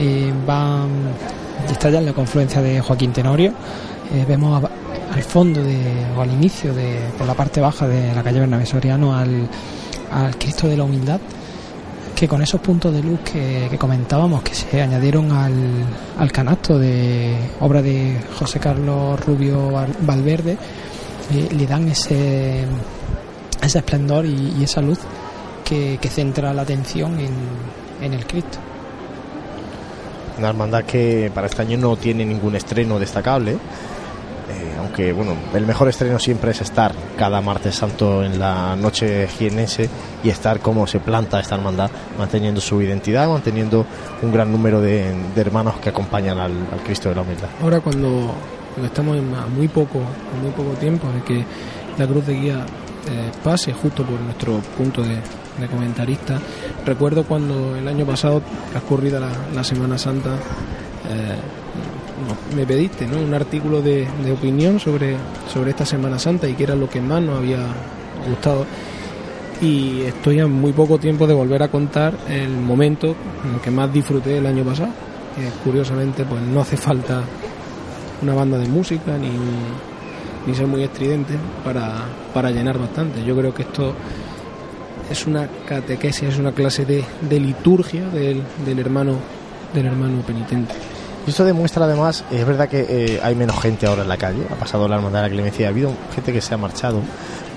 [0.00, 0.88] eh, van
[1.68, 3.52] y está ya en la confluencia de Joaquín Tenorio.
[4.12, 4.62] eh, vemos
[5.14, 5.78] al fondo de,
[6.16, 9.48] o al inicio de, por la parte baja de la calle Bernabé Soriano al,
[10.38, 11.20] Cristo de la Humildad
[12.16, 15.54] que con esos puntos de luz que, comentábamos que se añadieron al,
[16.18, 20.56] al canasto de obra de José Carlos Rubio Val- Valverde
[21.32, 22.64] eh, le dan ese
[23.62, 24.98] ese esplendor y, y esa luz
[25.64, 27.32] que, que centra la atención en,
[28.02, 28.58] en el Cristo.
[30.40, 33.52] Una hermandad que para este año no tiene ningún estreno destacable.
[33.52, 33.58] eh,
[34.78, 39.90] aunque bueno, el mejor estreno siempre es estar cada martes santo en la noche jienense
[40.24, 43.84] y estar como se planta esta hermandad, manteniendo su identidad, manteniendo
[44.22, 46.52] un gran número de, hermanos que acompañan al,
[46.86, 47.48] Cristo de la Humildad.
[47.62, 48.32] Ahora cuando,
[48.82, 49.98] estamos en muy poco,
[50.42, 51.44] muy poco tiempo de que
[51.98, 52.64] la cruz de guía
[53.10, 55.18] eh, pase justo por nuestro punto de,
[55.60, 56.38] de comentarista,
[56.84, 63.80] recuerdo cuando el año pasado, transcurrida la, la Semana Santa, eh, me pediste un artículo
[63.80, 65.16] de, opinión sobre,
[65.52, 67.64] sobre esta Semana Santa y que era lo que más nos había
[68.28, 68.66] gustado.
[69.62, 73.14] Y estoy a muy poco tiempo de volver a contar el momento
[73.44, 74.90] en el que más disfruté el año pasado
[75.64, 77.22] curiosamente pues no hace falta
[78.22, 79.30] una banda de música ni,
[80.46, 81.34] ni ser muy estridente
[81.64, 82.04] para,
[82.34, 83.24] para llenar bastante.
[83.24, 83.94] Yo creo que esto
[85.10, 89.16] es una catequesis es una clase de, liturgia del, del hermano
[89.74, 90.74] del hermano penitente.
[91.26, 94.42] Y esto demuestra además, es verdad que eh, hay menos gente ahora en la calle,
[94.50, 97.02] ha pasado la hermandad de la clemencia, ha habido gente que se ha marchado,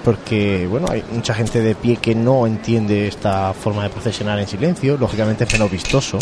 [0.04, 4.48] porque bueno, hay mucha gente de pie que no entiende esta forma de procesionar en
[4.48, 6.20] silencio, lógicamente es menos vistoso,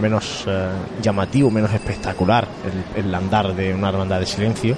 [0.00, 0.68] menos eh,
[1.00, 2.46] llamativo, menos espectacular
[2.94, 4.76] el, el andar de una hermandad de silencio,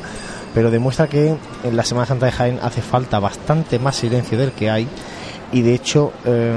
[0.54, 4.52] pero demuestra que en la Semana Santa de Jaén hace falta bastante más silencio del
[4.52, 4.86] que hay
[5.54, 6.52] y de hecho eh,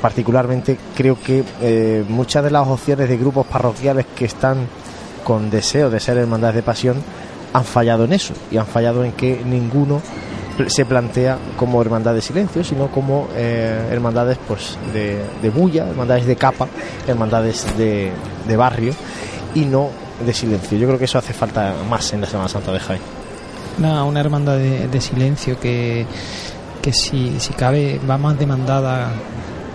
[0.00, 4.68] particularmente creo que eh, muchas de las opciones de grupos parroquiales que están
[5.24, 6.96] con deseo de ser hermandades de pasión
[7.52, 10.00] han fallado en eso y han fallado en que ninguno
[10.68, 16.26] se plantea como hermandad de silencio sino como eh, hermandades pues de, de bulla hermandades
[16.26, 16.68] de capa
[17.08, 18.12] hermandades de,
[18.46, 18.92] de barrio
[19.54, 19.88] y no
[20.24, 20.78] de silencio.
[20.78, 23.00] Yo creo que eso hace falta más en la Semana Santa de Jaén.
[23.78, 26.06] Una, una hermandad de, de silencio que,
[26.86, 29.10] que si, si cabe va más demandada.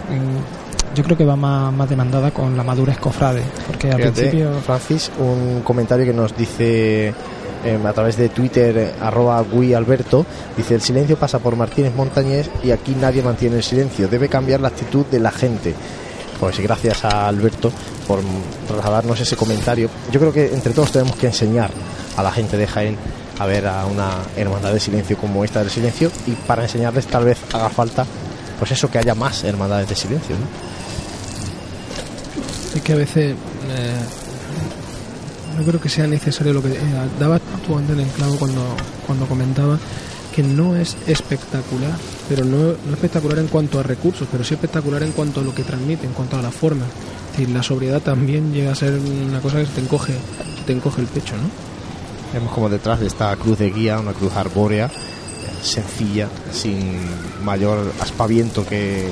[0.09, 0.61] en-
[0.95, 3.41] yo creo que va más, más demandada con la madurez cofrade.
[3.67, 4.51] Porque al Fíjate, principio.
[4.65, 7.13] Francis, un comentario que nos dice
[7.63, 10.25] eh, a través de Twitter, arroba Gui Alberto,
[10.57, 14.59] dice, el silencio pasa por Martínez Montañés y aquí nadie mantiene el silencio, debe cambiar
[14.61, 15.73] la actitud de la gente.
[16.39, 17.71] Pues gracias a Alberto
[18.07, 18.19] por
[18.67, 19.89] trasladarnos ese comentario.
[20.11, 21.69] Yo creo que entre todos tenemos que enseñar
[22.17, 22.97] a la gente de Jaén
[23.41, 27.25] a ver a una hermandad de silencio como esta del silencio y para enseñarles tal
[27.25, 28.05] vez haga falta
[28.59, 30.35] pues eso que haya más hermandades de silencio.
[30.35, 30.45] ¿no?
[32.75, 33.35] es que a veces
[33.69, 33.95] eh,
[35.57, 36.79] no creo que sea necesario lo que eh,
[37.19, 38.61] dabas tú antes el clavo cuando,
[39.05, 39.77] cuando comentaba
[40.33, 41.91] que no es espectacular,
[42.29, 45.53] pero no, no espectacular en cuanto a recursos, pero sí espectacular en cuanto a lo
[45.53, 46.85] que transmite, en cuanto a la forma.
[47.37, 50.13] Es la sobriedad también llega a ser una cosa que te encoge,
[50.65, 51.70] te encoge el pecho, ¿no?
[52.33, 54.89] Vemos como detrás de esta cruz de guía, una cruz arbórea,
[55.61, 56.97] sencilla, sin
[57.43, 59.09] mayor aspaviento que,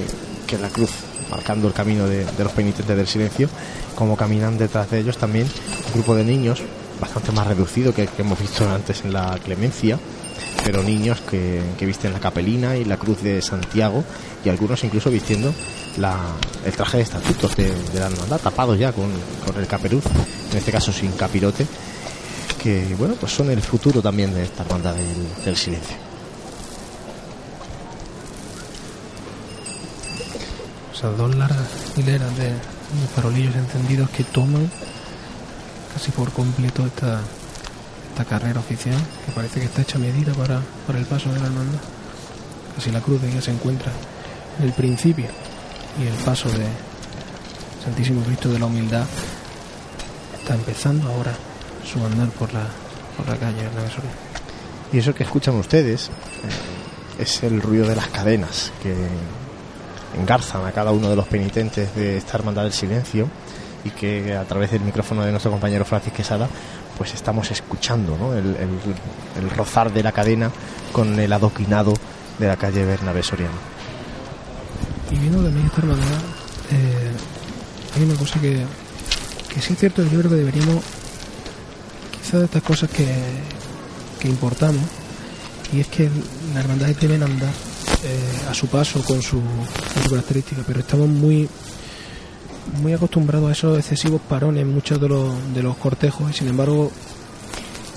[0.48, 0.90] que la cruz,
[1.30, 3.50] marcando el camino de, de los penitentes del silencio,
[3.96, 5.48] como caminan detrás de ellos también
[5.88, 6.62] un grupo de niños,
[7.02, 10.00] bastante más reducido que, que hemos visto antes en la clemencia.
[10.64, 14.04] pero niños que, que visten la capelina y la cruz de Santiago
[14.46, 15.54] y algunos incluso vistiendo
[15.98, 16.18] la,
[16.66, 19.10] el traje de estatutos de, de la hermandad, tapados ya con,
[19.46, 20.04] con el caperuz,
[20.52, 21.66] en este caso sin capirote,
[22.60, 25.96] que bueno, pues son el futuro también de esta hermandad del, silencio.
[30.94, 34.70] Esas dos largas hileras de, de farolillos encendidos que toman
[35.94, 37.22] casi por completo esta,
[38.10, 41.46] esta carrera oficial, que parece que está hecha medida para, para el paso de la
[41.46, 41.80] hermandad.
[42.76, 43.92] Casi la cruz de ella se encuentra
[44.60, 45.28] en el principio
[46.04, 46.68] y el paso de
[47.84, 49.06] Santísimo Cristo de la Humildad
[50.42, 51.34] está empezando ahora
[51.86, 52.68] su andar por la,
[53.18, 54.16] por la calle Bernabé Soriano.
[54.92, 58.96] Y eso que escuchan ustedes eh, es el ruido de las cadenas que
[60.20, 63.28] engarzan a cada uno de los penitentes de esta hermandad del silencio
[63.84, 66.50] y que a través del micrófono de nuestro compañero Francis Quesada
[66.98, 68.34] pues estamos escuchando ¿no?
[68.34, 70.52] el, el- el rozar de la cadena
[70.92, 71.94] con el adoquinado
[72.40, 73.54] de la calle Bernabé Soriano.
[75.12, 76.06] Y viendo también esta hermandad,
[76.72, 77.12] eh,
[77.96, 78.66] hay una cosa que,
[79.54, 80.84] que sí es cierto, yo creo que deberíamos,
[82.38, 83.08] de estas cosas que,
[84.20, 84.84] que importamos,
[85.74, 86.10] y es que
[86.54, 87.54] las hermandades deben andar
[88.04, 91.50] eh, a su paso con su, con su característica, pero estamos muy
[92.82, 96.48] muy acostumbrados a esos excesivos parones en muchos de los, de los cortejos y sin
[96.50, 96.92] embargo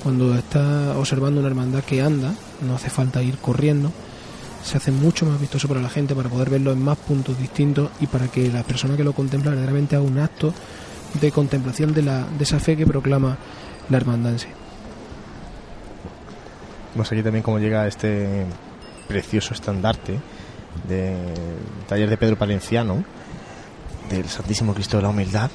[0.02, 2.34] cuando está observando una hermandad que anda,
[2.66, 3.92] no hace falta ir corriendo,
[4.64, 7.90] se hace mucho más vistoso para la gente para poder verlo en más puntos distintos
[8.00, 10.52] y para que la persona que lo contempla verdaderamente haga un acto
[11.20, 13.38] de contemplación de, la, de esa fe que proclama
[13.90, 14.48] la hermandad en sí.
[16.94, 18.44] Vemos aquí también cómo llega este
[19.08, 20.18] precioso estandarte
[20.88, 21.34] del
[21.88, 23.04] taller de Pedro Palenciano,
[24.10, 25.50] del Santísimo Cristo de la Humildad,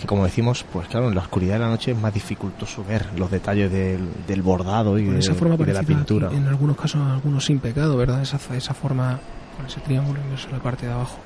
[0.00, 3.06] que como decimos, pues claro, en la oscuridad de la noche es más dificultoso ver
[3.16, 6.28] los detalles del, del bordado y de, esa forma y de la pintura.
[6.28, 8.22] aquí, en algunos casos, algunos sin pecado, ¿verdad?
[8.22, 9.20] Esa, esa forma
[9.56, 11.18] con ese triángulo inverso en la parte de abajo.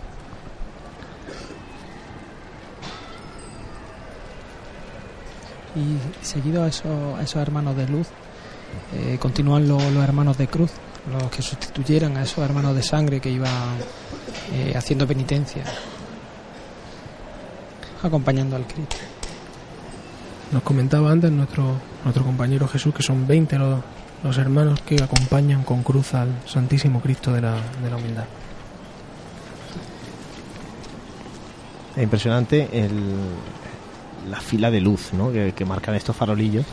[5.77, 8.07] Y seguido a esos, a esos hermanos de luz,
[8.95, 10.71] eh, continúan lo- los hermanos de cruz,
[11.11, 13.51] los que sustituyeran a esos hermanos de sangre que iban
[14.53, 15.65] eh, haciendo penitencia,
[18.03, 18.97] acompañando al Cristo.
[20.53, 23.81] Nos comentaba antes nuestro, nuestro compañero Jesús que son 20 los,
[24.23, 28.25] los hermanos que acompañan con cruz al Santísimo Cristo de la, de la Humildad.
[31.97, 32.93] Es impresionante el,
[34.29, 35.33] la fila de luz ¿no?
[35.33, 36.65] que, que marcan estos farolillos.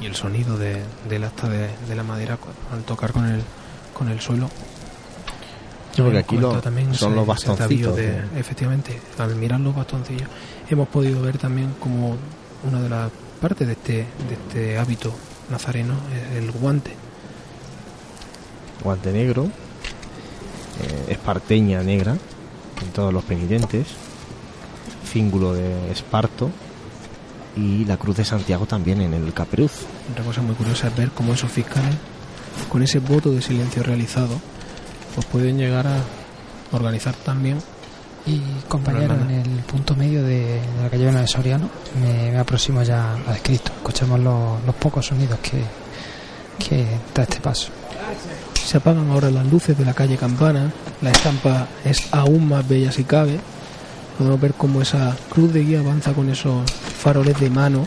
[0.00, 2.38] Y el sonido de, del asta de, de la madera
[2.72, 3.40] al tocar con el,
[3.94, 4.48] con el suelo.
[5.94, 8.38] Sí, porque aquí lo- también son los bastoncitos, de- ¿no?
[8.38, 10.28] efectivamente, al mirar los bastoncillos,
[10.70, 12.16] hemos podido ver también como
[12.64, 13.10] una de las
[13.40, 15.12] partes de este, de este hábito
[15.50, 15.94] nazareno
[16.32, 16.92] es el guante.
[18.82, 22.16] guante negro, eh, esparteña negra
[22.82, 23.86] en todos los penitentes,
[25.12, 26.50] cíngulo de esparto
[27.56, 29.72] y la cruz de Santiago también en el caperuz.
[30.10, 31.94] Otra cosa muy curiosa es ver cómo esos fiscales,
[32.68, 34.40] con ese voto de silencio realizado,
[35.14, 35.96] pues pueden llegar a
[36.72, 37.58] organizar también.
[38.24, 41.68] Y compañero, en el punto medio de, de la calle Bernabé Soriano,
[42.00, 43.72] me, me aproximo ya al Cristo.
[43.76, 45.60] Escuchemos los, los pocos sonidos que,
[46.64, 47.70] que da este paso.
[48.54, 52.92] Se apagan ahora las luces de la calle Campana, la estampa es aún más bella
[52.92, 53.40] si cabe.
[54.18, 57.86] Podemos ver cómo esa cruz de guía avanza con esos faroles de mano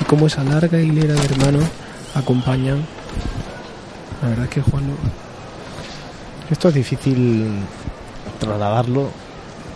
[0.00, 1.64] y cómo esa larga hilera de hermanos
[2.14, 2.84] acompañan.
[4.22, 4.84] La verdad es que Juan
[6.50, 7.46] Esto es difícil
[8.38, 9.08] trasladarlo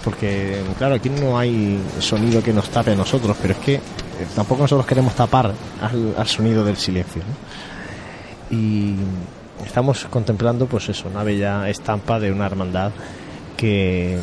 [0.06, 3.80] porque, claro, aquí no hay sonido que nos tape a nosotros, pero es que eh,
[4.36, 5.52] tampoco nosotros queremos tapar
[5.82, 7.22] al, sonido del silencio.
[7.22, 8.56] ¿no?
[8.56, 8.94] Y
[9.64, 12.92] estamos contemplando, pues eso, una bella estampa de una hermandad
[13.56, 14.16] que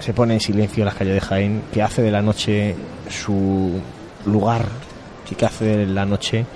[0.00, 2.74] se pone en silencio en las calles de Jaén, que hace de la noche
[3.08, 3.80] su
[4.26, 4.66] lugar
[5.34, 6.46] que hace de la noche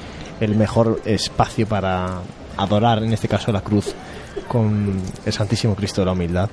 [0.40, 2.20] el mejor espacio para
[2.56, 3.94] adorar, en este caso, la cruz
[4.46, 6.48] con el Santísimo Cristo de la Humildad,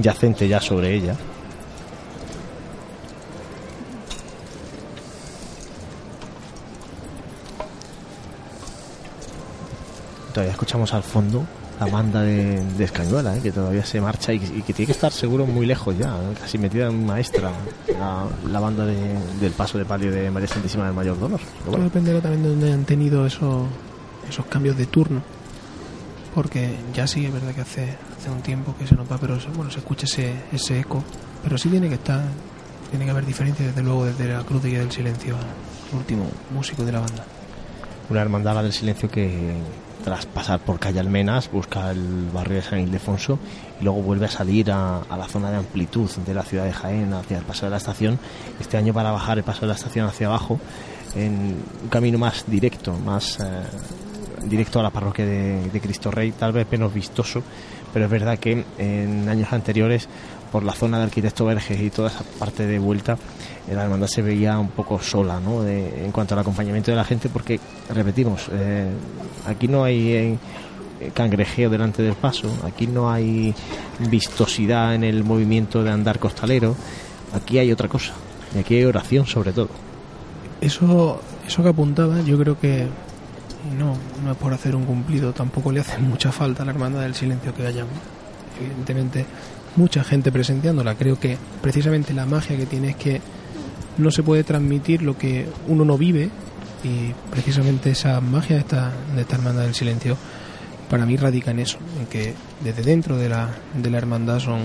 [0.00, 1.16] yacente ya sobre ella.
[10.32, 11.44] Todavía escuchamos al fondo
[11.80, 13.40] la banda de, de Escañuela, ¿eh?
[13.40, 16.34] que todavía se marcha y, y que tiene que estar seguro muy lejos ya, ¿eh?
[16.40, 17.52] casi metida en maestra
[17.98, 21.40] la, la banda de- del paso de palio de María Santísima del Mayor Dolor.
[21.60, 23.66] Todo bueno, dependerá también de dónde han tenido esos,
[24.28, 25.22] esos cambios de turno.
[26.34, 29.38] Porque ya sí es verdad que hace, hace un tiempo que se nos va, pero
[29.56, 31.02] bueno, se escucha ese, ese eco.
[31.42, 32.22] Pero sí tiene que estar,
[32.90, 36.26] tiene que haber diferencia desde luego desde la cruz de guía del silencio al último
[36.54, 37.24] músico de la banda.
[38.10, 39.54] una hermandad del silencio que,
[40.08, 43.38] tras pasar por calle Almenas, busca el barrio de San Ildefonso
[43.78, 47.12] y luego vuelve a salir a, la zona de amplitud de la ciudad de Jaén
[47.12, 48.18] hacia el paso de la estación.
[48.58, 50.58] Este año para bajar el paso de la estación hacia abajo
[51.14, 53.44] en un camino más directo, más eh,
[54.44, 57.42] directo a la parroquia de, de, Cristo Rey, tal vez menos vistoso,
[57.92, 60.08] pero es verdad que en años anteriores
[60.50, 63.18] por la zona de Arquitecto Verges y toda esa parte de vuelta
[63.74, 65.66] la hermandad se veía un poco sola ¿no?
[65.66, 68.88] en cuanto al acompañamiento de la gente porque repetimos eh,
[69.46, 70.38] aquí no hay eh,
[71.14, 73.54] cangrejeo delante del paso aquí no hay
[74.10, 76.76] vistosidad en el movimiento de andar costalero
[77.34, 78.12] aquí hay otra cosa
[78.54, 79.68] y aquí hay oración sobre todo
[80.60, 82.86] eso eso que apuntaba yo creo que
[83.78, 87.02] no no es por hacer un cumplido tampoco le hace mucha falta a la hermandad
[87.02, 87.84] del silencio que haya
[88.60, 89.26] evidentemente
[89.76, 93.20] mucha gente presenciándola creo que precisamente la magia que tiene es que
[93.98, 96.30] no se puede transmitir lo que uno no vive
[96.84, 100.16] y precisamente esa magia de esta, esta hermandad del silencio
[100.88, 102.34] para mí radica en eso, en que
[102.64, 104.60] desde dentro de la, de la hermandad son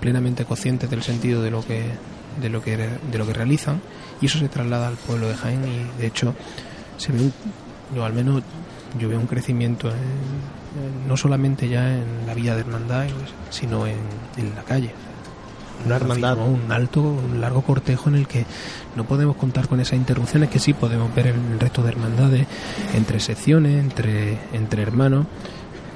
[0.00, 1.82] plenamente conscientes del sentido de lo que
[2.40, 3.80] de lo que de lo que realizan
[4.20, 6.34] y eso se traslada al pueblo de Jaén y de hecho
[6.96, 7.30] se ve
[7.94, 8.42] yo al menos
[8.98, 13.06] yo veo un crecimiento en, no solamente ya en la vía de hermandad
[13.50, 14.92] sino en la calle
[15.84, 18.44] una hermandad, un alto, un largo cortejo en el que
[18.96, 22.46] no podemos contar con esas interrupciones que sí podemos ver en el resto de hermandades,
[22.94, 25.26] entre secciones, entre, entre hermanos.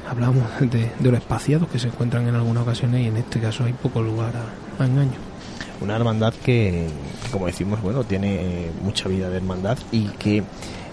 [0.09, 3.64] Hablamos de, de los espaciados que se encuentran en algunas ocasiones y en este caso
[3.64, 5.18] hay poco lugar a, a engaño.
[5.80, 6.88] Una hermandad que,
[7.30, 10.42] como decimos, bueno, tiene eh, mucha vida de hermandad y que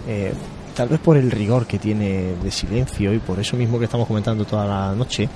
[0.06, 0.32] eh,
[0.76, 4.06] tal vez por el rigor que tiene de silencio y por eso mismo que estamos
[4.06, 5.28] comentando toda la noche,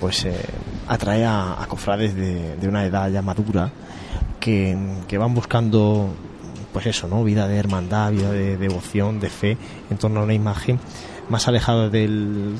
[0.00, 0.34] pues eh,
[0.88, 3.70] atrae a, cofrades de, de, una edad ya madura
[4.40, 6.14] que, que, van buscando
[6.72, 7.22] pues eso, ¿no?
[7.22, 9.58] Vida de hermandad, vida de devoción, de fe
[9.90, 10.80] en torno a una imagen
[11.28, 12.56] más alejada del,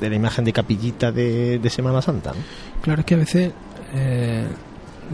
[0.00, 2.30] de la imagen de capillita de, de Semana Santa.
[2.30, 2.40] ¿no?
[2.82, 3.52] Claro, es que a veces
[3.94, 4.46] eh,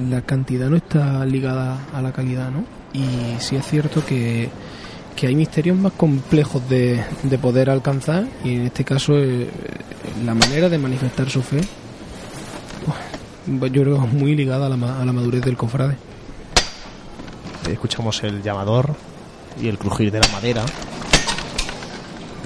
[0.08, 2.64] la cantidad no está ligada a la calidad, ¿no?
[2.92, 4.48] Y sí es cierto que
[5.16, 9.50] que hay misterios más complejos de, de, poder alcanzar y en este caso eh,
[10.24, 11.60] la manera de manifestar su fe
[13.46, 15.96] pues, yo creo que es muy ligada a la, a la madurez del cofrade.
[17.70, 18.94] Escuchamos el llamador
[19.60, 20.64] y el crujir de la madera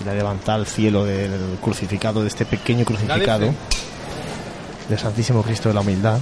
[0.01, 3.53] y la levantada al cielo del crucificado, de este pequeño crucificado
[4.89, 6.19] del Santísimo Cristo de la Humildad.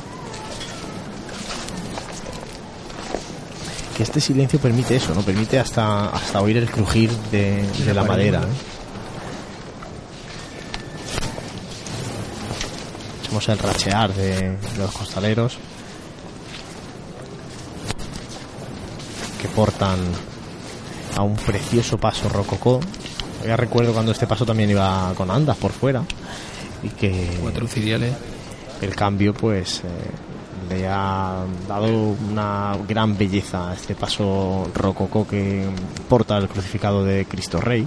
[4.03, 5.23] Que este silencio permite eso, ¿no?
[5.23, 8.43] Permite hasta, hasta oír el crujir de, de la madera.
[13.23, 15.57] Escuchamos el rachear de, de, los costaleros
[19.41, 19.99] que portan
[21.17, 22.81] a un precioso paso rococó.
[23.47, 26.03] Ya recuerdo cuando este paso también iba con andas por fuera
[26.83, 28.15] y que cuatro ciriales
[28.81, 30.32] el cambio pues eh,
[30.73, 31.87] le ha dado
[32.31, 35.69] una gran belleza a este paso rococó que
[36.09, 37.87] porta el crucificado de Cristo Rey.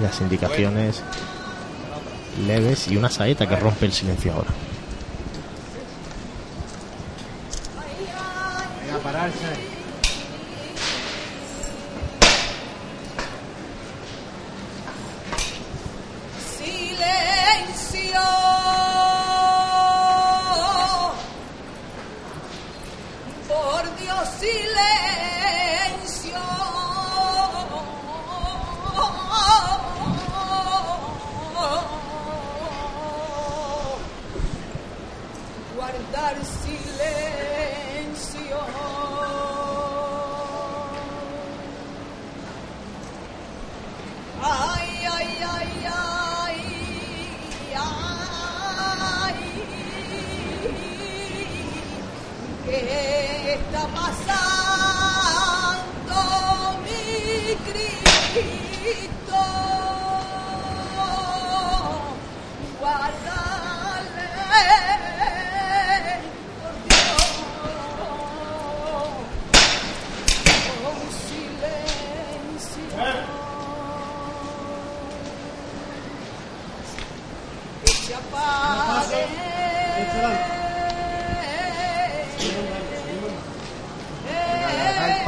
[0.00, 1.02] Las indicaciones
[2.46, 4.50] leves y una saeta que rompe el silencio ahora.
[8.94, 9.77] a pararse.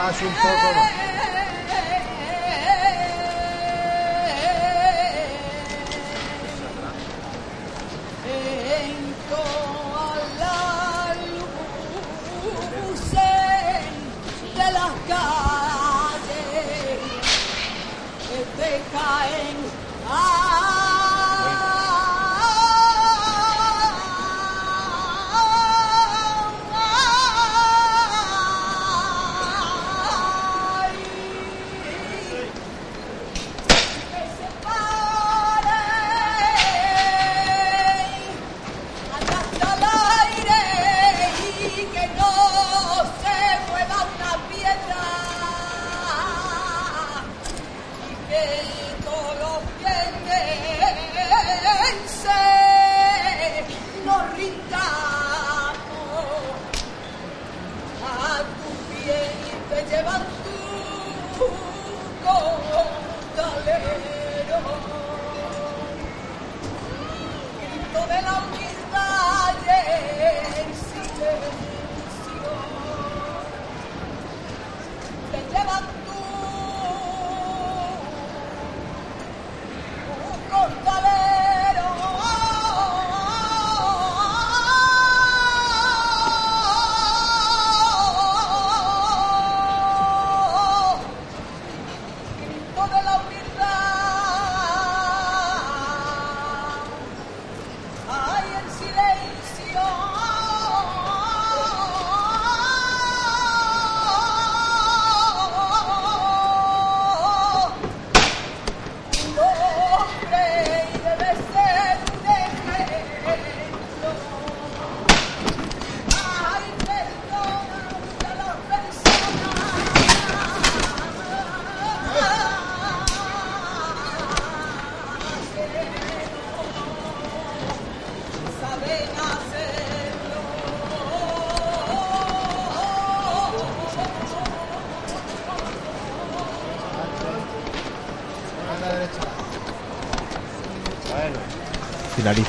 [0.01, 1.09] Paso un poco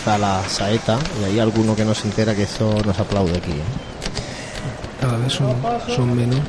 [0.05, 3.51] la saeta y hay alguno que no se entera que eso nos aplaude aquí.
[3.51, 3.63] ¿eh?
[4.99, 5.55] Cada vez son,
[5.95, 6.39] son menos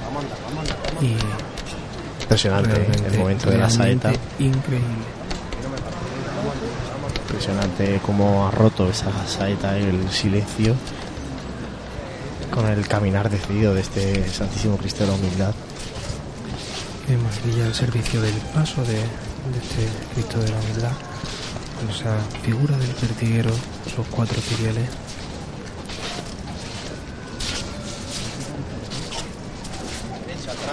[1.01, 1.17] y
[2.23, 3.11] Impresionante ¿eh?
[3.13, 4.13] el momento de la saeta.
[4.39, 4.87] Increíble.
[7.29, 10.75] Impresionante cómo ha roto esa saeta el silencio
[12.51, 15.55] con el caminar decidido de este Santísimo Cristo de la Humildad.
[17.57, 21.12] Ya el servicio del paso de, de este Cristo de la Humildad
[21.95, 23.51] esa figura del pertiguero,
[23.87, 24.89] esos cuatro ciriales.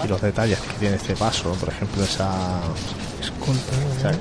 [0.04, 2.60] Y los detalles que tiene este paso, por ejemplo, esa
[3.22, 4.12] escolta, esa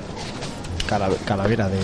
[0.87, 1.79] cala- calavera de,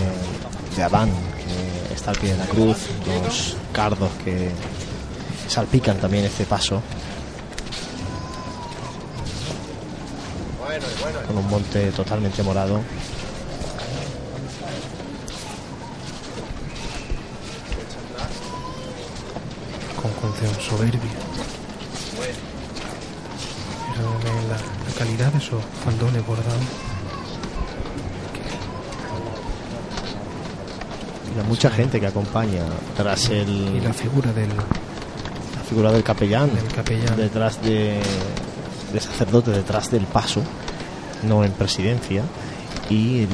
[0.76, 2.78] de Adán que está al pie de la cruz,
[3.26, 4.52] los cardos que
[5.48, 6.82] salpican también este paso.
[11.28, 12.82] Con un monte totalmente morado.
[31.66, 32.62] Mucha gente que acompaña
[32.96, 37.18] tras el Y la figura del, la figura del capellán, del capellán.
[37.18, 38.00] detrás de,
[38.94, 40.44] de sacerdote detrás del paso,
[41.24, 42.22] no en presidencia,
[42.88, 43.30] y el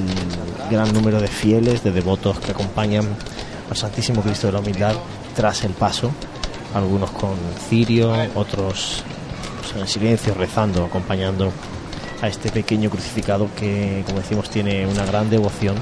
[0.70, 3.06] gran número de fieles, de devotos que acompañan
[3.70, 4.96] al Santísimo Cristo de la Humildad
[5.36, 6.10] tras el paso,
[6.74, 7.36] algunos con
[7.70, 9.04] cirio, otros
[9.60, 11.52] pues, en silencio, rezando, acompañando
[12.22, 15.76] a este pequeño crucificado que, como decimos, tiene una gran devoción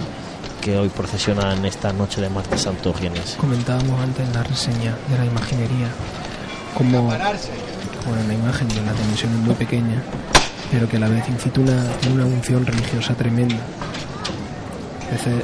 [0.69, 3.37] que hoy procesiona en esta noche de martes santo Gienes.
[3.39, 5.87] Comentábamos antes en la reseña de la imaginería
[6.75, 7.23] como bueno,
[8.27, 9.99] la imagen de una dimensión muy pequeña,
[10.71, 11.83] pero que a la vez incita una,
[12.13, 13.55] una unción religiosa tremenda.
[15.07, 15.41] A veces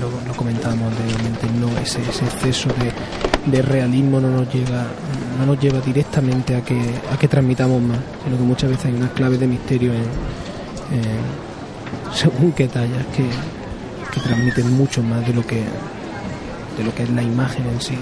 [0.00, 4.84] lo, lo comentábamos anteriormente, no ese, ese exceso de, de realismo no nos lleva
[5.40, 6.78] no nos lleva directamente a que
[7.12, 12.14] a que transmitamos más, sino que muchas veces hay unas claves de misterio en, en
[12.14, 13.24] según qué tallas que,
[14.12, 15.64] que transmiten mucho más de lo que
[16.76, 17.96] de lo que es la imagen en sí,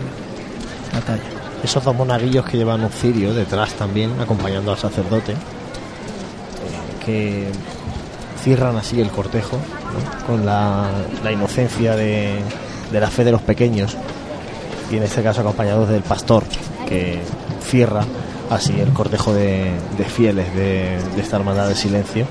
[0.92, 1.22] la talla.
[1.62, 5.36] Esos dos monaguillos que llevan un cirio detrás también, acompañando al sacerdote, eh,
[7.04, 7.50] que
[8.42, 9.58] cierran así el cortejo,
[10.26, 10.88] con la,
[11.22, 12.38] la inocencia de,
[12.92, 13.96] de la fe de los pequeños,
[14.90, 16.44] y en este caso acompañados del pastor,
[16.88, 17.20] que
[17.62, 18.04] cierra
[18.50, 22.26] así el cortejo de, de fieles de, de esta hermandad del silencio,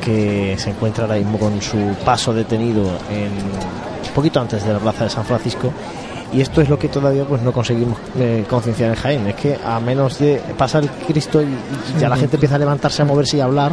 [0.00, 4.78] que se encuentra ahora mismo con su paso detenido en un poquito antes de la
[4.78, 5.72] plaza de San Francisco
[6.32, 9.58] y esto es lo que todavía pues no conseguimos eh, concienciar en Jaén es que
[9.64, 13.04] a menos de pasa el Cristo y, y ya la gente empieza a levantarse a
[13.04, 13.72] moverse y a hablar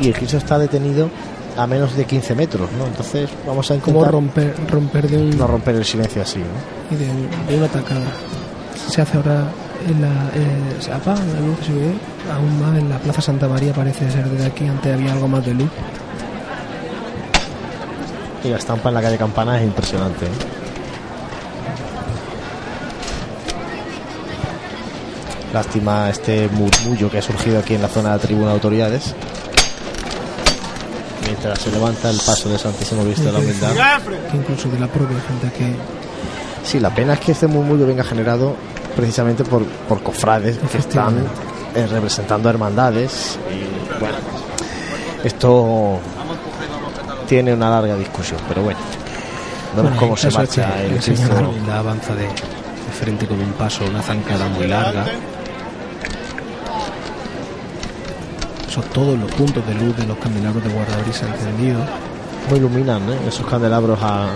[0.00, 1.08] y el Cristo está detenido
[1.56, 2.86] a menos de 15 metros, ¿no?
[2.86, 6.94] Entonces vamos a Como intentar romper, romper de un, no romper el silencio así, ¿no?
[6.94, 8.06] y de, de una atacada.
[8.88, 9.48] Se hace ahora
[9.86, 10.08] en la.
[10.34, 11.92] eh, se apaga la luz, se ve
[12.32, 14.66] aún más en la Plaza Santa María, parece ser desde aquí.
[14.66, 15.70] Antes había algo más de luz.
[18.44, 20.26] Y la estampa en la calle Campana es impresionante.
[20.26, 20.28] ¿eh?
[25.52, 29.14] Lástima este murmullo que ha surgido aquí en la zona de la tribuna de autoridades.
[31.24, 33.72] Mientras se levanta el paso de Santísimo Cristo de la Humildad.
[34.30, 35.74] Que incluso de la propia gente que.
[36.64, 38.56] Sí, la pena es que este murmullo venga generado
[38.98, 41.16] precisamente por, por cofrades que están
[41.72, 43.38] eh, representando hermandades.
[43.48, 44.16] Y bueno,
[45.22, 46.00] esto
[47.28, 48.80] tiene una larga discusión, pero bueno,
[49.76, 51.48] vemos Bueno, cómo se marcha el el señor Cristo.
[51.48, 55.04] Humildad avanza de, de frente con un paso, una zancada muy larga.
[58.68, 61.86] Son todos los puntos de luz de los candelabros de guardabrisa encendidos.
[62.46, 63.18] Cómo iluminan ¿eh?
[63.28, 64.26] esos candelabros a.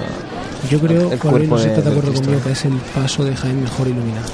[0.71, 3.25] Yo creo, el Juan Luis, no sé estás de acuerdo conmigo, que es el paso
[3.25, 4.29] de Jaén mejor iluminado.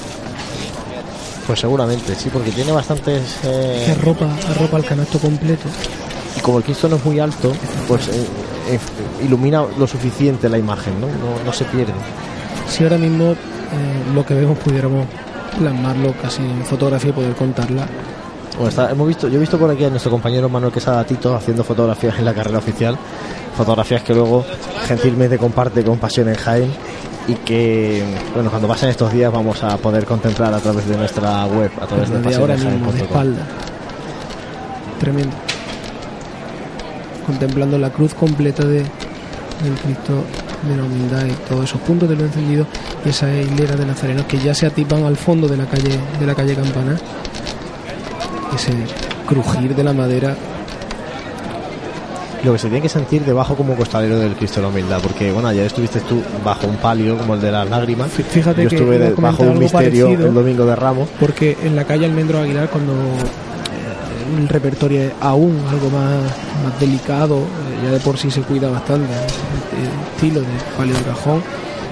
[1.46, 3.38] Pues seguramente, sí, porque tiene bastantes.
[3.44, 5.68] eh, Que arropa, arropa el canasto completo.
[6.36, 7.52] y como el Cristo no es muy alto,
[7.88, 8.26] pues eh,
[8.70, 8.78] eh,
[9.24, 11.06] ilumina lo suficiente la imagen, ¿no?
[11.06, 11.94] No, no se pierde.
[12.68, 13.36] Si ahora mismo eh,
[14.14, 15.06] lo que vemos pudiéramos
[15.58, 17.86] plasmarlo casi en fotografía y poder contarla,
[18.58, 21.34] Bueno, está- hemos visto, yo he visto por aquí a nuestro compañero Manuel Quesada Tito
[21.34, 22.96] haciendo fotografías en la carrera oficial,
[23.56, 24.44] fotografías que luego
[24.86, 26.72] gentilmente comparte con Pasión en Jaén
[27.28, 28.02] y que,
[28.34, 31.86] bueno, cuando pasen estos días vamos a poder contemplar a través de nuestra web, a
[31.86, 33.04] través de de ahora mismo, de pasionenjaén.com.
[33.06, 33.46] espalda.
[34.98, 35.36] Tremendo.
[37.26, 40.24] Contemplando la cruz completa de, del Cristo
[40.68, 42.66] de la humildad y todos esos puntos de luz encendido
[43.04, 46.26] y esa hilera de nazarenos que ya se atipan al fondo de la calle de
[46.26, 46.96] la calle Campana.
[48.58, 48.72] Ese
[49.24, 50.34] crujir de la madera
[52.42, 55.30] Lo que se tiene que sentir debajo como costalero del Cristo de la Humildad, porque
[55.30, 58.10] bueno, ayer estuviste tú bajo un palio como el de las lágrimas.
[58.10, 61.08] Fíjate Yo que estuve bajo un misterio el domingo de Ramos.
[61.20, 66.20] porque en la calle Almendro Aguilar cuando eh, el repertorio es aún algo más,
[66.64, 70.94] más delicado, eh, ya de por sí se cuida bastante el, el estilo de Palio
[70.94, 71.42] de Cajón,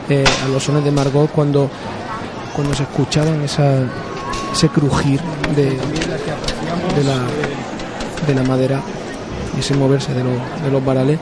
[0.08, 1.70] eh, a los sones de Margot cuando,
[2.54, 3.82] cuando se escuchaban esa,
[4.52, 5.20] ese crujir
[5.54, 5.78] de,
[6.96, 8.80] de, la, de la madera
[9.56, 11.18] y ese moverse de los, de los varales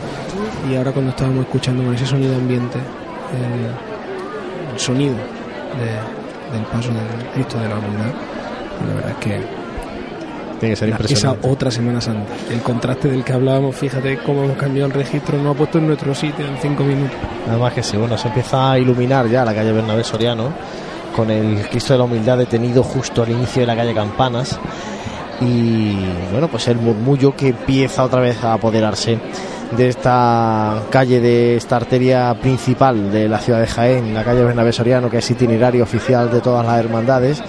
[0.71, 6.25] y ahora cuando estábamos escuchando con ese sonido ambiente el, el sonido de-
[6.57, 8.13] del paso del Cristo de la Humildad
[8.89, 9.41] la verdad es que
[10.61, 11.49] Tiene que ser la- esa impresionante.
[11.51, 15.55] otra Semana Santa el contraste del que hablábamos fíjate cómo hemos cambiado el registro nos
[15.55, 18.73] ha puesto en nuestro sitio en cinco minutos Nada más que sí, bueno, se empieza
[18.73, 20.49] a iluminar ya la calle Bernabé Soriano
[21.15, 24.59] con el Cristo de la Humildad detenido justo al inicio de la calle Campanas
[25.41, 25.97] y
[26.31, 29.19] bueno, pues el murmullo que empieza otra vez a apoderarse
[29.77, 34.73] de esta calle, de esta arteria principal de la ciudad de Jaén, la calle Bernabé
[34.73, 37.43] Soriano, que es itinerario oficial de todas las hermandades,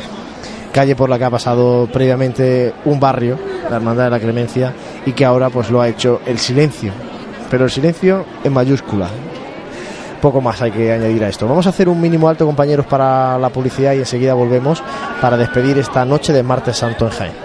[0.72, 3.38] calle por la que ha pasado previamente un barrio,
[3.70, 4.74] la Hermandad de la Clemencia,
[5.06, 6.92] y que ahora pues lo ha hecho el silencio,
[7.50, 9.08] pero el silencio en mayúscula,
[10.22, 11.48] poco más hay que añadir a esto.
[11.48, 14.82] Vamos a hacer un mínimo alto, compañeros, para la publicidad y enseguida volvemos
[15.22, 17.45] para despedir esta noche de Martes Santo en Jaén.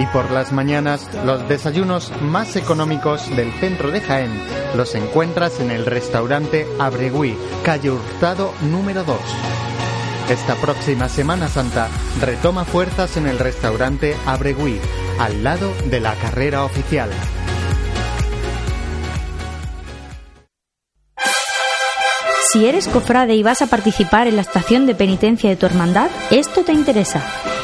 [0.00, 4.32] Y por las mañanas, los desayunos más económicos del centro de Jaén
[4.74, 9.18] los encuentras en el restaurante Abregui, calle Hurtado número 2.
[10.30, 14.80] Esta próxima Semana Santa retoma fuerzas en el restaurante Abregui,
[15.18, 17.10] al lado de la carrera oficial.
[22.52, 26.08] Si eres cofrade y vas a participar en la estación de penitencia de tu hermandad,
[26.30, 27.22] esto te interesa.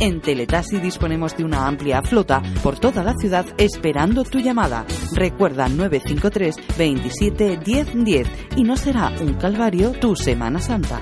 [0.00, 4.86] En Teletaxi disponemos de una amplia flota por toda la ciudad esperando tu llamada.
[5.12, 11.00] Recuerda 953 27 10 10 y no será un calvario tu Semana Santa.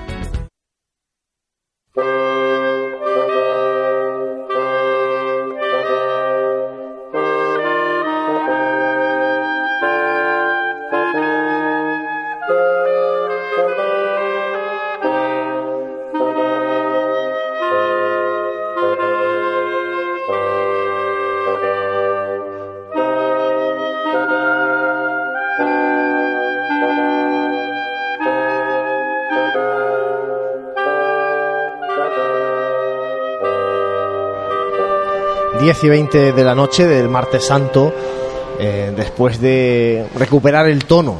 [35.67, 37.93] Diez y 20 de la noche del martes santo,
[38.57, 41.17] eh, después de recuperar el tono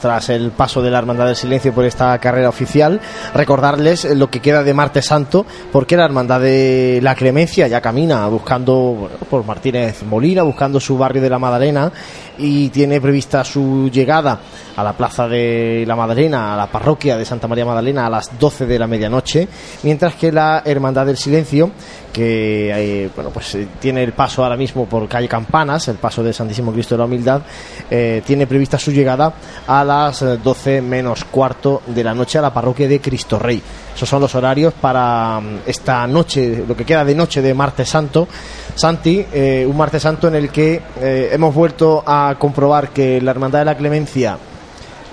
[0.00, 3.00] tras el paso de la Hermandad del Silencio por esta carrera oficial.
[3.34, 8.26] Recordarles lo que queda de Martes Santo, porque la Hermandad de la Clemencia ya camina
[8.26, 11.92] buscando bueno, por Martínez Molina, buscando su barrio de la Madalena
[12.38, 14.40] y tiene prevista su llegada
[14.76, 18.38] a la Plaza de la Madalena, a la parroquia de Santa María Magdalena a las
[18.38, 19.48] 12 de la medianoche,
[19.82, 21.70] mientras que la Hermandad del Silencio,
[22.12, 22.70] que
[23.04, 26.32] eh, bueno, pues eh, tiene el paso ahora mismo por calle Campanas, el paso de
[26.32, 27.42] Santísimo Cristo de la Humildad,
[27.90, 29.34] eh, tiene prevista su llegada
[29.66, 33.60] a las 12 menos cuarto de la noche a la parroquia de Cristo Rey.
[33.98, 37.88] Esos son los horarios para mm, esta noche, lo que queda de noche de martes
[37.88, 38.28] santo.
[38.76, 43.32] Santi, eh, un martes santo en el que eh, hemos vuelto a comprobar que la
[43.32, 44.38] Hermandad de la Clemencia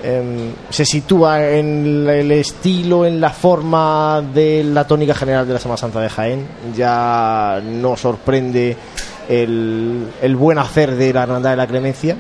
[0.04, 5.60] em, se sitúa en el estilo, en la forma de la tónica general de la
[5.60, 6.48] Semana Santa de Jaén.
[6.78, 8.78] Ya no sorprende
[9.28, 12.18] el, el buen hacer de la Hermandad de la Clemencia,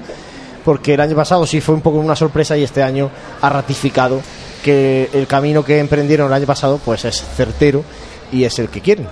[0.64, 4.20] porque el año pasado sí fue un poco una sorpresa y este año ha ratificado
[4.66, 7.84] que el camino que emprendieron el año pasado pues es certero
[8.32, 9.08] y es el que quieren.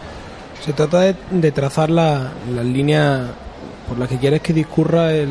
[0.65, 3.27] Se trata de, de trazar la, las líneas
[3.87, 5.29] por las que quieres que discurra el,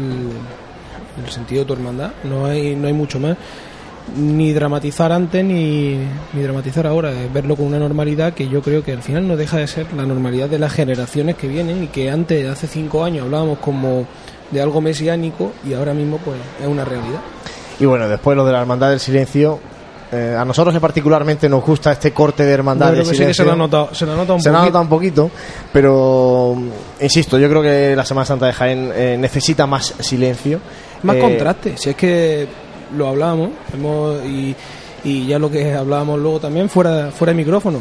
[1.24, 2.12] el sentido de tu hermandad.
[2.22, 3.36] No hay, no hay mucho más.
[4.16, 5.98] Ni dramatizar antes ni,
[6.32, 7.10] ni dramatizar ahora.
[7.10, 9.92] Es verlo con una normalidad que yo creo que al final no deja de ser
[9.92, 14.06] la normalidad de las generaciones que vienen y que antes, hace cinco años, hablábamos como
[14.52, 17.22] de algo mesiánico y ahora mismo pues es una realidad.
[17.80, 19.58] Y bueno, después lo de la Hermandad del Silencio,
[20.12, 23.94] eh, a nosotros particularmente nos gusta este corte de hermandad sí se lo ha notado,
[23.94, 24.66] se lo ha notado un Se poquito.
[24.66, 25.30] nota un poquito,
[25.72, 26.56] pero
[27.00, 30.60] insisto, yo creo que la Semana Santa de Jaén eh, necesita más silencio.
[31.02, 32.46] Más Eh, contraste, si es que
[32.96, 34.54] lo hablábamos hemos, y,
[35.04, 37.80] y ya lo que hablábamos luego también fuera, fuera de micrófono.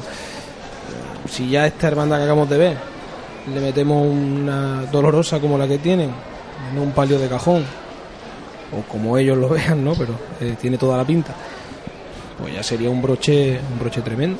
[1.29, 2.77] Si ya esta hermandad que acabamos de ver
[3.53, 6.11] le metemos una dolorosa como la que tienen,
[6.75, 7.63] no un palio de cajón,
[8.71, 9.93] o como ellos lo vean, ¿no?
[9.95, 11.33] Pero eh, tiene toda la pinta.
[12.41, 14.37] Pues ya sería un broche, un broche tremendo.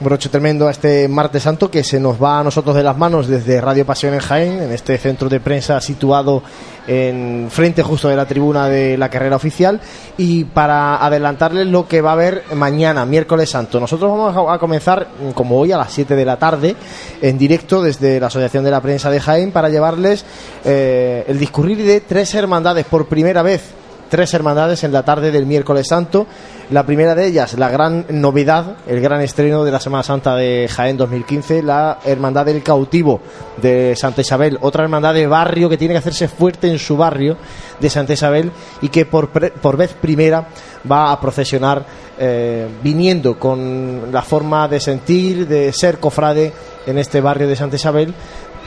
[0.00, 2.98] un broche tremendo a este martes santo que se nos va a nosotros de las
[2.98, 6.42] manos desde Radio Pasión en Jaén, en este centro de prensa situado
[6.88, 9.80] en frente justo de la tribuna de la carrera oficial
[10.18, 13.78] y para adelantarles lo que va a haber mañana, miércoles santo.
[13.80, 16.74] Nosotros vamos a- comenzar mm, como hoy a las 7 de la tarde
[17.22, 20.24] en directo desde la Asociación de la Prensa de Jaén para llevarles
[20.64, 23.62] eh, el discurrir de tres hermandades por primera vez
[24.08, 26.26] tres hermandades en la tarde del miércoles santo.
[26.70, 30.68] La primera de ellas, la gran novedad, el gran estreno de la Semana Santa de
[30.68, 33.20] Jaén 2015, la Hermandad del Cautivo
[33.60, 37.36] de Santa Isabel, otra hermandad de barrio que tiene que hacerse fuerte en su barrio
[37.78, 38.50] de Santa Isabel
[38.80, 40.48] y que por, por vez primera
[40.90, 41.84] va a procesionar
[42.18, 46.52] eh, viniendo con la forma de sentir, de ser cofrade
[46.86, 48.14] en este barrio de Santa Isabel,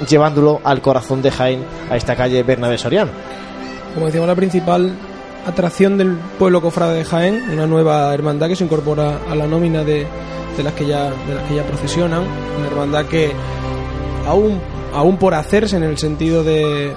[0.07, 3.11] llevándolo al corazón de Jaén, a esta calle Bernabé Soriano.
[3.93, 4.95] Como decíamos, la principal
[5.45, 9.83] atracción del pueblo cofrade de Jaén, una nueva hermandad que se incorpora a la nómina
[9.83, 10.05] de,
[10.57, 12.23] de las que ya de las que ya procesionan,
[12.57, 13.31] una hermandad que
[14.27, 14.61] aún
[14.93, 16.93] aún por hacerse en el sentido de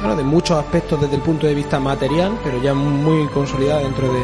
[0.00, 4.12] bueno, de muchos aspectos desde el punto de vista material, pero ya muy consolidada dentro
[4.12, 4.20] de,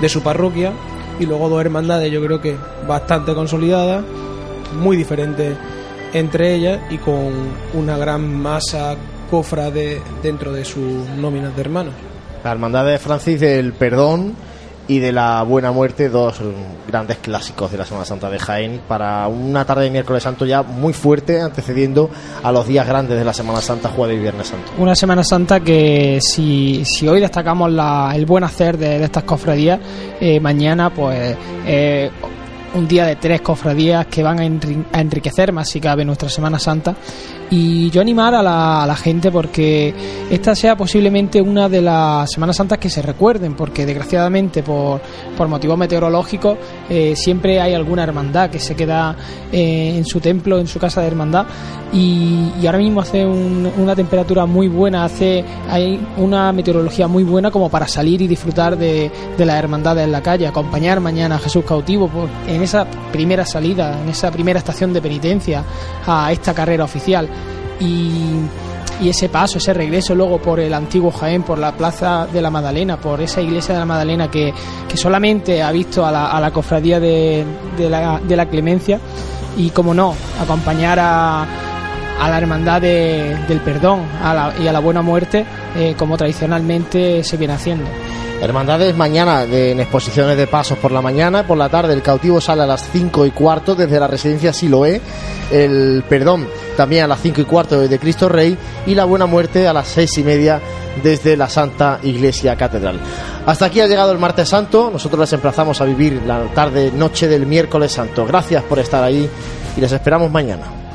[0.00, 0.72] de su parroquia
[1.18, 2.56] y luego dos hermandades yo creo que
[2.86, 4.04] bastante consolidadas,
[4.78, 5.56] muy diferentes
[6.12, 7.32] entre ellas y con
[7.74, 8.96] una gran masa
[9.30, 11.94] cofrade dentro de sus nóminas de hermanos.
[12.46, 14.34] La Hermandad de Francis del Perdón
[14.86, 16.36] y de la Buena Muerte, dos
[16.86, 20.62] grandes clásicos de la Semana Santa de Jaén, para una tarde de miércoles santo ya
[20.62, 22.08] muy fuerte, antecediendo
[22.44, 24.70] a los días grandes de la Semana Santa, Jueves y Viernes Santo.
[24.78, 29.80] Una Semana Santa que si, hoy destacamos la- el buen hacer de, de estas cofradías,
[30.20, 31.36] eh, mañana pues
[31.66, 32.10] eh,
[32.76, 36.28] un día de tres cofradías que van a, enri- a enriquecer más si cabe nuestra
[36.28, 36.94] Semana Santa.
[37.48, 39.94] Y yo animar a la, gente porque
[40.30, 45.00] esta sea posiblemente una de las Semanas Santas que se recuerden, porque desgraciadamente por,
[45.36, 46.58] por motivos meteorológicos
[46.90, 49.14] eh, siempre hay alguna hermandad que se queda
[49.52, 51.46] eh, en su templo, en su casa de hermandad
[51.92, 57.52] y, ahora mismo hace un- una temperatura muy buena, hace hay una meteorología muy buena
[57.52, 59.08] como para salir y disfrutar de,
[59.38, 63.44] de las hermandades en la calle, acompañar mañana a Jesús cautivo pues, en esa primera
[63.46, 65.64] salida, en esa primera estación de penitencia
[66.06, 67.28] a esta carrera oficial
[67.80, 68.36] y,
[69.08, 72.96] ese paso, ese regreso luego por el antiguo Jaén, por la plaza de la Magdalena,
[72.96, 74.54] por esa iglesia de la Magdalena que,
[74.88, 76.10] que solamente ha visto a
[76.40, 77.44] la, cofradía de,
[77.78, 78.98] la, de la clemencia
[79.58, 81.42] y como no, acompañar a,
[82.20, 84.00] a la hermandad de- del perdón
[84.62, 85.44] y a la buena muerte
[85.76, 87.84] eh, como tradicionalmente se viene haciendo.
[88.40, 92.62] Hermandades mañana en exposiciones de pasos por la mañana, por la tarde el cautivo sale
[92.62, 95.00] a las 5 y cuarto desde la residencia Siloé,
[95.50, 96.46] el perdón
[96.76, 98.56] también a las 5 y cuarto desde Cristo Rey
[98.86, 100.60] y la buena muerte a las 6 y media
[101.02, 103.00] desde la Santa Iglesia Catedral.
[103.46, 107.28] Hasta aquí ha llegado el martes santo, nosotros les emplazamos a vivir la tarde, noche
[107.28, 108.26] del miércoles santo.
[108.26, 109.28] Gracias por estar ahí
[109.76, 110.85] y les esperamos mañana.